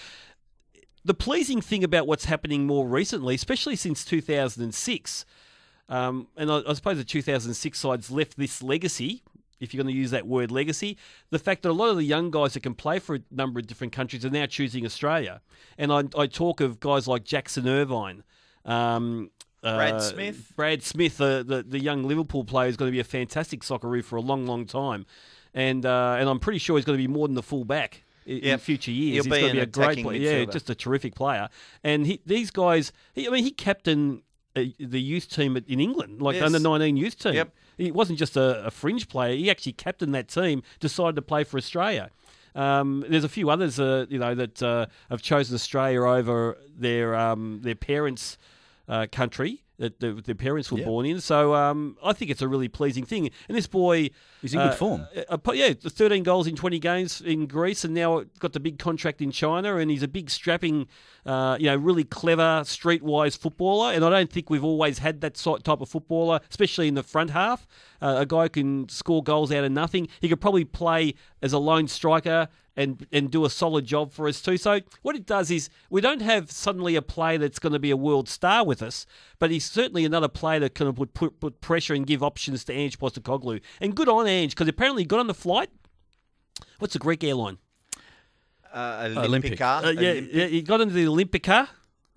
The 1.03 1.15
pleasing 1.15 1.61
thing 1.61 1.83
about 1.83 2.05
what's 2.05 2.25
happening 2.25 2.67
more 2.67 2.87
recently, 2.87 3.33
especially 3.33 3.75
since 3.75 4.05
2006, 4.05 5.25
um, 5.91 6.27
and 6.37 6.49
I, 6.49 6.61
I 6.67 6.73
suppose 6.73 6.97
the 6.97 7.03
2006 7.03 7.77
side's 7.77 8.09
left 8.09 8.37
this 8.37 8.63
legacy, 8.63 9.23
if 9.59 9.73
you're 9.73 9.83
going 9.83 9.93
to 9.93 9.97
use 9.97 10.11
that 10.11 10.25
word 10.25 10.49
legacy, 10.49 10.97
the 11.29 11.37
fact 11.37 11.63
that 11.63 11.69
a 11.69 11.73
lot 11.73 11.89
of 11.89 11.97
the 11.97 12.03
young 12.03 12.31
guys 12.31 12.53
that 12.53 12.63
can 12.63 12.73
play 12.73 12.97
for 12.97 13.15
a 13.15 13.21
number 13.29 13.59
of 13.59 13.67
different 13.67 13.91
countries 13.91 14.25
are 14.25 14.29
now 14.29 14.45
choosing 14.45 14.85
Australia. 14.85 15.41
And 15.77 15.91
I, 15.91 16.03
I 16.17 16.27
talk 16.27 16.61
of 16.61 16.79
guys 16.79 17.09
like 17.09 17.25
Jackson 17.25 17.67
Irvine. 17.67 18.23
Um, 18.63 19.31
Brad 19.61 19.95
uh, 19.95 19.99
Smith. 19.99 20.53
Brad 20.55 20.81
Smith, 20.81 21.17
the, 21.17 21.43
the, 21.45 21.61
the 21.61 21.79
young 21.79 22.03
Liverpool 22.03 22.45
player, 22.45 22.69
is 22.69 22.77
going 22.77 22.87
to 22.87 22.93
be 22.93 23.01
a 23.01 23.03
fantastic 23.03 23.61
socceroo 23.61 24.03
for 24.03 24.15
a 24.15 24.21
long, 24.21 24.47
long 24.47 24.65
time. 24.65 25.05
And 25.53 25.85
uh, 25.85 26.15
and 26.17 26.29
I'm 26.29 26.39
pretty 26.39 26.59
sure 26.59 26.77
he's 26.77 26.85
going 26.85 26.97
to 26.97 27.03
be 27.03 27.11
more 27.11 27.27
than 27.27 27.35
the 27.35 27.43
full 27.43 27.65
back 27.65 28.05
in, 28.25 28.37
in 28.37 28.57
future 28.57 28.91
years. 28.91 29.13
He'll 29.13 29.23
he's 29.25 29.33
be 29.33 29.39
going 29.41 29.53
to 29.53 29.57
be 29.57 29.63
a 29.63 29.65
great 29.65 30.01
player. 30.01 30.39
Yeah, 30.39 30.45
just 30.45 30.69
a 30.69 30.75
terrific 30.75 31.13
player. 31.13 31.49
And 31.83 32.07
he, 32.07 32.21
these 32.25 32.51
guys, 32.51 32.93
he, 33.13 33.27
I 33.27 33.31
mean, 33.31 33.43
he 33.43 33.51
captained 33.51 34.21
uh, 34.55 34.63
the 34.79 35.01
youth 35.01 35.29
team 35.29 35.55
in 35.57 35.79
England, 35.79 36.21
like 36.21 36.33
the 36.35 36.39
Yes. 36.45 36.53
under 36.53 36.59
19 36.59 36.97
youth 36.97 37.17
team. 37.17 37.33
Yep. 37.35 37.53
He 37.77 37.91
wasn't 37.91 38.19
just 38.19 38.35
a, 38.37 38.65
a 38.65 38.71
fringe 38.71 39.07
player. 39.07 39.35
He 39.35 39.49
actually 39.49 39.73
captained 39.73 40.13
that 40.13 40.27
team, 40.27 40.61
decided 40.79 41.15
to 41.15 41.21
play 41.21 41.43
for 41.43 41.57
Australia. 41.57 42.09
Um, 42.53 43.05
there's 43.07 43.23
a 43.23 43.29
few 43.29 43.49
others, 43.49 43.79
uh, 43.79 44.05
you 44.09 44.19
know, 44.19 44.35
that 44.35 44.61
uh, 44.61 44.87
have 45.09 45.21
chosen 45.21 45.55
Australia 45.55 46.01
over 46.03 46.57
their 46.77 47.15
um, 47.15 47.61
their 47.63 47.75
parents' 47.75 48.37
uh, 48.89 49.07
country 49.11 49.63
that 49.81 49.99
the, 49.99 50.13
their 50.13 50.35
parents 50.35 50.71
were 50.71 50.77
Yeah. 50.79 50.85
born 50.85 51.05
in. 51.07 51.19
So 51.19 51.55
um, 51.55 51.97
I 52.03 52.13
think 52.13 52.29
it's 52.29 52.41
a 52.43 52.47
really 52.47 52.67
pleasing 52.67 53.03
thing. 53.03 53.29
And 53.49 53.57
this 53.57 53.65
boy, 53.67 54.11
is 54.43 54.53
in 54.53 54.59
good 54.59 54.69
uh, 54.69 54.75
form. 54.75 55.07
uh, 55.27 55.37
yeah, 55.53 55.73
the 55.79 55.89
13 55.89 56.21
goals 56.23 56.45
in 56.47 56.55
20 56.55 56.77
games 56.79 57.19
in 57.19 57.47
Greece, 57.47 57.83
and 57.83 57.93
now 57.93 58.23
got 58.39 58.53
the 58.53 58.59
big 58.59 58.77
contract 58.77 59.21
in 59.21 59.31
China. 59.31 59.77
And 59.77 59.89
he's 59.89 60.03
a 60.03 60.07
big, 60.07 60.29
strapping, 60.29 60.87
uh, 61.25 61.57
you 61.59 61.65
know, 61.65 61.75
really 61.75 62.03
clever, 62.03 62.61
streetwise 62.63 63.37
footballer. 63.37 63.91
And 63.93 64.05
I 64.05 64.09
don't 64.09 64.31
think 64.31 64.49
we've 64.49 64.63
always 64.63 64.99
had 64.99 65.21
that 65.21 65.35
sort 65.35 65.63
type 65.63 65.81
of 65.81 65.89
footballer, 65.89 66.39
especially 66.49 66.87
in 66.87 66.93
the 66.93 67.03
front 67.03 67.31
half. 67.31 67.67
Uh, 68.01 68.17
a 68.19 68.25
guy 68.25 68.43
who 68.43 68.49
can 68.49 68.89
score 68.89 69.21
goals 69.23 69.51
out 69.51 69.63
of 69.63 69.71
nothing. 69.71 70.07
He 70.21 70.29
could 70.29 70.41
probably 70.41 70.65
play 70.65 71.15
as 71.41 71.53
a 71.53 71.59
lone 71.59 71.87
striker 71.87 72.47
and 72.75 73.05
and 73.11 73.29
do 73.29 73.45
a 73.45 73.49
solid 73.49 73.85
job 73.85 74.11
for 74.13 74.27
us 74.27 74.41
too. 74.41 74.57
So 74.57 74.79
what 75.01 75.15
it 75.15 75.25
does 75.25 75.51
is 75.51 75.69
we 75.89 76.01
don't 76.01 76.21
have 76.21 76.51
suddenly 76.51 76.95
a 76.95 77.01
player 77.01 77.37
that's 77.37 77.59
going 77.59 77.73
to 77.73 77.79
be 77.79 77.91
a 77.91 77.97
world 77.97 78.29
star 78.29 78.65
with 78.65 78.81
us, 78.81 79.05
but 79.39 79.51
he's 79.51 79.65
certainly 79.69 80.05
another 80.05 80.27
player 80.27 80.59
that 80.61 80.75
can 80.75 80.93
put, 80.93 81.13
put, 81.13 81.39
put 81.39 81.61
pressure 81.61 81.93
and 81.93 82.07
give 82.07 82.23
options 82.23 82.63
to 82.65 82.73
Ange 82.73 82.97
Postecoglou. 82.97 83.61
And 83.79 83.95
good 83.95 84.09
on 84.09 84.27
Ange 84.27 84.51
because 84.51 84.67
apparently 84.67 85.03
he 85.03 85.07
got 85.07 85.19
on 85.19 85.27
the 85.27 85.33
flight. 85.33 85.69
What's 86.79 86.93
the 86.93 86.99
Greek 86.99 87.23
airline? 87.23 87.57
Uh, 88.73 89.09
Olympic. 89.17 89.59
Olympica. 89.59 89.83
Uh, 89.83 89.89
yeah, 89.89 90.13
yeah, 90.13 90.45
he 90.45 90.61
got 90.61 90.81
into 90.81 90.93
the 90.93 91.05
Olympica. 91.05 91.67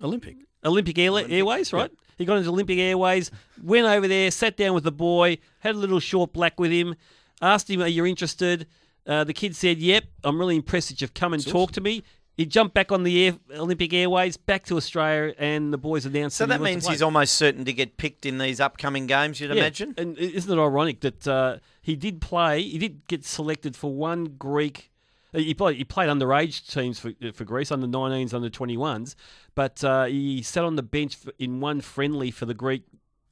Olympic. 0.01 0.37
Olympic 0.63 0.97
Air- 0.97 1.29
Airways, 1.29 1.73
right? 1.73 1.91
He 2.17 2.25
got 2.25 2.37
into 2.37 2.49
Olympic 2.49 2.79
Airways, 2.79 3.29
went 3.61 3.85
over 3.85 4.07
there, 4.07 4.31
sat 4.31 4.55
down 4.55 4.73
with 4.73 4.85
the 4.85 4.91
boy, 4.91 5.37
had 5.59 5.75
a 5.75 5.77
little 5.77 5.99
short 5.99 6.31
black 6.31 6.59
with 6.59 6.71
him, 6.71 6.95
asked 7.41 7.69
him, 7.69 7.81
Are 7.81 7.87
you 7.87 8.05
interested? 8.05 8.67
Uh, 9.07 9.23
the 9.23 9.33
kid 9.33 9.55
said, 9.55 9.77
Yep, 9.77 10.03
I'm 10.23 10.39
really 10.39 10.55
impressed 10.55 10.89
that 10.89 11.01
you've 11.01 11.13
come 11.13 11.33
and 11.33 11.45
talked 11.45 11.73
to 11.75 11.81
me. 11.81 12.03
He 12.37 12.45
jumped 12.45 12.73
back 12.73 12.91
on 12.91 13.03
the 13.03 13.27
air, 13.27 13.37
Olympic 13.55 13.93
Airways, 13.93 14.35
back 14.35 14.65
to 14.65 14.75
Australia, 14.75 15.33
and 15.37 15.71
the 15.71 15.77
boys 15.77 16.05
announced 16.05 16.35
So 16.35 16.45
that 16.45 16.59
means 16.61 16.85
he's 16.85 17.01
almost 17.01 17.35
certain 17.35 17.63
to 17.63 17.71
get 17.71 17.95
picked 17.95 18.25
in 18.25 18.39
these 18.39 18.59
upcoming 18.59 19.07
games, 19.07 19.39
you'd 19.39 19.51
Yeah, 19.51 19.61
imagine? 19.61 19.93
And 19.97 20.17
isn't 20.17 20.51
it 20.51 20.61
ironic 20.61 20.99
that 20.99 21.25
uh, 21.27 21.57
he 21.81 21.95
did 21.95 22.19
play? 22.19 22.61
He 22.61 22.77
did 22.77 23.07
get 23.07 23.23
selected 23.23 23.77
for 23.77 23.93
one 23.93 24.35
Greek. 24.37 24.91
uh, 25.33 25.37
He 25.39 25.53
played, 25.53 25.77
he 25.77 25.85
played 25.85 26.09
underage 26.09 26.67
teams 26.69 26.99
for 26.99 27.13
for 27.33 27.45
Greece, 27.45 27.71
under 27.71 27.87
19s, 27.87 28.33
under 28.33 28.49
21s, 28.49 29.15
but 29.53 29.81
uh, 29.85 30.03
he 30.05 30.41
sat 30.41 30.65
on 30.65 30.75
the 30.75 30.83
bench 30.83 31.15
for, 31.15 31.31
in 31.39 31.61
one 31.61 31.79
friendly 31.79 32.31
for 32.31 32.45
the 32.45 32.53
Greek. 32.53 32.83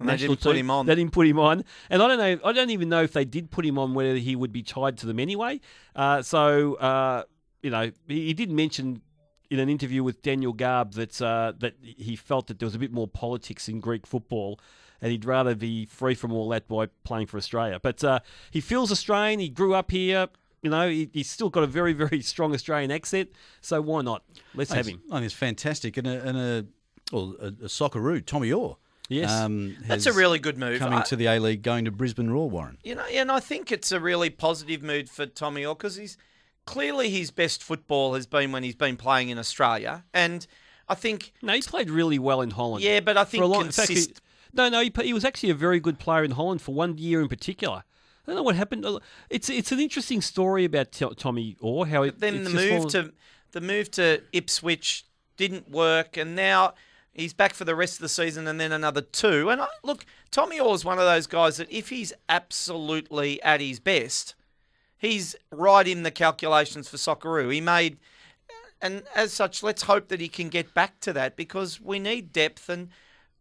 And 0.03 0.09
they 0.09 0.17
didn't 0.17 0.41
put 0.41 0.53
team. 0.53 0.65
him 0.65 0.71
on. 0.71 0.85
They 0.85 0.95
didn't 0.95 1.11
put 1.11 1.27
him 1.27 1.39
on, 1.39 1.63
and 1.89 2.01
I 2.01 2.07
don't 2.07 2.17
know. 2.17 2.49
I 2.49 2.51
don't 2.53 2.69
even 2.69 2.89
know 2.89 3.03
if 3.03 3.13
they 3.13 3.25
did 3.25 3.51
put 3.51 3.65
him 3.65 3.77
on, 3.77 3.93
whether 3.93 4.15
he 4.15 4.35
would 4.35 4.51
be 4.51 4.63
tied 4.63 4.97
to 4.99 5.05
them 5.05 5.19
anyway. 5.19 5.59
Uh, 5.95 6.21
so 6.21 6.75
uh, 6.75 7.23
you 7.61 7.69
know, 7.69 7.91
he, 8.07 8.27
he 8.27 8.33
did 8.33 8.51
mention 8.51 9.01
in 9.49 9.59
an 9.59 9.69
interview 9.69 10.03
with 10.03 10.21
Daniel 10.21 10.53
Garb 10.53 10.93
that 10.93 11.21
uh, 11.21 11.53
that 11.59 11.75
he 11.81 12.15
felt 12.15 12.47
that 12.47 12.59
there 12.59 12.65
was 12.65 12.75
a 12.75 12.79
bit 12.79 12.91
more 12.91 13.07
politics 13.07 13.67
in 13.67 13.79
Greek 13.79 14.05
football, 14.05 14.59
and 15.01 15.11
he'd 15.11 15.25
rather 15.25 15.55
be 15.55 15.85
free 15.85 16.15
from 16.15 16.33
all 16.33 16.49
that 16.49 16.67
by 16.67 16.87
playing 17.03 17.27
for 17.27 17.37
Australia. 17.37 17.79
But 17.81 18.03
uh, 18.03 18.19
he 18.51 18.61
feels 18.61 18.91
Australian. 18.91 19.39
He 19.39 19.49
grew 19.49 19.73
up 19.73 19.91
here. 19.91 20.27
You 20.61 20.69
know, 20.69 20.89
he, 20.89 21.09
he's 21.13 21.29
still 21.29 21.49
got 21.49 21.63
a 21.63 21.67
very, 21.67 21.93
very 21.93 22.21
strong 22.33 22.53
Australian 22.53 22.91
accent. 22.91 23.29
So 23.61 23.81
why 23.81 24.01
not? 24.01 24.23
Let's 24.55 24.71
have 24.71 24.87
him. 24.87 25.01
I 25.11 25.15
think 25.15 25.25
it's 25.25 25.33
fantastic. 25.33 25.97
And 25.97 26.07
a, 26.07 26.27
and 26.27 26.37
a, 26.37 26.65
well, 27.11 27.35
a, 27.41 27.65
a 27.65 28.21
Tommy 28.21 28.51
Oar. 28.51 28.77
Yes. 29.09 29.29
Um, 29.31 29.75
That's 29.87 30.05
a 30.05 30.13
really 30.13 30.39
good 30.39 30.57
move. 30.57 30.79
Coming 30.79 30.99
I- 30.99 31.03
to 31.03 31.15
the 31.15 31.27
A 31.27 31.39
League, 31.39 31.61
going 31.61 31.85
to 31.85 31.91
Brisbane 31.91 32.29
Roar, 32.29 32.49
Warren. 32.49 32.77
You 32.83 32.95
know, 32.95 33.05
and 33.11 33.31
I 33.31 33.39
think 33.39 33.71
it's 33.71 33.91
a 33.91 33.99
really 33.99 34.29
positive 34.29 34.81
move 34.81 35.09
for 35.09 35.25
Tommy 35.25 35.65
Oar 35.65 35.75
because 35.75 35.95
he's 35.97 36.17
clearly 36.65 37.09
his 37.09 37.29
best 37.31 37.61
football 37.63 38.13
has 38.13 38.25
been 38.25 38.51
when 38.51 38.63
he's 38.63 38.75
been 38.75 38.95
playing 38.97 39.29
in 39.29 39.37
Australia, 39.37 40.05
and 40.13 40.47
I 40.87 40.95
think 40.95 41.33
No, 41.41 41.53
he's 41.53 41.67
played 41.67 41.89
really 41.89 42.17
well 42.19 42.39
in 42.41 42.51
Holland. 42.51 42.83
yeah, 42.83 43.01
but 43.01 43.17
I 43.17 43.25
For 43.25 43.31
think 43.31 43.43
a 43.43 43.47
long, 43.47 43.65
in 43.65 43.71
fact, 43.71 43.89
he- 43.89 43.95
consist- 43.95 44.21
no, 44.53 44.69
no, 44.69 44.81
he, 44.81 44.91
he 45.01 45.13
was 45.13 45.25
actually 45.25 45.49
a 45.49 45.55
very 45.55 45.79
good 45.81 45.99
player 45.99 46.23
in 46.23 46.31
Holland 46.31 46.61
for 46.61 46.73
one 46.73 46.97
year 46.97 47.21
in 47.21 47.27
particular. 47.27 47.83
I 47.85 48.27
don't 48.27 48.35
know 48.37 48.43
what 48.43 48.55
happened. 48.55 48.85
It's 49.29 49.49
it's 49.49 49.73
an 49.73 49.81
interesting 49.81 50.21
story 50.21 50.63
about 50.63 50.93
T- 50.93 51.05
Tommy 51.17 51.57
Oar. 51.59 51.85
How 51.87 52.03
it, 52.03 52.19
then 52.21 52.35
it's 52.35 52.49
the 52.49 52.55
move 52.55 52.69
fallen- 52.69 52.89
to 52.89 53.13
the 53.51 53.59
move 53.61 53.91
to 53.91 54.21
Ipswich 54.31 55.05
didn't 55.35 55.69
work, 55.69 56.15
and 56.15 56.33
now 56.35 56.73
he's 57.13 57.33
back 57.33 57.53
for 57.53 57.65
the 57.65 57.75
rest 57.75 57.95
of 57.95 58.01
the 58.01 58.09
season, 58.09 58.47
and 58.47 58.59
then 58.59 58.71
another 58.71 59.01
two. 59.01 59.49
And 59.49 59.61
I, 59.61 59.67
look, 59.83 60.05
Tommy 60.31 60.59
Oar 60.59 60.75
is 60.75 60.85
one 60.85 60.99
of 60.99 61.05
those 61.05 61.27
guys 61.27 61.57
that 61.57 61.71
if 61.71 61.89
he's 61.89 62.13
absolutely 62.27 63.41
at 63.43 63.61
his 63.61 63.79
best, 63.79 64.35
he's 64.97 65.35
right 65.51 65.87
in 65.87 66.03
the 66.03 66.11
calculations 66.11 66.89
for 66.89 66.97
Socceroo. 66.97 67.53
He 67.53 67.61
made, 67.61 67.97
and 68.81 69.03
as 69.15 69.31
such, 69.33 69.63
let's 69.63 69.83
hope 69.83 70.09
that 70.09 70.19
he 70.19 70.27
can 70.27 70.49
get 70.49 70.73
back 70.73 70.99
to 71.01 71.13
that 71.13 71.35
because 71.35 71.79
we 71.79 71.99
need 71.99 72.33
depth, 72.33 72.69
and 72.69 72.89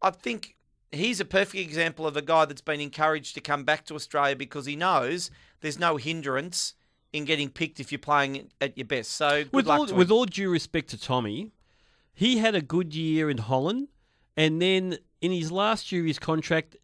I 0.01 0.11
think. 0.11 0.57
He's 0.95 1.21
a 1.21 1.25
perfect 1.25 1.55
example 1.55 2.07
of 2.07 2.19
a 2.19 2.21
guy 2.21 2.45
that's 2.45 2.61
been 2.61 2.79
encouraged 2.79 3.35
to 3.37 3.41
come 3.41 3.65
back 3.65 3.87
to 3.87 3.95
Australia 3.95 4.37
because 4.37 4.67
he 4.67 4.77
knows 4.77 5.31
there's 5.63 5.79
no 5.79 5.97
hindrance 5.97 6.75
in 7.15 7.25
getting 7.25 7.49
picked 7.49 7.81
if 7.81 7.91
you're 7.91 7.99
playing 7.99 8.51
at 8.61 8.77
your 8.77 8.87
best. 8.87 9.13
So 9.13 9.45
with 9.53 9.69
all, 9.69 9.87
with 9.87 10.11
all 10.11 10.27
due 10.27 10.51
respect 10.51 10.91
to 10.91 11.01
Tommy, 11.01 11.51
he 12.15 12.39
had 12.39 12.55
a 12.55 12.61
good 12.63 12.95
year 12.95 13.31
in 13.31 13.39
Holland, 13.39 13.89
and 14.37 14.61
then 14.61 14.99
in 15.21 15.33
his 15.33 15.51
last 15.53 15.93
year 15.93 16.03
of 16.03 16.07
his 16.07 16.19
contract, 16.19 16.77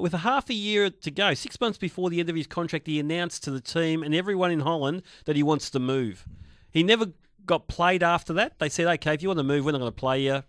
with 0.00 0.14
a 0.14 0.18
half 0.18 0.50
a 0.50 0.54
year 0.54 0.90
to 0.90 1.10
go, 1.10 1.34
six 1.34 1.60
months 1.60 1.78
before 1.78 2.10
the 2.10 2.20
end 2.20 2.28
of 2.28 2.36
his 2.36 2.46
contract, 2.46 2.86
he 2.86 2.98
announced 2.98 3.44
to 3.44 3.50
the 3.50 3.60
team 3.60 4.02
and 4.02 4.14
everyone 4.14 4.50
in 4.50 4.60
Holland 4.60 5.02
that 5.24 5.36
he 5.36 5.42
wants 5.42 5.70
to 5.70 5.78
move. 5.78 6.26
He 6.70 6.82
never 6.82 7.06
got 7.44 7.68
played 7.68 8.02
after 8.02 8.32
that. 8.34 8.58
They 8.58 8.68
said, 8.68 8.86
"Okay, 8.86 9.14
if 9.14 9.22
you 9.22 9.28
want 9.28 9.38
to 9.38 9.44
move, 9.44 9.64
we're 9.64 9.72
not 9.72 9.78
going 9.78 9.92
to 9.92 9.96
play 9.96 10.22
you. 10.22 10.42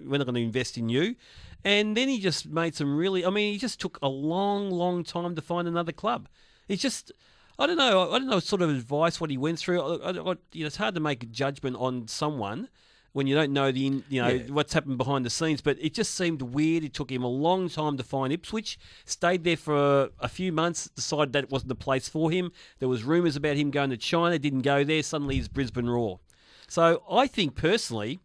We're 0.00 0.18
not 0.18 0.24
going 0.26 0.34
to 0.34 0.42
invest 0.42 0.76
in 0.76 0.88
you." 0.88 1.16
And 1.64 1.96
then 1.96 2.08
he 2.08 2.20
just 2.20 2.46
made 2.46 2.74
some 2.74 2.94
really. 2.94 3.24
I 3.24 3.30
mean, 3.30 3.52
he 3.52 3.58
just 3.58 3.80
took 3.80 3.98
a 4.02 4.08
long, 4.08 4.70
long 4.70 5.02
time 5.02 5.34
to 5.34 5.40
find 5.42 5.66
another 5.66 5.92
club. 5.92 6.28
He's 6.68 6.82
just. 6.82 7.10
I 7.58 7.66
don't 7.66 7.78
know. 7.78 8.12
I 8.12 8.18
don't 8.18 8.28
know 8.28 8.40
sort 8.40 8.62
of 8.62 8.70
advice 8.70 9.20
what 9.20 9.30
he 9.30 9.38
went 9.38 9.58
through. 9.58 9.80
I, 9.80 10.10
I- 10.10 10.36
you 10.52 10.64
know, 10.64 10.66
it's 10.66 10.76
hard 10.76 10.94
to 10.96 11.00
make 11.00 11.22
a 11.22 11.26
judgment 11.26 11.76
on 11.76 12.06
someone 12.08 12.68
when 13.14 13.26
you 13.26 13.34
don't 13.34 13.52
know 13.52 13.72
the 13.72 13.86
in- 13.86 14.04
you 14.10 14.20
know 14.20 14.28
Yeah. 14.28 14.42
what's 14.48 14.72
happened 14.74 14.98
behind 14.98 15.24
the 15.24 15.30
scenes. 15.30 15.62
But 15.62 15.78
it 15.80 15.94
just 15.94 16.14
seemed 16.14 16.42
weird. 16.42 16.84
It 16.84 16.92
took 16.92 17.10
him 17.10 17.22
a 17.22 17.28
long 17.28 17.68
time 17.70 17.96
to 17.96 18.02
find 18.02 18.32
Ipswich. 18.32 18.78
Stayed 19.06 19.44
there 19.44 19.56
for 19.56 20.10
a 20.20 20.28
few 20.28 20.52
months. 20.52 20.90
Decided 20.94 21.32
that 21.32 21.44
it 21.44 21.50
wasn't 21.50 21.68
the 21.70 21.74
place 21.76 22.08
for 22.08 22.30
him. 22.30 22.52
There 22.80 22.88
was 22.88 23.04
rumours 23.04 23.36
about 23.36 23.56
him 23.56 23.70
going 23.70 23.90
to 23.90 23.96
China. 23.96 24.38
Didn't 24.38 24.62
go 24.62 24.84
there. 24.84 25.02
Suddenly 25.02 25.36
he's 25.36 25.48
Brisbane 25.48 25.88
Roar. 25.88 26.20
So 26.68 27.02
I 27.10 27.26
think 27.26 27.54
personally, 27.54 28.20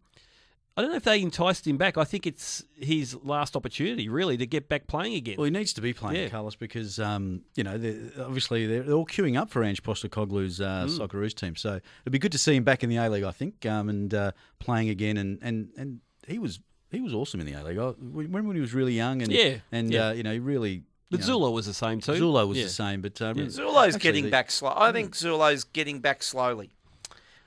I 0.80 0.82
don't 0.82 0.90
know 0.92 0.96
if 0.96 1.04
they 1.04 1.20
enticed 1.20 1.66
him 1.66 1.76
back. 1.76 1.98
I 1.98 2.04
think 2.04 2.26
it's 2.26 2.64
his 2.76 3.14
last 3.22 3.54
opportunity 3.54 4.08
really 4.08 4.36
to 4.38 4.46
get 4.46 4.68
back 4.68 4.86
playing 4.86 5.14
again. 5.14 5.36
Well, 5.36 5.44
he 5.44 5.50
needs 5.50 5.72
to 5.74 5.80
be 5.80 5.92
playing, 5.92 6.22
Yeah. 6.22 6.28
Carlos, 6.30 6.56
because 6.56 6.98
um, 6.98 7.42
you 7.54 7.62
know 7.64 7.76
they're, 7.76 7.98
obviously 8.24 8.66
they're, 8.66 8.82
they're 8.82 8.94
all 8.94 9.06
queuing 9.06 9.38
up 9.38 9.50
for 9.50 9.62
Ange 9.62 9.82
Postecoglou's 9.82 10.60
uh, 10.60 10.86
Mm. 10.88 10.98
Socceroos 10.98 11.34
team. 11.34 11.54
So 11.56 11.80
it'd 12.02 12.12
be 12.12 12.18
good 12.18 12.32
to 12.32 12.38
see 12.38 12.56
him 12.56 12.64
back 12.64 12.82
in 12.82 12.88
the 12.88 12.96
A 12.96 13.08
League, 13.10 13.24
I 13.24 13.32
think, 13.32 13.66
um, 13.66 13.88
and 13.90 14.12
uh, 14.14 14.32
playing 14.58 14.88
again. 14.88 15.16
And, 15.18 15.38
and, 15.42 15.68
and 15.76 16.00
he 16.26 16.38
was 16.38 16.60
he 16.90 17.00
was 17.00 17.12
awesome 17.14 17.40
in 17.40 17.46
the 17.46 17.52
A 17.52 17.62
League. 17.62 17.78
I 17.78 17.92
remember 18.00 18.48
when 18.48 18.56
he 18.56 18.60
was 18.62 18.72
really 18.74 18.94
young, 18.94 19.22
and 19.22 19.30
Yeah, 19.30 19.56
and 19.70 19.92
yeah. 19.92 20.08
Uh, 20.08 20.12
you 20.12 20.22
know 20.22 20.32
he 20.32 20.38
really. 20.38 20.82
but 21.10 21.20
you 21.20 21.26
know, 21.26 21.38
Zullo 21.38 21.52
was 21.52 21.66
the 21.66 21.74
same 21.74 22.00
too. 22.00 22.12
Zullo 22.12 22.48
was 22.48 22.56
Yeah. 22.58 22.64
the 22.64 22.70
same, 22.70 23.00
but 23.02 23.20
uh, 23.20 23.34
Zullo's 23.34 23.76
actually 23.94 24.00
getting 24.00 24.24
the- 24.24 24.30
back 24.30 24.50
slow. 24.50 24.72
I 24.74 24.90
think 24.92 25.14
Zullo's 25.14 25.64
getting 25.64 26.00
back 26.00 26.22
slowly. 26.22 26.70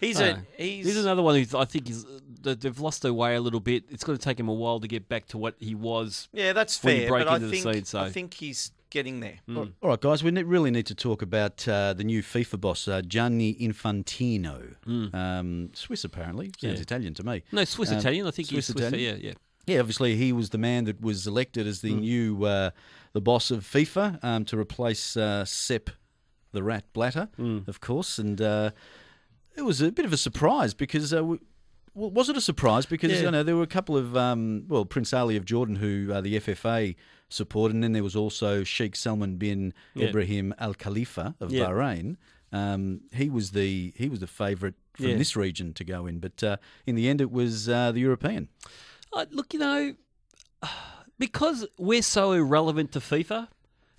He's 0.03 0.21
Oh. 0.21 0.25
a 0.57 0.61
he's, 0.61 0.85
He's 0.85 0.97
another 0.97 1.21
one 1.21 1.41
who 1.41 1.57
I 1.57 1.65
think 1.65 1.89
is 1.89 2.05
they've 2.41 2.79
lost 2.79 3.01
their 3.03 3.13
way 3.13 3.35
a 3.35 3.41
little 3.41 3.59
bit. 3.61 3.85
It's 3.89 4.03
going 4.03 4.17
to 4.17 4.23
take 4.23 4.39
him 4.39 4.49
a 4.49 4.53
while 4.53 4.79
to 4.81 4.87
get 4.87 5.07
back 5.07 5.27
to 5.27 5.37
what 5.37 5.55
he 5.59 5.75
was. 5.75 6.27
yeah, 6.33 6.51
that's 6.53 6.83
when 6.83 6.95
you 6.95 7.01
fair. 7.03 7.09
break 7.09 7.25
But 7.25 7.31
I 7.31 7.35
into 7.35 7.47
the 7.47 7.51
think 7.61 7.75
scene, 7.75 7.85
so- 7.85 7.99
I 8.01 8.09
think 8.09 8.33
he's 8.33 8.71
getting 8.89 9.21
there. 9.21 9.39
Mm. 9.49 9.71
All 9.81 9.89
right, 9.89 9.99
guys, 9.99 10.23
we 10.23 10.29
ne- 10.29 10.43
really 10.43 10.69
need 10.69 10.85
to 10.87 10.93
talk 10.95 11.21
about 11.23 11.67
uh, 11.67 11.93
the 11.93 12.03
new 12.03 12.21
FIFA 12.21 12.61
boss, 12.61 12.87
uh, 12.87 13.01
Gianni 13.01 13.55
Infantino. 13.55 14.75
Um, 15.13 15.69
Swiss, 15.73 16.03
apparently. 16.03 16.51
Sounds 16.59 16.73
Mm. 16.73 16.75
Yeah. 16.77 16.81
Italian 16.81 17.13
to 17.15 17.23
me. 17.23 17.43
No, 17.51 17.63
Swiss 17.65 17.91
Um, 17.91 17.97
Italian. 17.97 18.27
I 18.27 18.31
think 18.31 18.49
Swiss 18.49 18.67
he's 18.67 18.73
Swiss. 18.75 18.87
Italian? 18.87 19.19
Yeah, 19.21 19.29
yeah. 19.29 19.33
Yeah, 19.65 19.79
obviously 19.79 20.17
he 20.17 20.33
was 20.33 20.49
the 20.49 20.57
man 20.57 20.83
that 20.85 20.99
was 21.01 21.25
elected 21.25 21.65
as 21.67 21.79
the 21.81 21.93
Mm. 21.93 22.01
new 22.01 22.43
uh, 22.45 22.71
the 23.13 23.21
boss 23.21 23.49
of 23.49 23.63
FIFA 23.63 24.21
um, 24.23 24.43
to 24.45 24.57
replace 24.59 25.15
uh, 25.15 25.45
Sepp 25.45 25.89
the 26.51 26.61
Rat 26.61 26.83
Blatter, 26.93 27.29
Mm. 27.39 27.67
of 27.67 27.79
course, 27.79 28.19
and 28.19 28.39
uh, 28.41 28.71
it 29.55 29.61
was 29.63 29.81
a 29.81 29.91
bit 29.91 30.05
of 30.05 30.13
a 30.13 30.17
surprise 30.17 30.73
because. 30.73 31.13
Uh, 31.13 31.23
we, 31.23 31.39
well, 31.95 32.09
was 32.09 32.27
it 32.27 32.35
a 32.35 32.41
surprise? 32.41 32.87
Because 32.87 33.11
Yeah. 33.11 33.21
you 33.25 33.31
know 33.31 33.43
there 33.43 33.55
were 33.55 33.61
a 33.61 33.67
couple 33.67 33.95
of 33.95 34.17
um, 34.17 34.63
well, 34.67 34.83
Prince 34.83 35.13
Ali 35.13 35.35
of 35.37 35.45
Jordan, 35.45 35.75
who 35.75 36.11
uh, 36.11 36.21
the 36.21 36.39
FFA 36.39 36.95
supported, 37.29 37.75
and 37.75 37.83
then 37.83 37.91
there 37.93 38.01
was 38.03 38.15
also 38.15 38.63
Sheikh 38.63 38.95
Salman 38.95 39.35
bin 39.37 39.73
Yeah. 39.93 40.07
Ibrahim 40.07 40.55
Al 40.57 40.73
Khalifa 40.73 41.35
of 41.39 41.51
Yeah. 41.51 41.67
Bahrain. 41.67 42.17
Um, 42.51 43.01
he 43.11 43.29
was 43.29 43.51
the 43.51 43.93
he 43.95 44.09
was 44.09 44.19
the 44.21 44.27
favourite 44.27 44.73
from 44.93 45.17
this 45.19 45.35
region 45.35 45.73
to 45.73 45.83
go 45.83 46.07
in, 46.07 46.17
but 46.19 46.41
uh, 46.43 46.57
in 46.87 46.95
the 46.95 47.07
end, 47.09 47.21
it 47.21 47.31
was 47.31 47.69
uh, 47.69 47.91
the 47.91 47.99
European. 47.99 48.49
Uh, 49.11 49.25
look, 49.31 49.53
you 49.53 49.59
know, 49.59 49.93
because 51.19 51.65
we're 51.77 52.01
so 52.01 52.31
irrelevant 52.31 52.91
to 52.93 52.99
FIFA, 52.99 53.47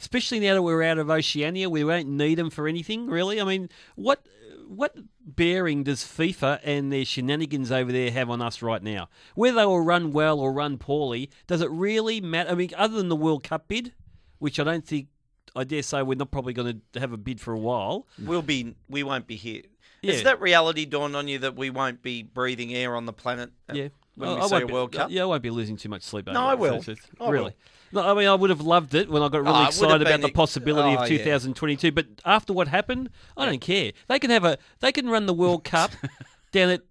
especially 0.01 0.41
now 0.41 0.55
that 0.55 0.63
we're 0.63 0.83
out 0.83 0.99
of 0.99 1.11
Oceania, 1.11 1.69
we 1.71 1.85
won't 1.85 2.09
need 2.09 2.37
them 2.37 2.51
for 2.51 2.67
anything, 2.69 3.07
really. 3.07 3.41
I 3.41 3.45
mean, 3.45 3.69
what 3.97 4.25
what 4.69 4.97
bearing 5.21 5.85
does 5.85 6.03
FIFA 6.03 6.61
and 6.65 6.93
their 6.93 7.05
shenanigans 7.05 7.71
over 7.71 7.93
there 7.93 8.11
have 8.11 8.31
on 8.31 8.43
us 8.43 8.63
right 8.63 8.83
now? 8.83 9.09
Whether 9.35 9.57
they 9.57 9.67
will 9.67 9.81
run 9.81 10.13
well 10.13 10.41
or 10.41 10.53
run 10.53 10.79
poorly, 10.79 11.31
does 11.47 11.61
it 11.61 11.71
really 11.71 12.21
matter? 12.21 12.51
I 12.51 12.55
mean, 12.55 12.71
other 12.77 12.97
than 12.97 13.09
the 13.09 13.17
World 13.17 13.45
Cup 13.45 13.69
bid, 13.69 13.93
which 14.39 14.59
I 14.61 14.65
don't 14.65 14.87
think, 14.87 15.09
I 15.57 15.65
dare 15.65 15.83
say, 15.83 16.03
we're 16.03 16.17
not 16.17 16.31
probably 16.31 16.53
going 16.53 16.83
to 16.93 17.01
have 17.01 17.13
a 17.13 17.17
bid 17.17 17.41
for 17.41 17.53
a 17.53 17.59
while. 17.59 18.07
We'll 18.19 18.43
be 18.43 18.75
we 18.89 19.03
won't 19.03 19.27
be 19.27 19.37
here. 19.37 19.63
Yeah. 20.05 20.13
Has 20.13 20.23
that 20.25 20.41
reality 20.41 20.85
dawned 20.85 21.17
on 21.17 21.29
you 21.29 21.39
that 21.41 21.57
we 21.57 21.71
won't 21.71 22.03
be 22.03 22.23
breathing 22.23 22.75
air 22.75 22.95
on 22.97 23.07
the 23.07 23.13
planet? 23.13 23.51
at- 23.69 23.77
Yeah. 23.77 23.89
When 24.17 24.29
I- 24.29 24.35
we 24.35 24.41
I 24.43 24.47
see 24.47 24.65
be- 24.65 24.73
World 24.73 24.93
Cup. 24.93 25.11
Yeah, 25.11 25.23
I 25.23 25.27
won't 25.27 25.43
be 25.43 25.51
losing 25.51 25.77
too 25.77 25.89
much 25.89 26.03
sleep 26.03 26.29
over 26.29 26.35
No, 26.35 26.47
it. 26.49 26.51
I 26.51 26.55
will. 26.55 26.75
It's- 26.77 26.97
I 27.21 27.31
really. 27.31 27.45
will. 27.93 28.03
No, 28.03 28.11
I 28.11 28.15
mean, 28.19 28.29
I 28.29 28.35
would 28.35 28.51
have 28.51 28.61
loved 28.61 28.95
it 28.95 29.09
when 29.09 29.23
I 29.23 29.29
got 29.29 29.43
really 29.45 29.57
Oh, 29.57 29.67
excited 29.67 30.03
about 30.03 30.21
the 30.21 30.29
possibility 30.31 30.91
oh, 30.91 30.95
of 30.95 30.99
ah, 31.01 31.05
yeah. 31.05 31.19
2022. 31.19 31.93
But 31.93 32.07
after 32.25 32.53
what 32.53 32.67
happened, 32.69 33.11
I 33.37 33.47
don't 33.47 33.61
care. 33.61 33.93
They 34.09 34.19
can 34.19 34.31
have 34.31 34.45
a. 34.45 34.59
They 34.81 34.91
can 34.93 35.09
run 35.09 35.27
the 35.27 35.35
World 35.35 35.63
Cup 35.65 35.91
down 36.53 36.71
at 36.71 36.83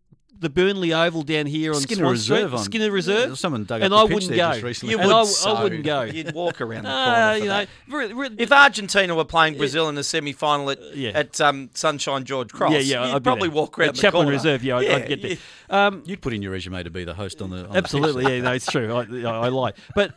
the 0.43 0.49
Burnley 0.49 0.93
Oval 0.93 1.23
down 1.23 1.47
here 1.47 1.73
on 1.73 1.82
Skinner 1.82 2.01
Swan 2.01 2.12
Reserve 2.12 2.49
Street. 2.49 2.58
on- 2.60 2.63
Skinner 2.65 2.91
Reserve. 2.91 3.29
Yeah, 3.29 3.36
someone 3.36 3.63
dug 3.63 3.82
up 3.82 3.86
and 3.86 3.91
the 3.93 3.97
I 3.97 4.03
pitch 4.03 4.13
wouldn't 4.13 4.29
there 4.32 4.38
go. 4.47 4.51
just 4.53 4.63
recently. 4.63 4.91
You 4.93 4.99
and 4.99 5.08
would 5.08 5.15
I, 5.15 5.23
so. 5.25 5.53
I 5.53 5.63
wouldn't 5.63 5.84
go. 5.84 6.01
You'd 6.03 6.34
walk 6.34 6.62
around 6.62 6.84
the 6.84 6.89
corner. 6.89 7.34
For 7.34 7.38
you 7.39 7.45
know, 7.45 7.58
that. 7.58 7.67
re- 7.89 8.13
re- 8.13 8.36
If 8.38 8.51
Argentina 8.51 9.15
were 9.15 9.25
playing 9.25 9.58
Brazil 9.58 9.89
in 9.89 9.95
the 9.95 10.03
semi-final 10.03 10.69
at, 10.69 10.95
Yeah. 10.95 11.10
at 11.15 11.41
um, 11.41 11.69
Sunshine 11.73 12.23
George 12.25 12.51
Cross, 12.53 12.73
yeah, 12.73 12.79
yeah, 12.79 13.08
you'd 13.08 13.15
I'd 13.15 13.23
probably 13.23 13.49
walk 13.49 13.79
around 13.79 13.89
At 13.89 13.95
the 13.95 14.01
Chaplin 14.01 14.23
corner. 14.25 14.38
Reserve. 14.38 14.63
Yeah, 14.63 14.77
I'd, 14.77 14.89
I'd 14.91 15.08
get 15.08 15.21
there. 15.21 15.32
yeah. 15.69 15.88
Um, 15.88 16.03
You'd 16.06 16.21
put 16.21 16.34
in 16.34 16.41
your 16.41 16.51
resume 16.51 16.84
to 16.84 16.89
be 16.91 17.03
the 17.03 17.13
host 17.15 17.41
on 17.41 17.49
the. 17.49 17.65
On 17.65 17.71
the 17.71 17.77
Absolutely, 17.77 18.23
yeah, 18.36 18.41
no, 18.41 18.51
it's 18.53 18.67
true. 18.71 18.93
I, 18.93 19.01
I, 19.27 19.45
I 19.45 19.47
lie. 19.49 19.73
But 19.95 20.13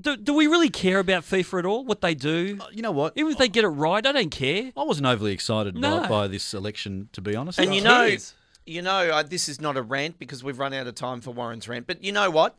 do, 0.00 0.16
do 0.16 0.32
we 0.32 0.46
really 0.46 0.70
care 0.70 0.98
about 0.98 1.24
FIFA 1.24 1.58
at 1.58 1.66
all? 1.66 1.84
What 1.84 2.00
they 2.00 2.14
do? 2.14 2.56
pitch. 2.56 2.66
You 2.72 2.82
know 2.82 2.92
what? 2.92 3.12
Even 3.16 3.32
if 3.32 3.38
they 3.38 3.48
get 3.48 3.64
it 3.64 3.68
right, 3.68 4.06
I 4.06 4.12
don't 4.12 4.30
care. 4.30 4.70
I 4.76 4.84
wasn't 4.84 5.06
overly 5.06 5.32
excited 5.32 5.74
No. 5.76 6.00
by, 6.02 6.08
by 6.08 6.28
this 6.28 6.54
election, 6.54 7.08
to 7.12 7.20
be 7.20 7.34
honest. 7.36 7.58
And 7.58 7.70
I- 7.70 7.74
you 7.74 7.82
know, 7.82 8.08
cares? 8.08 8.34
You 8.66 8.82
know, 8.82 9.10
uh, 9.10 9.22
this 9.22 9.48
is 9.48 9.60
not 9.60 9.76
a 9.76 9.82
rant 9.82 10.18
because 10.18 10.44
we've 10.44 10.58
run 10.58 10.72
out 10.72 10.86
of 10.86 10.94
time 10.94 11.20
for 11.20 11.32
Warren's 11.32 11.68
rant. 11.68 11.86
But 11.86 12.02
you 12.04 12.12
know 12.12 12.30
what? 12.30 12.58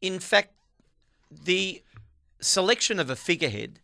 In 0.00 0.18
fact, 0.18 0.52
the 1.30 1.82
selection 2.40 2.98
of 3.00 3.10
a 3.10 3.16
figurehead 3.16 3.80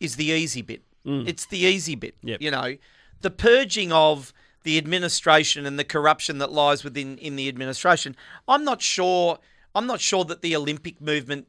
is 0.00 0.16
the 0.16 0.26
easy 0.26 0.62
bit. 0.62 0.82
It's 1.06 1.44
the 1.44 1.58
easy 1.58 1.94
bit. 1.96 2.14
Yep. 2.22 2.40
You 2.40 2.50
know, 2.50 2.76
the 3.20 3.30
purging 3.30 3.92
of 3.92 4.32
the 4.62 4.78
administration 4.78 5.66
and 5.66 5.78
the 5.78 5.84
corruption 5.84 6.38
that 6.38 6.50
lies 6.50 6.82
within 6.82 7.18
in 7.18 7.36
the 7.36 7.46
administration. 7.46 8.16
I'm 8.48 8.64
not 8.64 8.80
sure. 8.80 9.38
I'm 9.74 9.86
not 9.86 10.00
sure 10.00 10.24
that 10.24 10.40
the 10.40 10.56
Olympic 10.56 11.02
movement 11.02 11.46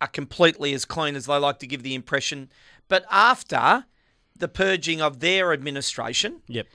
are 0.00 0.06
completely 0.06 0.72
as 0.72 0.84
clean 0.84 1.16
as 1.16 1.26
they 1.26 1.36
like 1.36 1.58
to 1.58 1.66
give 1.66 1.82
the 1.82 1.96
impression. 1.96 2.48
But 2.88 3.04
after 3.10 3.86
the 4.38 4.46
purging 4.46 5.00
of 5.02 5.18
their 5.18 5.52
administration, 5.52 6.42
Yep. 6.46 6.66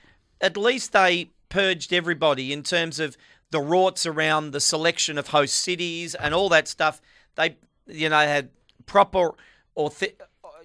at 0.41 0.57
least 0.57 0.91
they 0.91 1.29
purged 1.49 1.93
everybody 1.93 2.51
in 2.53 2.63
terms 2.63 2.99
of 2.99 3.17
the 3.51 3.59
rorts 3.59 4.05
around 4.05 4.51
the 4.51 4.59
selection 4.59 5.17
of 5.17 5.27
host 5.27 5.55
cities 5.55 6.15
and 6.15 6.33
all 6.33 6.49
that 6.49 6.67
stuff. 6.67 7.01
They, 7.35 7.55
you 7.87 8.09
know, 8.09 8.17
had 8.19 8.49
proper, 8.85 9.31
or 9.75 9.91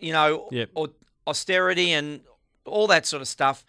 you 0.00 0.12
know, 0.12 0.48
Yep. 0.50 0.70
or 0.74 0.88
austerity 1.26 1.92
and 1.92 2.20
all 2.64 2.86
that 2.88 3.06
sort 3.06 3.22
of 3.22 3.28
stuff. 3.28 3.64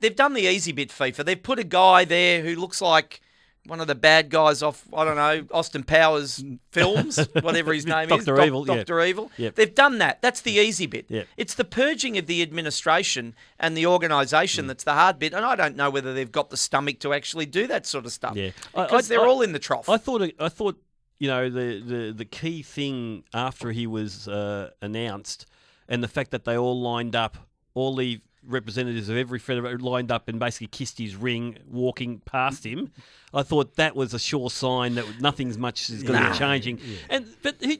They've 0.00 0.14
done 0.14 0.34
the 0.34 0.42
easy 0.42 0.72
bit, 0.72 0.90
FIFA. 0.90 1.24
They've 1.24 1.42
put 1.42 1.58
a 1.58 1.64
guy 1.64 2.04
there 2.04 2.42
who 2.42 2.54
looks 2.56 2.80
like 2.80 3.20
one 3.66 3.80
of 3.80 3.86
the 3.86 3.94
bad 3.94 4.28
guys 4.28 4.60
off, 4.62 4.84
I 4.92 5.04
don't 5.04 5.14
know, 5.16 5.46
Austin 5.52 5.84
Powers 5.84 6.42
films, 6.72 7.16
whatever 7.42 7.72
his 7.72 7.86
name 7.86 8.10
is, 8.12 8.24
Dr. 8.24 8.36
Doc- 8.36 8.46
Evil, 8.46 8.66
yeah. 8.66 8.74
Doctor 8.76 9.00
Evil. 9.02 9.30
Yep. 9.36 9.54
They've 9.54 9.74
done 9.74 9.98
that. 9.98 10.20
That's 10.20 10.40
the 10.40 10.52
easy 10.52 10.86
bit. 10.86 11.06
Yep. 11.08 11.28
It's 11.36 11.54
the 11.54 11.64
purging 11.64 12.18
of 12.18 12.26
the 12.26 12.42
administration 12.42 13.34
and 13.60 13.76
the 13.76 13.84
Mm. 13.84 13.90
organisation 13.92 14.66
that's 14.66 14.82
the 14.84 14.94
hard 14.94 15.18
bit. 15.20 15.32
And 15.32 15.44
I 15.44 15.54
don't 15.54 15.76
know 15.76 15.90
whether 15.90 16.12
they've 16.12 16.30
got 16.32 16.50
the 16.50 16.56
stomach 16.56 16.98
to 17.00 17.12
actually 17.14 17.46
do 17.46 17.66
that 17.68 17.86
sort 17.86 18.04
of 18.04 18.12
stuff. 18.12 18.34
Yeah. 18.36 18.50
I- 18.74 18.84
Because 18.84 19.10
I- 19.10 19.14
they're 19.16 19.24
I- 19.24 19.28
all 19.28 19.42
in 19.42 19.52
the 19.52 19.58
trough. 19.60 19.88
I 19.88 19.96
thought 19.96 20.22
I 20.40 20.48
thought 20.48 20.82
you 21.20 21.28
know 21.28 21.48
the 21.48 21.80
the, 21.80 22.12
the 22.12 22.24
key 22.24 22.62
thing 22.62 23.22
after 23.32 23.70
he 23.70 23.86
was 23.86 24.26
uh, 24.26 24.70
announced 24.80 25.46
and 25.88 26.02
the 26.02 26.08
fact 26.08 26.32
that 26.32 26.44
they 26.44 26.56
all 26.58 26.80
lined 26.80 27.14
up 27.14 27.36
all 27.74 27.94
the 27.94 28.20
representatives 28.46 29.08
of 29.08 29.16
every 29.16 29.38
federation 29.38 29.80
lined 29.80 30.10
up 30.10 30.28
and 30.28 30.38
basically 30.38 30.66
kissed 30.68 30.98
his 30.98 31.14
ring, 31.16 31.58
walking 31.70 32.20
past 32.24 32.64
him. 32.64 32.90
I 33.34 33.42
thought 33.42 33.76
that 33.76 33.94
was 33.96 34.14
a 34.14 34.18
sure 34.18 34.50
sign 34.50 34.94
that 34.96 35.20
nothing's 35.20 35.58
much 35.58 35.88
is 35.90 36.02
going 36.02 36.22
to 36.22 36.30
be 36.30 36.36
changing. 36.36 36.80
And 37.08 37.26
but 37.42 37.56
who, 37.62 37.76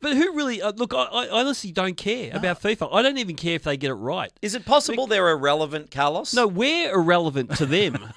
but 0.00 0.16
who 0.16 0.34
really? 0.36 0.60
Uh, 0.62 0.72
look, 0.72 0.92
I, 0.94 1.02
I 1.04 1.28
honestly 1.30 1.72
don't 1.72 1.96
care 1.96 2.30
about 2.34 2.60
FIFA. 2.62 2.88
I 2.92 3.02
don't 3.02 3.18
even 3.18 3.36
care 3.36 3.54
if 3.54 3.64
they 3.64 3.76
get 3.76 3.90
it 3.90 3.94
right. 3.94 4.30
Is 4.42 4.54
it 4.54 4.64
possible 4.64 5.06
they're 5.06 5.30
irrelevant, 5.30 5.90
Carlos? 5.90 6.32
No, 6.34 6.46
we're 6.46 6.92
irrelevant 6.94 7.56
to 7.56 7.66
them. 7.66 7.98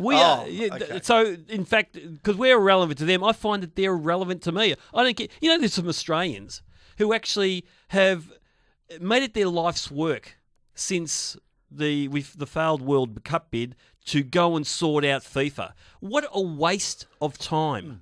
We 0.00 0.14
Oh, 0.16 0.18
are. 0.18 0.48
yeah, 0.48 0.68
th- 0.70 0.90
okay. 0.90 1.00
So, 1.02 1.36
in 1.48 1.64
fact, 1.66 1.92
because 1.94 2.36
we're 2.36 2.56
irrelevant 2.56 2.98
to 3.00 3.04
them, 3.04 3.22
I 3.22 3.32
find 3.32 3.62
that 3.62 3.76
they're 3.76 3.92
irrelevant 3.92 4.42
to 4.44 4.50
me. 4.52 4.74
I 4.94 5.04
don't 5.04 5.14
care. 5.16 5.28
You 5.40 5.50
know, 5.50 5.58
there's 5.58 5.74
some 5.74 5.86
Australians 5.86 6.62
who 6.96 7.12
actually 7.12 7.66
have 7.88 8.32
made 9.00 9.22
it 9.22 9.34
their 9.34 9.46
life's 9.48 9.90
work 9.90 10.38
since 10.74 11.36
the 11.70 12.08
with 12.08 12.38
the 12.38 12.46
failed 12.46 12.82
World 12.82 13.24
Cup 13.24 13.50
bid 13.50 13.74
to 14.06 14.22
go 14.22 14.56
and 14.56 14.66
sort 14.66 15.04
out 15.04 15.22
FIFA. 15.22 15.72
What 16.00 16.26
a 16.32 16.40
waste 16.40 17.06
of 17.20 17.38
time. 17.38 17.84
Hmm. 17.84 17.94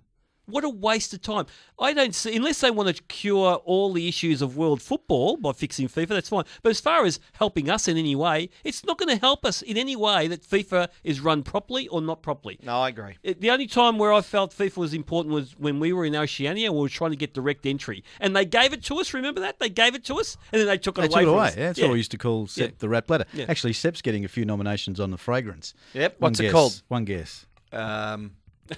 What 0.51 0.65
a 0.65 0.69
waste 0.69 1.13
of 1.15 1.23
time. 1.23 1.47
I 1.79 1.93
don't 1.93 2.15
see, 2.15 2.37
unless 2.37 2.61
they 2.61 2.71
want 2.71 2.95
to 2.95 3.03
cure 3.05 3.55
all 3.65 3.93
the 3.93 4.07
issues 4.09 4.43
of 4.43 4.57
world 4.57 4.83
football 4.83 5.37
by 5.37 5.53
fixing 5.53 5.89
FIFA, 5.89 6.09
that's 6.09 6.29
fine. 6.29 6.45
But 6.63 6.71
as 6.71 6.81
far 6.81 7.05
as 7.05 7.21
helping 7.35 7.71
us 7.71 7.89
in 7.89 7.97
any 7.97 8.15
way, 8.15 8.51
it's 8.65 8.85
not 8.85 8.99
going 8.99 9.09
to 9.09 9.17
help 9.21 9.45
us 9.45 9.63
in 9.63 9.77
any 9.77 9.97
way 9.97 10.27
that 10.29 10.43
FIFA 10.43 10.89
is 11.05 11.21
run 11.21 11.43
properly 11.43 11.89
or 11.89 12.01
not 12.03 12.23
properly. 12.23 12.59
No, 12.63 12.81
I 12.81 12.89
agree. 12.89 13.17
It- 13.23 13.41
the 13.41 13.51
only 13.51 13.67
time 13.67 13.97
where 13.99 14.13
I 14.13 14.21
felt 14.21 14.53
FIFA 14.55 14.77
was 14.77 14.95
important 14.95 15.35
was 15.35 15.53
when 15.59 15.81
we 15.81 15.93
were 15.93 16.05
in 16.05 16.15
Oceania 16.15 16.67
and 16.67 16.75
we 16.75 16.83
were 16.83 16.89
trying 16.89 17.11
to 17.13 17.17
get 17.17 17.33
direct 17.35 17.65
entry. 17.67 18.05
And 18.21 18.37
they 18.37 18.45
gave 18.45 18.73
it 18.73 18.85
to 18.85 18.97
us, 19.01 19.15
remember 19.15 19.41
that? 19.41 19.59
They 19.59 19.69
gave 19.71 19.95
it 19.95 20.05
to 20.07 20.17
us 20.21 20.37
and 20.53 20.61
then 20.61 20.67
they 20.67 20.79
took 20.79 20.99
it 20.99 21.03
They 21.03 21.07
away 21.07 21.13
took 21.15 21.23
it 21.23 21.25
from 21.27 21.35
away. 21.35 21.47
us. 21.49 21.57
Yeah, 21.57 21.67
that's 21.67 21.81
what 21.81 21.91
we 21.91 21.97
used 21.99 22.11
to 22.11 22.19
call 22.19 22.47
Sepp 22.47 22.71
Yeah. 22.71 22.75
the 22.79 22.89
rat 22.89 23.07
Blatter. 23.07 23.25
Yeah. 23.33 23.47
Actually, 23.49 23.73
Sepp's 23.73 24.03
getting 24.03 24.25
a 24.25 24.29
few 24.29 24.45
nominations 24.45 25.01
on 25.01 25.11
the 25.11 25.19
fragrance. 25.19 25.73
Yep. 25.95 26.21
One 26.21 26.31
What's 26.31 26.41
it 26.41 26.53
called? 26.53 26.83
One 26.89 27.05
guess. 27.05 27.47
Um, 27.73 28.33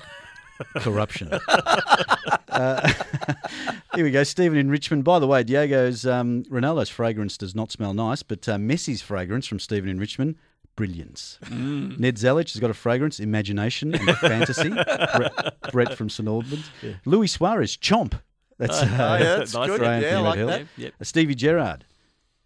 Corruption. 0.76 1.28
uh, 2.48 2.92
here 3.94 4.05
we 4.05 4.11
go. 4.11 4.22
Stephen 4.22 4.59
in 4.59 4.70
Richmond. 4.70 5.05
By 5.05 5.18
the 5.18 5.26
way, 5.26 5.42
Diego's 5.42 6.07
um, 6.07 6.44
Ronaldo's 6.44 6.88
fragrance 6.88 7.36
does 7.36 7.55
not 7.55 7.70
smell 7.72 7.94
nice, 7.94 8.22
but 8.22 8.48
uh, 8.48 8.57
Messi's 8.57 9.03
fragrance 9.03 9.46
from 9.46 9.59
Stephen 9.59 9.88
in 9.88 9.98
Richmond. 9.98 10.36
Brilliance. 10.76 11.38
Mm. 11.44 11.98
Ned 11.98 12.16
Zelic 12.16 12.53
has 12.53 12.61
got 12.61 12.70
a 12.70 12.74
fragrance, 12.74 13.20
imagination 13.20 13.94
and 13.94 14.16
fantasy. 14.18 14.70
Brett, 15.16 15.55
Brett 15.70 15.94
from 15.98 16.09
St 16.09 16.26
Albans. 16.28 16.70
Louis 17.05 17.26
Suarez, 17.26 17.76
chomp. 17.76 18.14
That's 18.59 18.80
uh, 18.82 18.86
yeah, 18.86 19.18
that's 19.36 19.55
Nice. 19.55 19.66
good. 19.68 19.80
Brian 19.80 20.03
Yeah, 20.03 20.18
I 20.18 20.20
like 20.20 20.38
Hill. 20.38 20.46
that. 20.46 20.59
Yep, 20.61 20.68
yep. 20.76 20.92
Uh, 21.00 21.05
Stevie 21.05 21.34
Gerrard, 21.34 21.84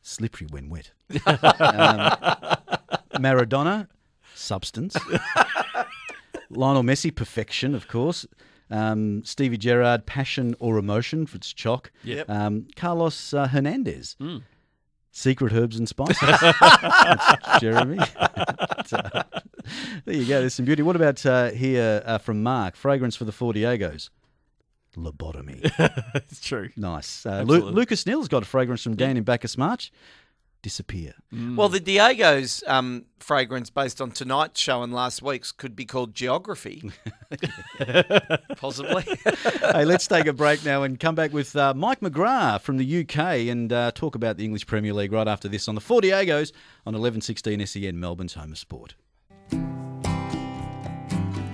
slippery 0.02 0.48
when 0.50 0.68
wet. 0.70 0.90
um, 1.10 1.20
Maradona, 3.20 3.88
substance. 4.34 4.96
Lionel 6.50 6.82
Messi, 6.82 7.14
perfection, 7.14 7.74
of 7.74 7.88
course. 7.88 8.26
Um, 8.70 9.22
Stevie 9.24 9.58
Gerrard, 9.58 10.06
passion 10.06 10.56
or 10.58 10.76
emotion, 10.78 11.26
for 11.26 11.36
its 11.36 11.52
chalk. 11.52 11.92
Yep. 12.04 12.28
Um, 12.28 12.66
Carlos 12.76 13.32
uh, 13.32 13.46
Hernandez, 13.48 14.16
Hmm. 14.18 14.38
secret 15.12 15.52
herbs 15.52 15.76
and 15.78 15.88
spices. 15.88 16.18
Jeremy. 17.60 17.98
So, 18.86 19.00
there 20.04 20.14
you 20.14 20.26
go. 20.26 20.38
There's 20.38 20.54
some 20.54 20.64
beauty. 20.64 20.80
What 20.82 20.94
about 20.94 21.26
uh, 21.26 21.50
here 21.50 22.04
uh, 22.06 22.18
from 22.18 22.40
Mark? 22.44 22.76
Fragrance 22.76 23.16
for 23.16 23.24
the 23.24 23.32
Four 23.32 23.52
Diegos. 23.52 24.10
Lobotomy. 24.96 25.60
It's 26.14 26.40
true. 26.40 26.70
Nice. 26.76 27.26
Uh, 27.26 27.42
Lu- 27.44 27.70
Lucas 27.70 28.06
Neill's 28.06 28.28
got 28.28 28.44
a 28.44 28.46
fragrance 28.46 28.82
from 28.84 28.94
Dan 28.94 29.16
in 29.16 29.24
Bacchus 29.24 29.58
Marsh. 29.58 29.90
Disappear. 30.66 31.14
Well, 31.30 31.68
the 31.68 31.78
Diego's 31.78 32.64
um, 32.66 33.04
fragrance 33.20 33.70
based 33.70 34.00
on 34.00 34.10
tonight's 34.10 34.60
show 34.60 34.82
and 34.82 34.92
last 34.92 35.22
week's 35.22 35.52
could 35.52 35.76
be 35.76 35.84
called 35.84 36.12
Geography. 36.12 36.90
Possibly. 38.56 39.04
hey, 39.60 39.84
let's 39.84 40.08
take 40.08 40.26
a 40.26 40.32
break 40.32 40.64
now 40.64 40.82
and 40.82 40.98
come 40.98 41.14
back 41.14 41.32
with 41.32 41.54
uh, 41.54 41.72
Mike 41.72 42.00
McGrath 42.00 42.62
from 42.62 42.78
the 42.78 43.02
UK 43.02 43.46
and 43.46 43.72
uh, 43.72 43.92
talk 43.92 44.16
about 44.16 44.38
the 44.38 44.44
English 44.44 44.66
Premier 44.66 44.92
League 44.92 45.12
right 45.12 45.28
after 45.28 45.46
this 45.46 45.68
on 45.68 45.76
the 45.76 45.80
Four 45.80 46.00
Diegos 46.00 46.50
on 46.84 46.94
1116 46.94 47.64
SEN, 47.64 48.00
Melbourne's 48.00 48.34
home 48.34 48.50
of 48.50 48.58
sport. 48.58 48.96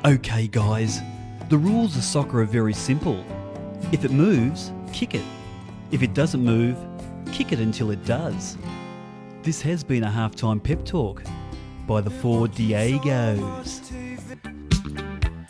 Okay, 0.06 0.48
guys, 0.48 1.02
the 1.50 1.58
rules 1.58 1.98
of 1.98 2.02
soccer 2.02 2.40
are 2.40 2.46
very 2.46 2.72
simple. 2.72 3.22
If 3.92 4.06
it 4.06 4.10
moves, 4.10 4.72
kick 4.94 5.14
it. 5.14 5.24
If 5.90 6.02
it 6.02 6.14
doesn't 6.14 6.42
move, 6.42 6.78
kick 7.30 7.52
it 7.52 7.58
until 7.58 7.90
it 7.90 8.02
does. 8.06 8.56
This 9.42 9.60
has 9.62 9.82
been 9.82 10.04
a 10.04 10.08
halftime 10.08 10.62
pep 10.62 10.84
talk 10.84 11.22
by 11.88 12.00
the 12.00 12.10
four 12.10 12.46
Diegos. 12.46 13.90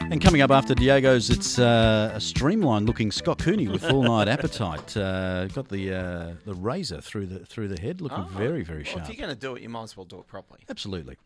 And 0.01 0.21
coming 0.21 0.41
up 0.41 0.51
after 0.51 0.75
Diego's, 0.75 1.29
it's 1.31 1.59
uh, 1.59 2.13
a 2.15 2.21
streamlined 2.21 2.87
looking 2.87 3.11
Scott 3.11 3.39
Cooney 3.39 3.69
with 3.69 3.83
full 3.83 4.03
night 4.03 4.29
appetite. 4.37 4.97
Uh, 4.97 5.47
got 5.49 5.69
the 5.69 5.93
uh, 5.95 6.33
the 6.47 6.55
razor 6.55 7.01
through 7.01 7.27
the 7.27 7.47
through 7.47 7.69
the 7.69 7.81
head, 7.81 8.01
looking 8.01 8.27
very 8.29 8.63
very 8.63 8.83
well, 8.83 8.93
sharp. 8.93 9.03
if 9.03 9.09
you're 9.09 9.27
going 9.27 9.35
to 9.35 9.41
do 9.41 9.57
it, 9.57 9.63
you 9.63 9.69
might 9.69 9.85
as 9.85 9.97
well 9.97 10.05
do 10.07 10.19
it 10.19 10.27
properly. 10.27 10.61
Absolutely. 10.69 11.17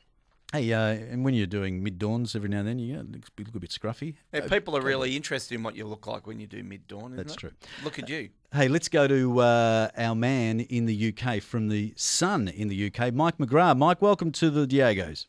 Hey, 0.52 0.72
uh, 0.72 0.78
and 0.80 1.24
when 1.24 1.34
you're 1.34 1.46
doing 1.46 1.82
mid 1.82 1.98
dawns 1.98 2.36
every 2.36 2.48
now 2.48 2.60
and 2.60 2.68
then, 2.68 2.78
you 2.78 2.96
get, 2.96 3.06
you 3.36 3.44
look 3.46 3.54
a 3.56 3.60
bit 3.60 3.70
scruffy. 3.70 4.14
Yeah, 4.32 4.46
people 4.46 4.76
are 4.76 4.80
really 4.80 5.16
interested 5.16 5.56
in 5.56 5.64
what 5.64 5.74
you 5.74 5.86
look 5.86 6.06
like 6.06 6.26
when 6.26 6.38
you 6.38 6.46
do 6.46 6.62
mid 6.62 6.86
dawn. 6.86 7.16
That's 7.16 7.34
it? 7.34 7.38
true. 7.38 7.50
Look 7.82 7.98
at 7.98 8.08
you. 8.08 8.28
Hey, 8.52 8.68
let's 8.68 8.88
go 8.88 9.08
to 9.08 9.40
uh, 9.40 9.88
our 9.98 10.14
man 10.14 10.60
in 10.60 10.86
the 10.86 11.12
UK 11.12 11.42
from 11.42 11.68
the 11.68 11.92
Sun 11.96 12.46
in 12.48 12.68
the 12.68 12.86
UK, 12.86 13.12
Mike 13.12 13.38
McGrath. 13.38 13.76
Mike, 13.76 14.00
welcome 14.00 14.30
to 14.32 14.50
the 14.50 14.66
Diegos. 14.66 15.26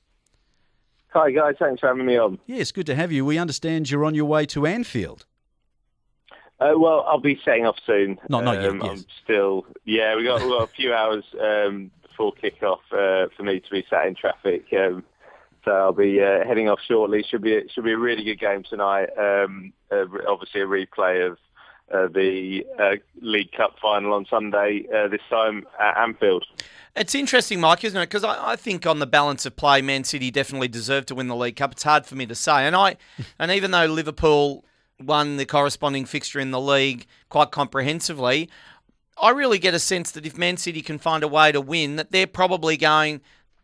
Hi 1.13 1.31
guys, 1.31 1.55
thanks 1.57 1.79
for 1.79 1.87
having 1.87 2.05
me 2.05 2.17
on. 2.17 2.37
Yes, 2.45 2.71
good 2.71 2.85
to 2.85 2.93
have 2.93 3.11
you. 3.11 3.25
We 3.25 3.39
understand 3.39 3.89
you're 3.89 4.05
on 4.05 4.13
your 4.13 4.25
way 4.25 4.45
to 4.47 4.67
Anfield. 4.67 5.25
Uh, 6.59 6.73
well, 6.77 7.05
I'll 7.07 7.19
be 7.19 7.39
setting 7.43 7.65
off 7.65 7.77
soon. 7.87 8.19
Not- 8.29 8.43
not 8.43 8.61
yet, 8.61 8.71
Um, 8.71 8.81
yes. 8.83 8.89
I'm 8.91 9.05
still, 9.23 9.65
yeah, 9.85 10.15
we 10.15 10.23
got 10.23 10.41
we 10.41 10.49
got 10.49 10.63
a 10.63 10.67
few 10.67 10.93
hours 10.93 11.23
um, 11.41 11.89
before 12.17 12.33
kick-off 12.33 12.81
uh, 12.91 13.27
for 13.35 13.43
me 13.43 13.59
to 13.59 13.69
be 13.69 13.85
sat 13.89 14.07
in 14.07 14.15
traffic. 14.15 14.65
Um, 14.73 15.03
so 15.63 15.71
I'll 15.71 15.93
be 15.93 16.21
uh, 16.21 16.45
heading 16.47 16.69
off 16.69 16.79
shortly. 16.87 17.23
Should 17.29 17.41
be 17.41 17.61
should 17.73 17.83
be 17.83 17.91
a 17.91 17.97
really 17.97 18.23
good 18.23 18.39
game 18.39 18.63
tonight. 18.67 19.09
Um, 19.17 19.73
uh, 19.91 20.05
obviously, 20.27 20.61
a 20.61 20.65
replay 20.65 21.27
of 21.27 21.37
uh, 21.93 22.07
the 22.07 22.65
uh, 22.79 22.95
League 23.21 23.51
Cup 23.51 23.75
final 23.81 24.13
on 24.13 24.25
Sunday. 24.29 24.85
Uh, 24.93 25.07
this 25.09 25.21
time 25.29 25.65
at 25.79 25.97
Anfield. 25.97 26.45
It's 26.95 27.13
interesting, 27.13 27.59
Mike, 27.59 27.83
isn't 27.83 27.99
it? 27.99 28.05
Because 28.05 28.23
I, 28.23 28.53
I 28.53 28.55
think 28.55 28.87
on 28.87 28.99
the 28.99 29.05
balance 29.05 29.45
of 29.45 29.55
play, 29.55 29.81
Man 29.81 30.03
City 30.03 30.31
definitely 30.31 30.69
deserved 30.69 31.09
to 31.09 31.15
win 31.15 31.27
the 31.27 31.35
League 31.35 31.57
Cup. 31.57 31.73
It's 31.73 31.83
hard 31.83 32.05
for 32.05 32.15
me 32.15 32.25
to 32.25 32.35
say, 32.35 32.65
and 32.65 32.75
I, 32.75 32.97
and 33.39 33.51
even 33.51 33.71
though 33.71 33.85
Liverpool 33.85 34.63
won 34.99 35.37
the 35.37 35.45
corresponding 35.45 36.05
fixture 36.05 36.39
in 36.39 36.49
the 36.49 36.59
league 36.59 37.05
quite 37.29 37.51
comprehensively, 37.51 38.49
I 39.21 39.31
really 39.31 39.59
get 39.59 39.73
a 39.73 39.79
sense 39.79 40.11
that 40.11 40.25
if 40.25 40.37
Man 40.37 40.57
City 40.57 40.81
can 40.81 40.97
find 40.97 41.23
a 41.23 41.27
way 41.27 41.51
to 41.51 41.61
win, 41.61 41.95
that 41.95 42.11
they're 42.11 42.27
probably 42.27 42.77
going 42.77 43.21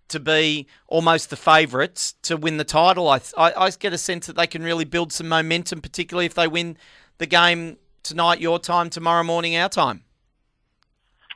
to 0.10 0.20
be 0.20 0.68
almost 0.88 1.30
the 1.30 1.36
favourites 1.36 2.14
to 2.24 2.38
win 2.38 2.58
the 2.58 2.64
title. 2.64 3.10
I, 3.10 3.22
I, 3.38 3.54
I 3.66 3.70
get 3.72 3.94
a 3.94 3.98
sense 3.98 4.28
that 4.28 4.36
they 4.36 4.48
can 4.48 4.64
really 4.64 4.86
build 4.86 5.12
some 5.12 5.28
momentum, 5.28 5.82
particularly 5.82 6.26
if 6.26 6.34
they 6.34 6.48
win 6.48 6.78
the 7.18 7.26
game 7.26 7.78
tonight, 8.04 8.40
your 8.40 8.60
time, 8.60 8.90
tomorrow 8.90 9.24
morning, 9.24 9.56
our 9.56 9.70
time. 9.70 10.04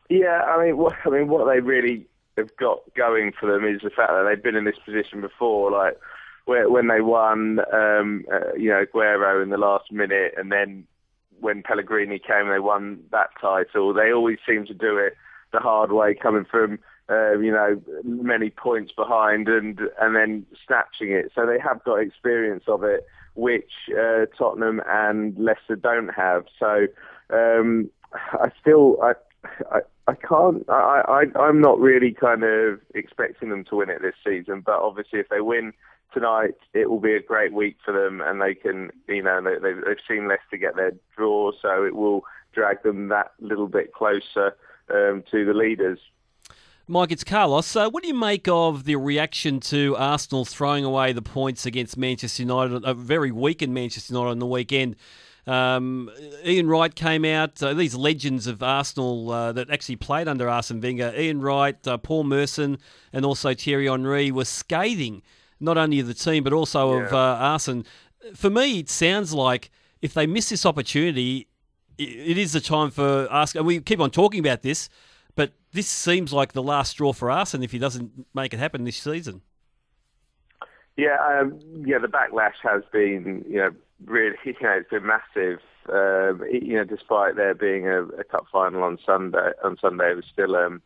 Yeah, 0.09 0.41
I 0.41 0.65
mean, 0.65 0.77
what, 0.77 0.95
I 1.05 1.09
mean, 1.09 1.27
what 1.27 1.45
they 1.51 1.59
really 1.59 2.07
have 2.37 2.55
got 2.57 2.79
going 2.95 3.33
for 3.39 3.51
them 3.51 3.65
is 3.65 3.81
the 3.81 3.89
fact 3.89 4.11
that 4.11 4.25
they've 4.27 4.43
been 4.43 4.55
in 4.55 4.65
this 4.65 4.77
position 4.85 5.21
before, 5.21 5.71
like 5.71 5.99
where, 6.45 6.69
when 6.69 6.87
they 6.87 7.01
won, 7.01 7.59
um, 7.73 8.25
uh, 8.31 8.53
you 8.55 8.69
know, 8.69 8.85
Aguero 8.85 9.41
in 9.41 9.49
the 9.49 9.57
last 9.57 9.91
minute, 9.91 10.33
and 10.37 10.51
then 10.51 10.85
when 11.39 11.63
Pellegrini 11.63 12.19
came, 12.19 12.49
they 12.49 12.59
won 12.59 12.99
that 13.11 13.29
title. 13.39 13.93
They 13.93 14.11
always 14.11 14.37
seem 14.47 14.65
to 14.67 14.73
do 14.73 14.97
it 14.97 15.15
the 15.53 15.59
hard 15.59 15.91
way, 15.91 16.13
coming 16.13 16.45
from 16.45 16.79
uh, 17.09 17.37
you 17.39 17.51
know 17.51 17.81
many 18.03 18.49
points 18.49 18.91
behind 18.91 19.47
and 19.47 19.79
and 19.99 20.15
then 20.15 20.45
snatching 20.65 21.11
it. 21.11 21.31
So 21.33 21.45
they 21.45 21.59
have 21.59 21.83
got 21.83 21.95
experience 21.95 22.65
of 22.67 22.83
it, 22.83 23.05
which 23.35 23.71
uh, 23.97 24.25
Tottenham 24.37 24.81
and 24.87 25.37
Leicester 25.37 25.75
don't 25.75 26.09
have. 26.09 26.45
So 26.59 26.87
um, 27.29 27.89
I 28.13 28.51
still 28.59 28.97
I. 29.01 29.13
I, 29.71 29.79
I 30.07 30.15
can't. 30.15 30.65
I, 30.67 31.03
I 31.35 31.39
I'm 31.39 31.61
not 31.61 31.79
really 31.79 32.11
kind 32.11 32.43
of 32.43 32.79
expecting 32.95 33.49
them 33.49 33.63
to 33.65 33.75
win 33.77 33.89
it 33.89 34.01
this 34.01 34.15
season, 34.25 34.61
but 34.65 34.79
obviously 34.79 35.19
if 35.19 35.29
they 35.29 35.41
win 35.41 35.73
tonight, 36.13 36.55
it 36.73 36.89
will 36.89 36.99
be 36.99 37.13
a 37.13 37.21
great 37.21 37.53
week 37.53 37.77
for 37.83 37.93
them, 37.93 38.21
and 38.21 38.41
they 38.41 38.53
can, 38.53 38.91
you 39.07 39.21
know, 39.21 39.41
they, 39.41 39.59
they've, 39.61 39.83
they've 39.85 39.97
seen 40.07 40.27
Leicester 40.27 40.57
get 40.57 40.75
their 40.75 40.93
draw, 41.15 41.51
so 41.61 41.83
it 41.83 41.95
will 41.95 42.23
drag 42.53 42.81
them 42.83 43.09
that 43.09 43.31
little 43.39 43.67
bit 43.67 43.93
closer 43.93 44.55
um, 44.89 45.23
to 45.31 45.45
the 45.45 45.53
leaders. 45.53 45.99
Mike, 46.89 47.11
it's 47.11 47.25
Carlos. 47.25 47.75
Uh, 47.75 47.89
what 47.89 48.01
do 48.01 48.07
you 48.07 48.15
make 48.15 48.47
of 48.47 48.85
the 48.85 48.95
reaction 48.95 49.59
to 49.59 49.95
Arsenal 49.97 50.45
throwing 50.45 50.85
away 50.85 51.11
the 51.11 51.21
points 51.21 51.65
against 51.65 51.97
Manchester 51.97 52.43
United, 52.43 52.85
a 52.85 52.93
very 52.93 53.29
weakened 53.29 53.73
Manchester 53.73 54.13
United 54.13 54.31
on 54.31 54.39
the 54.39 54.47
weekend? 54.47 54.95
Um, 55.45 56.09
Ian 56.45 56.67
Wright 56.67 56.93
came 56.93 57.25
out. 57.25 57.61
Uh, 57.61 57.73
these 57.73 57.95
legends 57.95 58.47
of 58.47 58.63
Arsenal 58.63 59.31
uh, 59.31 59.51
that 59.53 59.69
actually 59.69 59.97
played 59.97 60.27
under 60.27 60.49
Arsene 60.49 60.79
Wenger, 60.79 61.13
Ian 61.17 61.41
Wright, 61.41 61.87
uh, 61.87 61.97
Paul 61.97 62.23
Merson, 62.23 62.77
and 63.11 63.25
also 63.25 63.53
Thierry 63.53 63.87
Henry 63.87 64.31
were 64.31 64.45
scathing 64.45 65.23
not 65.59 65.77
only 65.77 65.99
of 65.99 66.07
the 66.07 66.13
team 66.13 66.43
but 66.43 66.53
also 66.53 66.93
of 66.93 67.11
Yeah. 67.11 67.17
uh, 67.17 67.37
Arsene. 67.51 67.85
For 68.35 68.49
me, 68.49 68.79
it 68.79 68.89
sounds 68.89 69.33
like 69.33 69.69
if 70.01 70.13
they 70.13 70.27
miss 70.27 70.49
this 70.49 70.65
opportunity, 70.65 71.47
it 71.97 72.37
is 72.37 72.53
the 72.53 72.61
time 72.61 72.91
for 72.91 73.27
Arsene. 73.31 73.59
And 73.59 73.67
we 73.67 73.79
keep 73.79 73.99
on 73.99 74.11
talking 74.11 74.39
about 74.39 74.61
this, 74.61 74.89
but 75.35 75.53
this 75.73 75.87
seems 75.87 76.31
like 76.33 76.53
the 76.53 76.63
last 76.63 76.91
straw 76.91 77.13
for 77.13 77.31
Arsene 77.31 77.63
if 77.63 77.71
he 77.71 77.79
doesn't 77.79 78.25
make 78.33 78.53
it 78.53 78.59
happen 78.59 78.83
this 78.83 78.97
season. 78.97 79.41
Yeah, 80.95 81.17
um, 81.27 81.59
yeah. 81.85 81.99
The 81.99 82.07
backlash 82.07 82.55
has 82.63 82.83
been, 82.91 83.45
you 83.47 83.57
know, 83.57 83.69
really, 84.05 84.35
you 84.45 84.53
know, 84.61 84.71
it's 84.71 84.89
been 84.89 85.05
massive. 85.05 85.59
Um, 85.89 86.43
you 86.51 86.73
know, 86.75 86.83
despite 86.83 87.35
there 87.35 87.53
being 87.53 87.87
a, 87.87 88.03
a 88.03 88.23
cup 88.23 88.45
final 88.51 88.83
on 88.83 88.97
Sunday, 89.05 89.51
on 89.63 89.77
Sunday, 89.79 90.11
it 90.11 90.15
was 90.15 90.25
still, 90.31 90.55
um, 90.55 90.81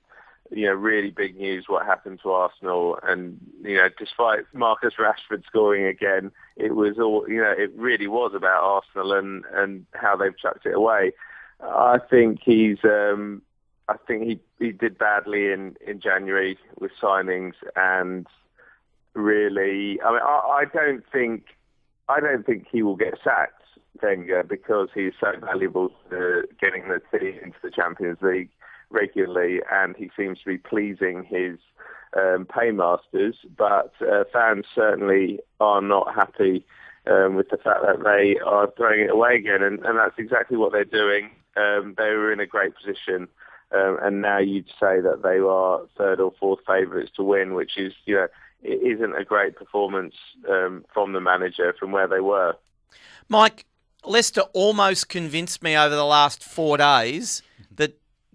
you 0.51 0.65
know, 0.65 0.73
really 0.73 1.11
big 1.11 1.37
news 1.37 1.65
what 1.67 1.85
happened 1.85 2.19
to 2.23 2.31
Arsenal. 2.31 2.99
And 3.03 3.39
you 3.63 3.77
know, 3.77 3.89
despite 3.97 4.41
Marcus 4.53 4.93
Rashford 4.99 5.45
scoring 5.45 5.85
again, 5.85 6.31
it 6.55 6.75
was 6.75 6.99
all, 6.99 7.25
you 7.27 7.41
know, 7.41 7.53
it 7.57 7.71
really 7.75 8.07
was 8.07 8.33
about 8.35 8.63
Arsenal 8.63 9.13
and 9.13 9.45
and 9.53 9.85
how 9.93 10.15
they've 10.15 10.37
chucked 10.37 10.65
it 10.65 10.75
away. 10.75 11.13
I 11.61 11.99
think 12.09 12.39
he's. 12.43 12.77
Um, 12.83 13.41
I 13.87 13.95
think 14.07 14.23
he, 14.23 14.39
he 14.57 14.71
did 14.71 14.97
badly 14.97 15.51
in, 15.51 15.75
in 15.85 15.99
January 15.99 16.57
with 16.79 16.91
signings 17.01 17.53
and 17.75 18.25
really. 19.13 19.99
I 20.01 20.11
mean, 20.11 20.21
I, 20.23 20.61
I 20.61 20.65
don't 20.73 21.03
think 21.11 21.45
I 22.07 22.19
don't 22.19 22.45
think 22.45 22.67
he 22.71 22.83
will 22.83 22.95
get 22.95 23.15
sacked, 23.23 23.63
Wenger, 24.01 24.43
because 24.43 24.89
he's 24.93 25.13
so 25.19 25.33
valuable 25.39 25.91
to 26.09 26.43
getting 26.59 26.87
the 26.87 27.01
team 27.17 27.39
into 27.43 27.57
the 27.61 27.71
Champions 27.71 28.19
League 28.21 28.49
regularly, 28.91 29.61
and 29.71 29.95
he 29.95 30.09
seems 30.15 30.39
to 30.39 30.45
be 30.45 30.57
pleasing 30.57 31.23
his 31.23 31.57
um, 32.17 32.45
paymasters. 32.45 33.35
But 33.57 33.93
uh, 34.01 34.23
fans 34.31 34.65
certainly 34.73 35.39
are 35.59 35.81
not 35.81 36.13
happy 36.13 36.65
um, 37.07 37.35
with 37.35 37.49
the 37.49 37.57
fact 37.57 37.81
that 37.85 38.03
they 38.03 38.39
are 38.45 38.71
throwing 38.77 39.01
it 39.01 39.11
away 39.11 39.35
again, 39.35 39.63
and, 39.63 39.79
and 39.85 39.97
that's 39.97 40.17
exactly 40.17 40.57
what 40.57 40.71
they're 40.71 40.85
doing. 40.85 41.31
Um, 41.57 41.95
they 41.97 42.09
were 42.11 42.31
in 42.31 42.39
a 42.39 42.45
great 42.45 42.75
position. 42.75 43.27
Um, 43.73 43.97
and 44.01 44.21
now 44.21 44.39
you'd 44.39 44.67
say 44.67 44.99
that 44.99 45.21
they 45.23 45.39
are 45.39 45.81
third 45.97 46.19
or 46.19 46.33
fourth 46.39 46.59
favourites 46.67 47.11
to 47.15 47.23
win, 47.23 47.53
which 47.53 47.77
is, 47.77 47.93
you 48.05 48.15
know, 48.15 48.27
it 48.63 48.95
isn't 48.95 49.15
a 49.15 49.23
great 49.23 49.55
performance 49.55 50.13
um, 50.49 50.85
from 50.93 51.13
the 51.13 51.21
manager 51.21 51.73
from 51.79 51.91
where 51.91 52.07
they 52.07 52.19
were. 52.19 52.55
Mike, 53.29 53.65
Leicester 54.03 54.41
almost 54.53 55.09
convinced 55.09 55.63
me 55.63 55.77
over 55.77 55.95
the 55.95 56.05
last 56.05 56.43
four 56.43 56.77
days 56.77 57.41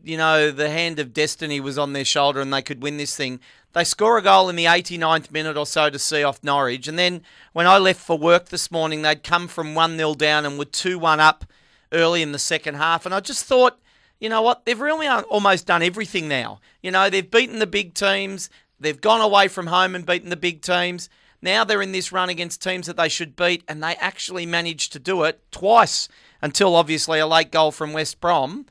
you 0.06 0.16
know, 0.16 0.50
the 0.52 0.70
hand 0.70 0.98
of 1.00 1.12
destiny 1.12 1.58
was 1.58 1.76
on 1.76 1.92
their 1.92 2.04
shoulder 2.04 2.40
and 2.40 2.52
they 2.52 2.62
could 2.62 2.82
win 2.82 2.96
this 2.96 3.16
thing. 3.16 3.40
They 3.72 3.84
score 3.84 4.16
a 4.16 4.22
goal 4.22 4.48
in 4.48 4.56
the 4.56 4.64
89th 4.64 5.32
minute 5.32 5.56
or 5.56 5.66
so 5.66 5.90
to 5.90 5.98
see 5.98 6.22
off 6.22 6.44
Norwich. 6.44 6.86
And 6.86 6.98
then 6.98 7.22
when 7.52 7.66
I 7.66 7.78
left 7.78 8.00
for 8.00 8.16
work 8.16 8.48
this 8.48 8.70
morning, 8.70 9.02
they'd 9.02 9.22
come 9.22 9.48
from 9.48 9.74
1 9.74 9.96
0 9.96 10.14
down 10.14 10.46
and 10.46 10.58
were 10.58 10.64
2 10.64 10.98
1 10.98 11.18
up 11.18 11.44
early 11.92 12.22
in 12.22 12.32
the 12.32 12.38
second 12.38 12.76
half. 12.76 13.04
And 13.04 13.14
I 13.14 13.20
just 13.20 13.44
thought, 13.44 13.80
you 14.20 14.28
know 14.28 14.42
what? 14.42 14.64
They've 14.64 14.80
really 14.80 15.08
almost 15.08 15.66
done 15.66 15.82
everything 15.82 16.28
now. 16.28 16.60
You 16.82 16.92
know, 16.92 17.10
they've 17.10 17.28
beaten 17.28 17.58
the 17.58 17.66
big 17.66 17.94
teams, 17.94 18.48
they've 18.78 19.00
gone 19.00 19.20
away 19.20 19.48
from 19.48 19.66
home 19.66 19.94
and 19.94 20.06
beaten 20.06 20.30
the 20.30 20.36
big 20.36 20.62
teams. 20.62 21.10
Now 21.42 21.64
they're 21.64 21.82
in 21.82 21.92
this 21.92 22.12
run 22.12 22.30
against 22.30 22.62
teams 22.62 22.86
that 22.86 22.96
they 22.96 23.10
should 23.10 23.36
beat, 23.36 23.62
and 23.68 23.82
they 23.82 23.94
actually 23.96 24.46
managed 24.46 24.92
to 24.92 24.98
do 24.98 25.24
it 25.24 25.40
twice 25.50 26.08
until 26.40 26.74
obviously 26.74 27.18
a 27.18 27.26
late 27.26 27.50
goal 27.50 27.72
from 27.72 27.92
West 27.92 28.20
Brom. 28.20 28.66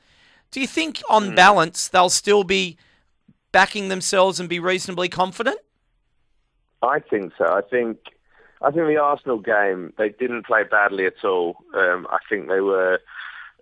Do 0.50 0.60
you 0.60 0.66
think, 0.66 1.02
on 1.10 1.34
balance, 1.34 1.88
they'll 1.88 2.08
still 2.08 2.44
be 2.44 2.78
backing 3.52 3.88
themselves 3.88 4.40
and 4.40 4.48
be 4.48 4.60
reasonably 4.60 5.08
confident? 5.08 5.58
I 6.82 7.00
think 7.00 7.32
so. 7.38 7.46
I 7.46 7.62
think 7.62 7.98
I 8.62 8.70
think 8.70 8.86
the 8.86 8.96
Arsenal 8.96 9.38
game 9.38 9.92
they 9.98 10.10
didn't 10.10 10.46
play 10.46 10.62
badly 10.64 11.06
at 11.06 11.24
all. 11.24 11.56
Um, 11.74 12.06
I 12.10 12.18
think 12.28 12.48
they 12.48 12.60
were 12.60 13.00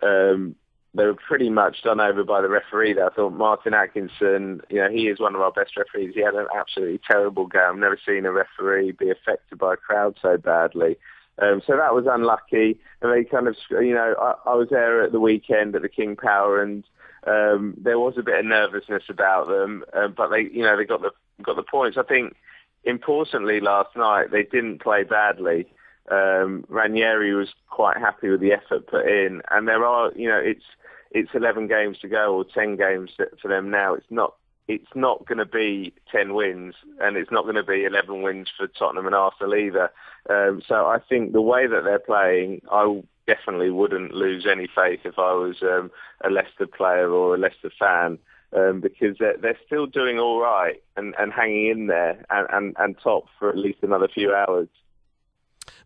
um, 0.02 0.56
they 0.94 1.04
were 1.04 1.14
pretty 1.14 1.50
much 1.50 1.82
done 1.82 2.00
over 2.00 2.24
by 2.24 2.40
the 2.40 2.48
referee. 2.48 2.94
There. 2.94 3.06
I 3.06 3.14
thought 3.14 3.32
Martin 3.32 3.74
Atkinson, 3.74 4.60
you 4.68 4.80
know, 4.80 4.90
he 4.90 5.08
is 5.08 5.20
one 5.20 5.34
of 5.34 5.40
our 5.40 5.52
best 5.52 5.76
referees. 5.76 6.14
He 6.14 6.22
had 6.22 6.34
an 6.34 6.46
absolutely 6.56 7.00
terrible 7.08 7.46
game. 7.46 7.62
I've 7.68 7.76
never 7.78 7.98
seen 8.06 8.26
a 8.26 8.32
referee 8.32 8.92
be 8.92 9.10
affected 9.10 9.58
by 9.58 9.74
a 9.74 9.76
crowd 9.76 10.16
so 10.22 10.36
badly. 10.36 10.96
Um, 11.40 11.62
so 11.66 11.76
that 11.76 11.94
was 11.94 12.06
unlucky. 12.08 12.78
And 13.02 13.12
they 13.12 13.24
kind 13.24 13.48
of, 13.48 13.56
you 13.70 13.94
know, 13.94 14.14
I, 14.20 14.50
I 14.50 14.54
was 14.54 14.68
there 14.70 15.02
at 15.02 15.12
the 15.12 15.20
weekend 15.20 15.74
at 15.74 15.82
the 15.82 15.88
King 15.88 16.16
Power, 16.16 16.62
and 16.62 16.84
um, 17.26 17.74
there 17.76 17.98
was 17.98 18.14
a 18.16 18.22
bit 18.22 18.38
of 18.38 18.44
nervousness 18.44 19.04
about 19.08 19.48
them. 19.48 19.84
Um, 19.92 20.14
but 20.16 20.28
they, 20.28 20.42
you 20.42 20.62
know, 20.62 20.76
they 20.76 20.84
got 20.84 21.02
the 21.02 21.10
got 21.42 21.56
the 21.56 21.62
points. 21.62 21.98
I 21.98 22.02
think 22.02 22.36
importantly 22.84 23.60
last 23.60 23.96
night 23.96 24.30
they 24.30 24.42
didn't 24.42 24.82
play 24.82 25.02
badly. 25.04 25.66
Um, 26.10 26.64
Ranieri 26.68 27.34
was 27.34 27.48
quite 27.70 27.96
happy 27.96 28.28
with 28.28 28.40
the 28.40 28.52
effort 28.52 28.86
put 28.86 29.06
in, 29.06 29.40
and 29.50 29.66
there 29.66 29.84
are, 29.84 30.12
you 30.14 30.28
know, 30.28 30.38
it's 30.38 30.64
it's 31.10 31.30
11 31.32 31.68
games 31.68 31.98
to 32.00 32.08
go 32.08 32.34
or 32.34 32.44
10 32.44 32.76
games 32.76 33.12
for 33.40 33.48
them 33.48 33.70
now. 33.70 33.94
It's 33.94 34.10
not 34.10 34.34
it's 34.66 34.94
not 34.94 35.26
going 35.26 35.38
to 35.38 35.46
be 35.46 35.92
10 36.10 36.34
wins, 36.34 36.74
and 37.00 37.16
it's 37.16 37.30
not 37.30 37.42
going 37.42 37.56
to 37.56 37.62
be 37.62 37.84
11 37.84 38.22
wins 38.22 38.50
for 38.56 38.66
Tottenham 38.66 39.06
and 39.06 39.14
Arsenal 39.14 39.54
either. 39.54 39.90
Um, 40.30 40.62
so 40.66 40.86
I 40.86 40.98
think 40.98 41.32
the 41.32 41.42
way 41.42 41.66
that 41.66 41.84
they're 41.84 41.98
playing, 41.98 42.62
I 42.70 43.02
definitely 43.26 43.70
wouldn't 43.70 44.14
lose 44.14 44.46
any 44.50 44.66
faith 44.66 45.00
if 45.04 45.18
I 45.18 45.32
was 45.32 45.56
um, 45.62 45.90
a 46.24 46.30
Leicester 46.30 46.66
player 46.66 47.10
or 47.10 47.34
a 47.34 47.38
Leicester 47.38 47.70
fan. 47.78 48.18
Um, 48.56 48.80
because 48.80 49.16
they're, 49.18 49.36
they're 49.36 49.58
still 49.66 49.86
doing 49.86 50.20
all 50.20 50.38
right 50.40 50.80
and, 50.96 51.12
and 51.18 51.32
hanging 51.32 51.66
in 51.66 51.86
there 51.88 52.24
and, 52.30 52.46
and, 52.52 52.76
and 52.78 52.96
top 53.02 53.24
for 53.36 53.48
at 53.48 53.58
least 53.58 53.78
another 53.82 54.06
few 54.06 54.32
hours. 54.32 54.68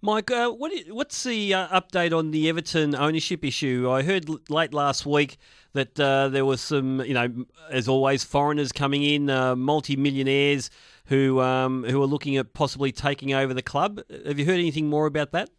Mike, 0.00 0.30
uh, 0.30 0.50
what 0.50 0.72
what's 0.90 1.24
the 1.24 1.54
uh, 1.54 1.80
update 1.80 2.16
on 2.16 2.30
the 2.30 2.48
Everton 2.48 2.94
ownership 2.94 3.44
issue? 3.44 3.90
I 3.90 4.02
heard 4.02 4.28
l- 4.28 4.38
late 4.48 4.72
last 4.72 5.04
week 5.04 5.38
that 5.72 5.98
uh, 5.98 6.28
there 6.28 6.44
was 6.44 6.60
some, 6.60 7.00
you 7.00 7.14
know, 7.14 7.46
as 7.68 7.88
always, 7.88 8.22
foreigners 8.22 8.70
coming 8.70 9.02
in, 9.02 9.28
uh, 9.28 9.56
multi-millionaires 9.56 10.70
who 11.06 11.40
um, 11.40 11.82
who 11.82 12.00
are 12.00 12.06
looking 12.06 12.36
at 12.36 12.54
possibly 12.54 12.92
taking 12.92 13.34
over 13.34 13.52
the 13.52 13.62
club. 13.62 14.00
Have 14.24 14.38
you 14.38 14.44
heard 14.44 14.60
anything 14.60 14.88
more 14.88 15.06
about 15.06 15.32
that? 15.32 15.50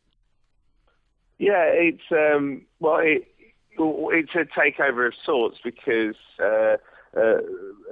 Yeah, 1.38 1.66
it's 1.66 2.04
um, 2.12 2.62
well, 2.80 3.00
it, 3.00 3.28
it's 3.78 4.36
a 4.36 4.46
takeover 4.58 5.06
of 5.06 5.14
sorts 5.26 5.58
because 5.62 6.16
uh, 6.42 6.78
uh, 7.18 7.40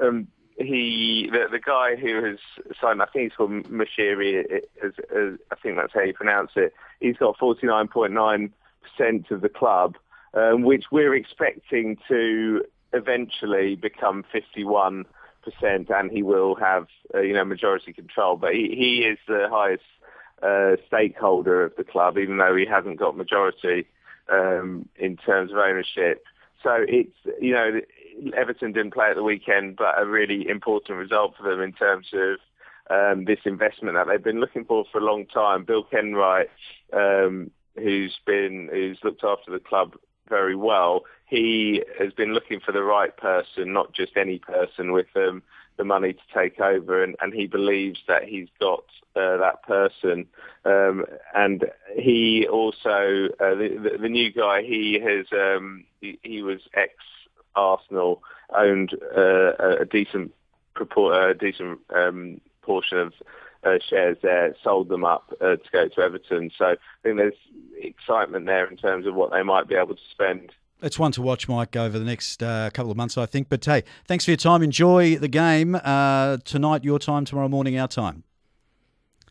um, 0.01 0.27
he, 0.57 1.29
the, 1.31 1.45
the 1.51 1.59
guy 1.59 1.95
who 1.95 2.23
has 2.23 2.37
signed, 2.81 3.01
I 3.01 3.05
think 3.05 3.31
he's 3.31 3.37
called 3.37 3.51
Moshiri, 3.51 4.61
as, 4.83 4.93
as, 5.15 5.39
I 5.51 5.55
think 5.61 5.77
that's 5.77 5.93
how 5.93 6.01
you 6.01 6.13
pronounce 6.13 6.51
it. 6.55 6.73
He's 6.99 7.17
got 7.17 7.37
49.9 7.37 8.51
percent 8.87 9.31
of 9.31 9.41
the 9.41 9.49
club, 9.49 9.95
um, 10.33 10.63
which 10.63 10.85
we're 10.91 11.15
expecting 11.15 11.97
to 12.07 12.63
eventually 12.93 13.75
become 13.75 14.23
51 14.31 15.05
percent, 15.43 15.89
and 15.89 16.11
he 16.11 16.23
will 16.23 16.55
have 16.55 16.87
uh, 17.13 17.21
you 17.21 17.33
know 17.33 17.45
majority 17.45 17.93
control. 17.93 18.37
But 18.37 18.53
he, 18.53 18.75
he 18.75 19.07
is 19.07 19.17
the 19.27 19.47
highest 19.49 19.83
uh, 20.41 20.77
stakeholder 20.87 21.63
of 21.63 21.75
the 21.77 21.83
club, 21.83 22.17
even 22.17 22.37
though 22.37 22.55
he 22.55 22.65
hasn't 22.65 22.99
got 22.99 23.15
majority 23.15 23.87
um, 24.29 24.87
in 24.97 25.17
terms 25.17 25.51
of 25.51 25.57
ownership. 25.57 26.23
So 26.63 26.85
it's 26.87 27.15
you 27.39 27.53
know 27.53 27.81
Everton 28.35 28.71
didn't 28.71 28.93
play 28.93 29.07
at 29.09 29.15
the 29.15 29.23
weekend, 29.23 29.75
but 29.75 29.99
a 29.99 30.05
really 30.05 30.47
important 30.47 30.97
result 30.97 31.35
for 31.37 31.43
them 31.49 31.61
in 31.61 31.73
terms 31.73 32.07
of 32.13 32.37
um, 32.89 33.25
this 33.25 33.39
investment 33.45 33.95
that 33.95 34.07
they've 34.07 34.23
been 34.23 34.39
looking 34.39 34.65
for 34.65 34.85
for 34.91 34.99
a 34.99 35.03
long 35.03 35.25
time. 35.25 35.65
Bill 35.65 35.83
Kenwright, 35.83 36.49
um, 36.93 37.51
who's 37.75 38.17
been 38.25 38.69
who's 38.71 38.99
looked 39.03 39.23
after 39.23 39.51
the 39.51 39.59
club 39.59 39.95
very 40.29 40.55
well, 40.55 41.03
he 41.25 41.83
has 41.99 42.13
been 42.13 42.33
looking 42.33 42.59
for 42.59 42.71
the 42.71 42.83
right 42.83 43.15
person, 43.15 43.73
not 43.73 43.93
just 43.93 44.17
any 44.17 44.39
person 44.39 44.91
with 44.91 45.07
um, 45.15 45.41
the 45.77 45.83
money 45.83 46.13
to 46.13 46.19
take 46.33 46.59
over, 46.59 47.03
and, 47.03 47.15
and 47.21 47.33
he 47.33 47.47
believes 47.47 47.99
that 48.07 48.23
he's 48.23 48.47
got 48.59 48.83
uh, 49.15 49.37
that 49.37 49.63
person. 49.63 50.25
Um, 50.65 51.05
and 51.35 51.65
he 51.95 52.47
also, 52.51 53.29
uh, 53.39 53.55
the, 53.55 53.77
the, 53.81 53.97
the 54.01 54.09
new 54.09 54.31
guy, 54.31 54.63
he 54.63 54.99
has, 55.03 55.25
um, 55.31 55.85
he, 56.01 56.19
he 56.23 56.41
was 56.41 56.59
ex 56.73 56.93
Arsenal, 57.57 58.23
owned 58.55 58.93
uh, 59.15 59.53
a- 59.81 59.85
decent 59.85 60.33
a 60.79 61.33
decent 61.33 61.79
um, 61.93 62.39
portion 62.61 62.99
of 62.99 63.13
uh, 63.63 63.79
shares 63.89 64.17
there, 64.21 64.55
sold 64.63 64.89
them 64.89 65.03
up 65.03 65.33
uh, 65.41 65.55
to 65.55 65.69
go 65.71 65.87
to 65.87 66.01
Everton. 66.01 66.51
So 66.57 66.65
I 66.65 66.75
think 67.03 67.17
there's 67.17 67.33
excitement 67.77 68.45
there 68.45 68.67
in 68.67 68.77
terms 68.77 69.07
of 69.07 69.15
what 69.15 69.31
they 69.31 69.43
might 69.43 69.67
be 69.67 69.75
able 69.75 69.95
to 69.95 70.01
spend. 70.11 70.51
It's 70.81 70.99
one 70.99 71.11
to 71.13 71.23
watch, 71.23 71.47
Mike, 71.49 71.75
over 71.75 71.97
the 71.97 72.05
next 72.05 72.43
uh, 72.43 72.69
couple 72.71 72.91
of 72.91 72.97
months, 72.97 73.17
I 73.17 73.25
think. 73.25 73.49
But 73.49 73.65
hey, 73.65 73.83
thanks 74.05 74.25
for 74.25 74.31
your 74.31 74.37
time. 74.37 74.61
Enjoy 74.61 75.15
the 75.15 75.27
game 75.27 75.75
uh, 75.83 76.37
tonight, 76.45 76.83
your 76.83 76.99
time, 76.99 77.25
tomorrow 77.25 77.49
morning, 77.49 77.79
our 77.79 77.87
time. 77.87 78.23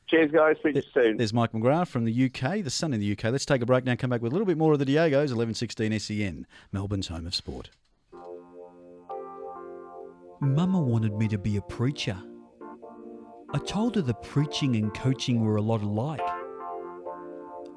Cheers, 0.09 0.33
guys. 0.33 0.57
Speak 0.59 0.74
to 0.74 0.81
you 0.81 0.87
soon. 0.93 1.16
There's 1.16 1.33
Mike 1.33 1.53
McGrath 1.53 1.89
from 1.89 2.05
the 2.05 2.24
UK, 2.27 2.64
the 2.64 2.70
sun 2.70 2.93
in 2.93 3.01
the 3.01 3.12
UK. 3.12 3.24
Let's 3.24 3.47
take 3.47 3.62
a 3.62 3.66
break 3.66 3.85
now. 3.85 3.95
Come 3.95 4.11
back 4.11 4.22
with 4.22 4.33
a 4.33 4.35
little 4.35 4.47
bit 4.47 4.59
more 4.59 4.72
of 4.72 4.79
the 4.81 4.85
Diegos. 4.85 5.31
11:16 5.31 6.01
SEN, 6.01 6.47
Melbourne's 6.72 7.09
home 7.09 7.27
of 7.27 7.35
sport. 7.35 7.70
Mama 10.41 10.78
wanted 10.78 11.14
me 11.14 11.28
to 11.28 11.39
be 11.39 11.57
a 11.57 11.62
preacher. 11.62 12.16
I 13.55 13.59
told 13.59 13.95
her 13.97 14.03
the 14.03 14.14
preaching 14.14 14.76
and 14.76 14.93
coaching 14.93 15.41
were 15.41 15.57
a 15.57 15.62
lot 15.62 15.82
alike. 15.82 16.20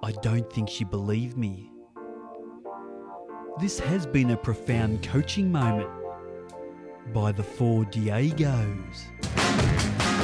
I 0.03 0.11
don't 0.21 0.51
think 0.51 0.67
she 0.69 0.83
believed 0.83 1.37
me. 1.37 1.71
This 3.61 3.79
has 3.79 4.05
been 4.05 4.31
a 4.31 4.37
profound 4.37 5.03
coaching 5.03 5.51
moment 5.51 5.89
by 7.13 7.31
the 7.31 7.43
four 7.43 7.85
Diegos. 7.85 9.03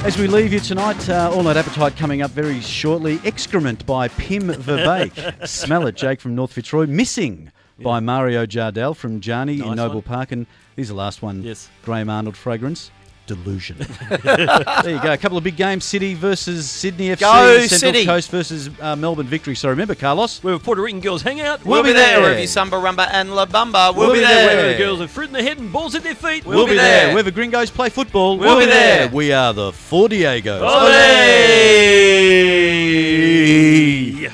As 0.03 0.17
we 0.17 0.27
leave 0.27 0.51
you 0.51 0.59
tonight, 0.59 1.09
uh, 1.09 1.31
All 1.33 1.41
Night 1.41 1.57
Appetite 1.57 1.95
coming 1.95 2.21
up 2.21 2.31
very 2.31 2.59
shortly. 2.59 3.19
Excrement 3.23 3.85
by 3.85 4.09
Pim 4.09 4.49
Verbeek. 4.49 5.47
Smell 5.47 5.87
it, 5.87 5.95
Jake 5.95 6.19
from 6.19 6.35
North 6.35 6.51
Fitzroy. 6.53 6.85
Missing 6.85 7.51
by 7.79 7.99
Mario 7.99 8.45
Jardel 8.45 8.95
from 8.95 9.19
Jarny 9.21 9.61
in 9.63 9.75
Noble 9.75 9.95
one. 9.95 10.03
Park. 10.03 10.31
And 10.31 10.45
here's 10.75 10.87
the 10.89 10.93
last 10.93 11.21
one. 11.21 11.43
Yes. 11.43 11.69
Graham 11.83 12.09
Arnold 12.09 12.37
Fragrance. 12.37 12.91
Delusion. 13.27 13.77
there 14.23 14.87
you 14.87 15.01
go. 15.01 15.11
A 15.11 15.17
couple 15.17 15.35
of 15.35 15.43
big 15.43 15.55
games. 15.55 15.83
City 15.83 16.13
versus 16.13 16.69
Sydney 16.69 17.07
FC. 17.07 17.21
Go, 17.21 17.57
Central 17.61 17.79
City. 17.79 18.05
Coast 18.05 18.29
versus 18.29 18.69
uh, 18.79 18.95
Melbourne 18.95 19.25
Victory. 19.25 19.55
So 19.55 19.67
remember, 19.69 19.95
Carlos. 19.95 20.43
we 20.43 20.51
have 20.51 20.61
a 20.61 20.63
Puerto 20.63 20.83
Rican 20.83 20.99
girls 20.99 21.23
hang 21.23 21.41
out. 21.41 21.65
We'll, 21.65 21.81
be 21.81 21.89
be 21.89 21.93
there. 21.93 22.17
there. 22.17 22.21
Wherever 22.21 22.39
you 22.39 22.45
Samba, 22.45 22.75
Rumba, 22.75 23.07
and 23.11 23.33
La 23.33 23.47
Bamba. 23.47 23.95
We'll, 23.95 24.09
We'll 24.09 24.13
be 24.13 24.19
be 24.19 24.25
there. 24.25 24.45
there. 24.45 24.57
Where 24.57 24.71
the 24.73 24.77
girls 24.77 24.99
have 24.99 25.09
fruit 25.09 25.25
in 25.25 25.33
their 25.33 25.41
head 25.41 25.57
and 25.57 25.73
balls 25.73 25.95
at 25.95 26.03
their 26.03 26.13
feet. 26.13 26.45
We'll 26.45 26.67
be 26.67 26.75
there. 26.75 27.07
Wherever 27.09 27.23
the 27.23 27.31
Gringos 27.31 27.71
play 27.71 27.89
football. 27.89 28.37
We'll 28.37 28.59
be 28.59 28.67
there. 28.67 29.09
We 29.09 29.31
are 29.33 29.53
the 29.53 29.71
Four 29.71 30.07
Diegos. 30.07 30.61
Olé! 30.61 32.15